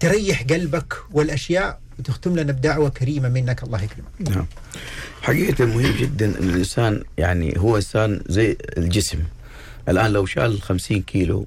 تريح 0.00 0.42
قلبك 0.42 0.94
والأشياء 1.10 1.80
وتختم 1.98 2.36
لنا 2.36 2.52
بدعوة 2.52 2.88
كريمة 2.88 3.28
منك 3.28 3.62
الله 3.62 3.82
يكرمك. 3.82 4.30
نعم 4.36 4.46
حقيقة 5.22 5.64
مهم 5.64 5.96
جدا 5.96 6.26
أن 6.26 6.48
الإنسان 6.48 7.02
يعني 7.18 7.54
هو 7.58 7.76
إنسان 7.76 8.20
زي 8.28 8.56
الجسم 8.78 9.18
الآن 9.88 10.10
لو 10.12 10.26
شال 10.26 10.62
50 10.62 11.02
كيلو 11.02 11.46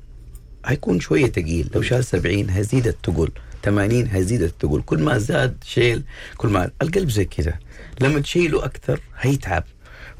هيكون 0.65 0.99
شوية 0.99 1.25
تقيل 1.27 1.69
لو 1.75 1.81
شال 1.81 2.05
70 2.05 2.49
هيزيد 2.49 2.87
التقل 2.87 3.29
80 3.67 4.07
هيزيد 4.07 4.41
التقل 4.41 4.81
كل 4.81 5.03
ما 5.03 5.17
زاد 5.17 5.57
شيل 5.65 6.03
كل 6.37 6.47
ما 6.49 6.71
القلب 6.81 7.09
زي 7.09 7.25
كذا. 7.25 7.53
لما 8.01 8.19
تشيله 8.19 8.65
أكثر 8.65 8.99
هيتعب 9.19 9.63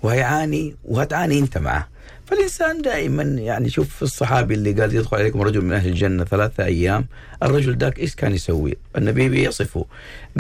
وهيعاني 0.04 0.76
وهتعاني 0.84 1.39
أنت 1.39 1.58
معه. 1.58 1.88
فالإنسان 2.26 2.82
دائما 2.82 3.24
يعني 3.24 3.70
شوف 3.70 4.04
الصحابي 4.04 4.54
اللي 4.54 4.72
قال 4.72 4.95
يدخل 4.95 5.18
عليكم 5.18 5.41
رجل 5.41 5.62
من 5.62 5.74
أهل 5.74 5.88
الجنة 5.89 6.24
ثلاثة 6.24 6.66
أيام 6.66 7.06
الرجل 7.43 7.78
ذاك 7.78 8.00
إيش 8.00 8.16
كان 8.16 8.34
يسوي؟ 8.34 8.78
النبي 8.98 9.30
بيصفه 9.30 9.86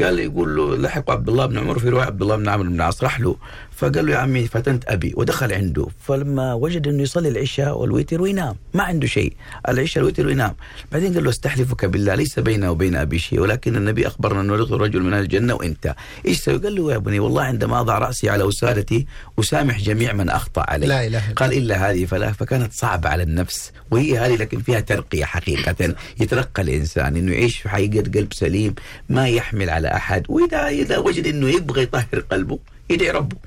قال 0.03 0.19
يقول 0.19 0.55
له 0.55 0.77
لحق 0.77 1.11
عبد 1.11 1.29
الله 1.29 1.45
بن 1.45 1.57
عمر 1.57 1.79
في 1.79 1.89
رواية 1.89 2.05
عبد 2.05 2.21
الله 2.21 2.35
بن 2.35 2.49
عمرو 2.49 2.69
بن 2.69 2.75
العاص 2.75 3.03
راح 3.03 3.19
له. 3.19 3.35
فقال 3.77 4.05
له 4.05 4.11
يا 4.11 4.17
عمي 4.17 4.47
فتنت 4.47 4.83
أبي. 4.87 5.13
ودخل 5.17 5.53
عنده. 5.53 5.87
فلما 6.07 6.53
وجد 6.53 6.87
أنه 6.87 7.03
يصلي 7.03 7.29
العشاء 7.29 7.77
والوتر 7.77 8.21
وينام. 8.21 8.55
ما 8.73 8.83
عنده 8.83 9.07
شيء. 9.07 9.33
العشاء 9.69 10.03
الوتر 10.03 10.27
وينام. 10.27 10.55
بعدين 10.91 11.13
قال 11.13 11.23
له 11.23 11.29
أستحلفك 11.29 11.85
بالله 11.85 12.15
ليس 12.15 12.39
بينه 12.39 12.71
وبين 12.71 12.95
أبي 12.95 13.19
شيء 13.19 13.39
ولكن 13.39 13.75
النبي 13.75 14.07
أخبرنا 14.07 14.41
أنه 14.41 14.55
يدخل 14.55 14.75
رجل 14.75 15.01
من 15.01 15.13
الجنة 15.13 15.53
وأنت. 15.53 15.95
إيش 16.25 16.39
سوي؟ 16.39 16.57
قال 16.57 16.75
له 16.75 16.91
يا 16.91 16.97
ابني 16.97 17.19
والله 17.19 17.43
عندما 17.43 17.79
أضع 17.79 17.97
رأسي 17.97 18.29
على 18.29 18.43
وسادتي 18.43 19.05
أسامح 19.39 19.81
جميع 19.81 20.13
من 20.13 20.29
أخطأ 20.29 20.61
علي. 20.67 20.87
لا 20.87 21.07
إلا 21.07 21.21
قال 21.35 21.53
إلا 21.53 21.89
هذه 21.89 22.05
فلا 22.05 22.31
فكانت 22.31 22.73
صعبة 22.73 23.09
على 23.09 23.23
النفس. 23.23 23.71
وهي 23.91 24.17
هذه 24.17 24.35
لكن 24.35 24.61
فيها 24.61 24.79
ترقية 24.79 25.25
حقيقة. 25.25 25.95
يترقى 26.19 26.61
الإنسان. 26.61 27.15
إنه 27.15 27.31
يعيش 27.31 27.57
في 27.59 27.69
حقيقة 27.69 28.11
قلب 28.15 28.33
سليم 28.33 28.75
ما 29.09 29.27
يحمل 29.27 29.69
على 29.69 29.87
أحد. 29.87 30.23
وإذا 30.29 30.67
إذا 30.67 30.97
وجد 30.97 31.27
إنه 31.27 31.49
يبغى 31.49 31.83
يطهر 31.83 32.23
قلبه 32.31 32.59
يدعي 32.89 33.11
ربه. 33.11 33.37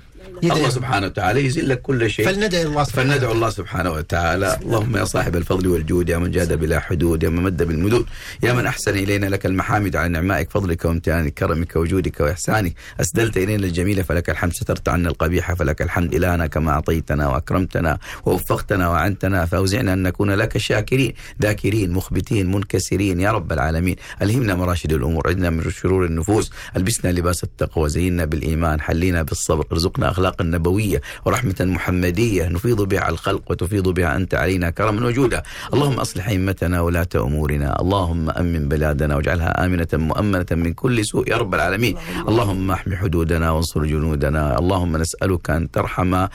يدعي. 0.42 0.58
الله. 0.58 0.68
سبحانه 0.68 1.06
وتعالى 1.06 1.44
يزيل 1.44 1.68
لك 1.68 1.82
كل 1.82 2.10
شيء. 2.10 2.26
فلندعي 2.26 2.62
الله 2.62 2.84
سبحانه 2.84 3.10
فلندعو 3.10 3.32
الله 3.32 3.50
سبحانه 3.50 3.90
وتعالى. 3.90 4.58
اللهم 4.62 4.96
يا 4.96 5.04
صاحب 5.04 5.36
الفضل 5.36 5.68
والجود 5.68 6.08
يا 6.08 6.18
من 6.18 6.30
جاد 6.30 6.52
بلا 6.52 6.80
حدود 6.80 7.22
يا 7.22 7.28
من 7.28 7.42
مد 7.42 7.62
بالمدود 7.62 8.06
يا 8.42 8.52
من 8.52 8.66
أحسن 8.66 8.96
إلينا 8.96 9.26
لك 9.26 9.46
المحامد 9.46 9.96
على 9.96 10.08
نعمائك 10.08 10.50
فضلك 10.50 10.84
وامتنانك 10.84 11.34
كرمك 11.34 11.76
وجودك 11.76 12.20
وإحسانك. 12.20 12.74
أسدلت 13.00 13.36
إلينا 13.36 13.66
الجميل 13.66 14.04
فلك 14.04 14.30
الحمد. 14.30 14.52
سترت 14.52 14.88
عنا 14.88 15.08
القبيح 15.08 15.52
فلك 15.52 15.82
الحمد. 15.82 16.14
إلهنا 16.14 16.46
كما 16.46 16.70
أعطيتنا 16.70 17.28
وأكرمتنا 17.28 17.98
ووفقتنا 18.24 18.88
وعنتنا 18.88 19.46
فأوزعنا 19.46 19.92
أن 19.92 20.02
نكون 20.02 20.30
لك 20.30 20.58
شاكرين 20.58 21.14
ذاكرين 21.42 21.92
مخبتين 21.92 22.52
منكسرين. 22.52 23.20
يا 23.20 23.32
رب 23.32 23.52
العالمين 23.52 23.96
ألهمنا 24.22 24.54
مراشد 24.54 24.92
الأمور 24.92 25.28
عدنا 25.28 25.50
من 25.50 25.70
شرور 25.70 26.04
النفوس 26.04 26.50
ألبسنا 26.76 27.12
لباس 27.12 27.44
التقوى 27.44 27.88
زينا 27.88 28.24
بالإيمان 28.24 28.80
حلينا 28.80 29.22
بالصبر 29.22 29.66
ارزقنا 29.72 30.10
أخلاق 30.10 30.29
النبوية 30.40 31.00
ورحمة 31.24 31.54
محمدية. 31.60 32.48
نفيض 32.48 32.82
بها 32.82 33.00
على 33.00 33.12
الخلق 33.12 33.50
وتفيض 33.50 33.88
بها 33.88 34.16
أنت 34.16 34.34
علينا 34.34 34.70
كرما 34.70 35.06
وجودا. 35.06 35.42
اللهم 35.74 36.00
أصلح 36.00 36.28
أئمتنا 36.28 36.80
ولاة 36.80 37.08
أمورنا. 37.16 37.80
اللهم 37.80 38.30
أمن 38.30 38.68
بلادنا 38.68 39.16
واجعلها 39.16 39.66
آمنة 39.66 39.88
مؤمنة 39.92 40.46
من 40.52 40.72
كل 40.72 41.04
سوء 41.04 41.30
يا 41.30 41.36
رب 41.36 41.54
العالمين. 41.54 41.96
اللهم 42.28 42.70
احمي 42.70 42.96
حدودنا 42.96 43.50
وانصر 43.50 43.84
جنودنا. 43.84 44.58
اللهم 44.58 44.96
نسألك 44.96 45.50
أن 45.50 45.70
ترحم 45.70 46.26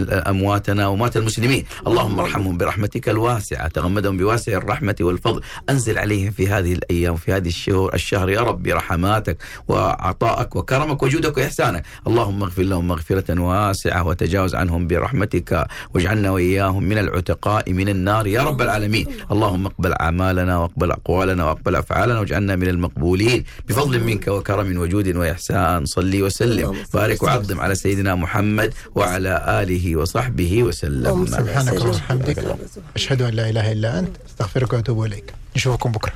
أمواتنا 0.00 0.86
ومات 0.86 1.16
المسلمين. 1.16 1.64
اللهم 1.86 2.20
ارحمهم 2.20 2.56
برحمتك 2.56 3.08
الواسعة. 3.08 3.68
تغمدهم 3.68 4.16
بواسع 4.16 4.52
الرحمة 4.52 4.96
والفضل. 5.00 5.40
أنزل 5.70 5.98
عليهم 5.98 6.30
في 6.30 6.48
هذه 6.48 6.72
الأيام 6.72 7.16
في 7.16 7.32
هذه 7.32 7.48
الشهور 7.48 7.94
الشهر 7.94 8.30
يا 8.30 8.40
رب 8.40 8.66
رحماتك 8.66 9.36
وعطائك 9.68 10.56
وكرمك 10.56 11.02
وجودك 11.02 11.36
وإحسانك. 11.36 11.82
اللهم 12.06 12.42
اغفر 12.42 12.62
لهم 12.62 12.88
مغفرة 12.88 13.15
مغفرة 13.16 13.40
واسعة 13.40 14.06
وتجاوز 14.06 14.54
عنهم 14.54 14.86
برحمتك 14.86 15.66
واجعلنا 15.94 16.30
وإياهم 16.30 16.82
من 16.84 16.98
العتقاء 16.98 17.72
من 17.72 17.88
النار. 17.88 18.26
يا 18.26 18.42
رب 18.42 18.62
العالمين. 18.62 19.06
اللهم 19.30 19.66
اقبل 19.66 19.92
أعمالنا 19.92 20.58
واقبل 20.58 20.90
أقوالنا 20.90 21.44
واقبل 21.44 21.76
أفعالنا 21.76 22.20
واجعلنا 22.20 22.56
من 22.56 22.68
المقبولين. 22.68 23.44
بفضل 23.68 24.00
منك 24.00 24.28
وكرم 24.28 24.78
وجود 24.78 25.16
وإحسان. 25.16 25.84
صلي 25.84 26.22
وسلم. 26.22 26.76
بارك 26.94 27.22
وعظم 27.22 27.60
على 27.60 27.74
سيدنا 27.74 28.14
محمد 28.14 28.74
وعلى 28.94 29.62
آله 29.62 29.96
وصحبه 29.96 30.62
وسلم. 30.62 31.26
سبحانك 31.26 31.72
اللهم 31.72 31.88
وبحمدك. 31.88 32.56
أشهد 32.96 33.22
أن 33.22 33.34
لا 33.34 33.50
إله 33.50 33.72
إلا 33.72 33.98
أنت. 33.98 34.16
أستغفرك 34.28 34.72
وأتوب 34.72 35.04
إليك. 35.04 35.32
نشوفكم 35.56 35.92
بكرة. 35.92 36.12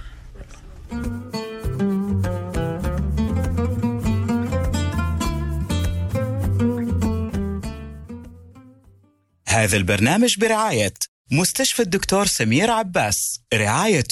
هذا 9.50 9.76
البرنامج 9.76 10.38
برعاية 10.38 10.94
مستشفى 11.30 11.82
الدكتور 11.82 12.26
سمير 12.26 12.70
عباس 12.70 13.40
رعاية 13.54 14.04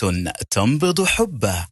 تنبض 0.50 1.04
حبه. 1.04 1.66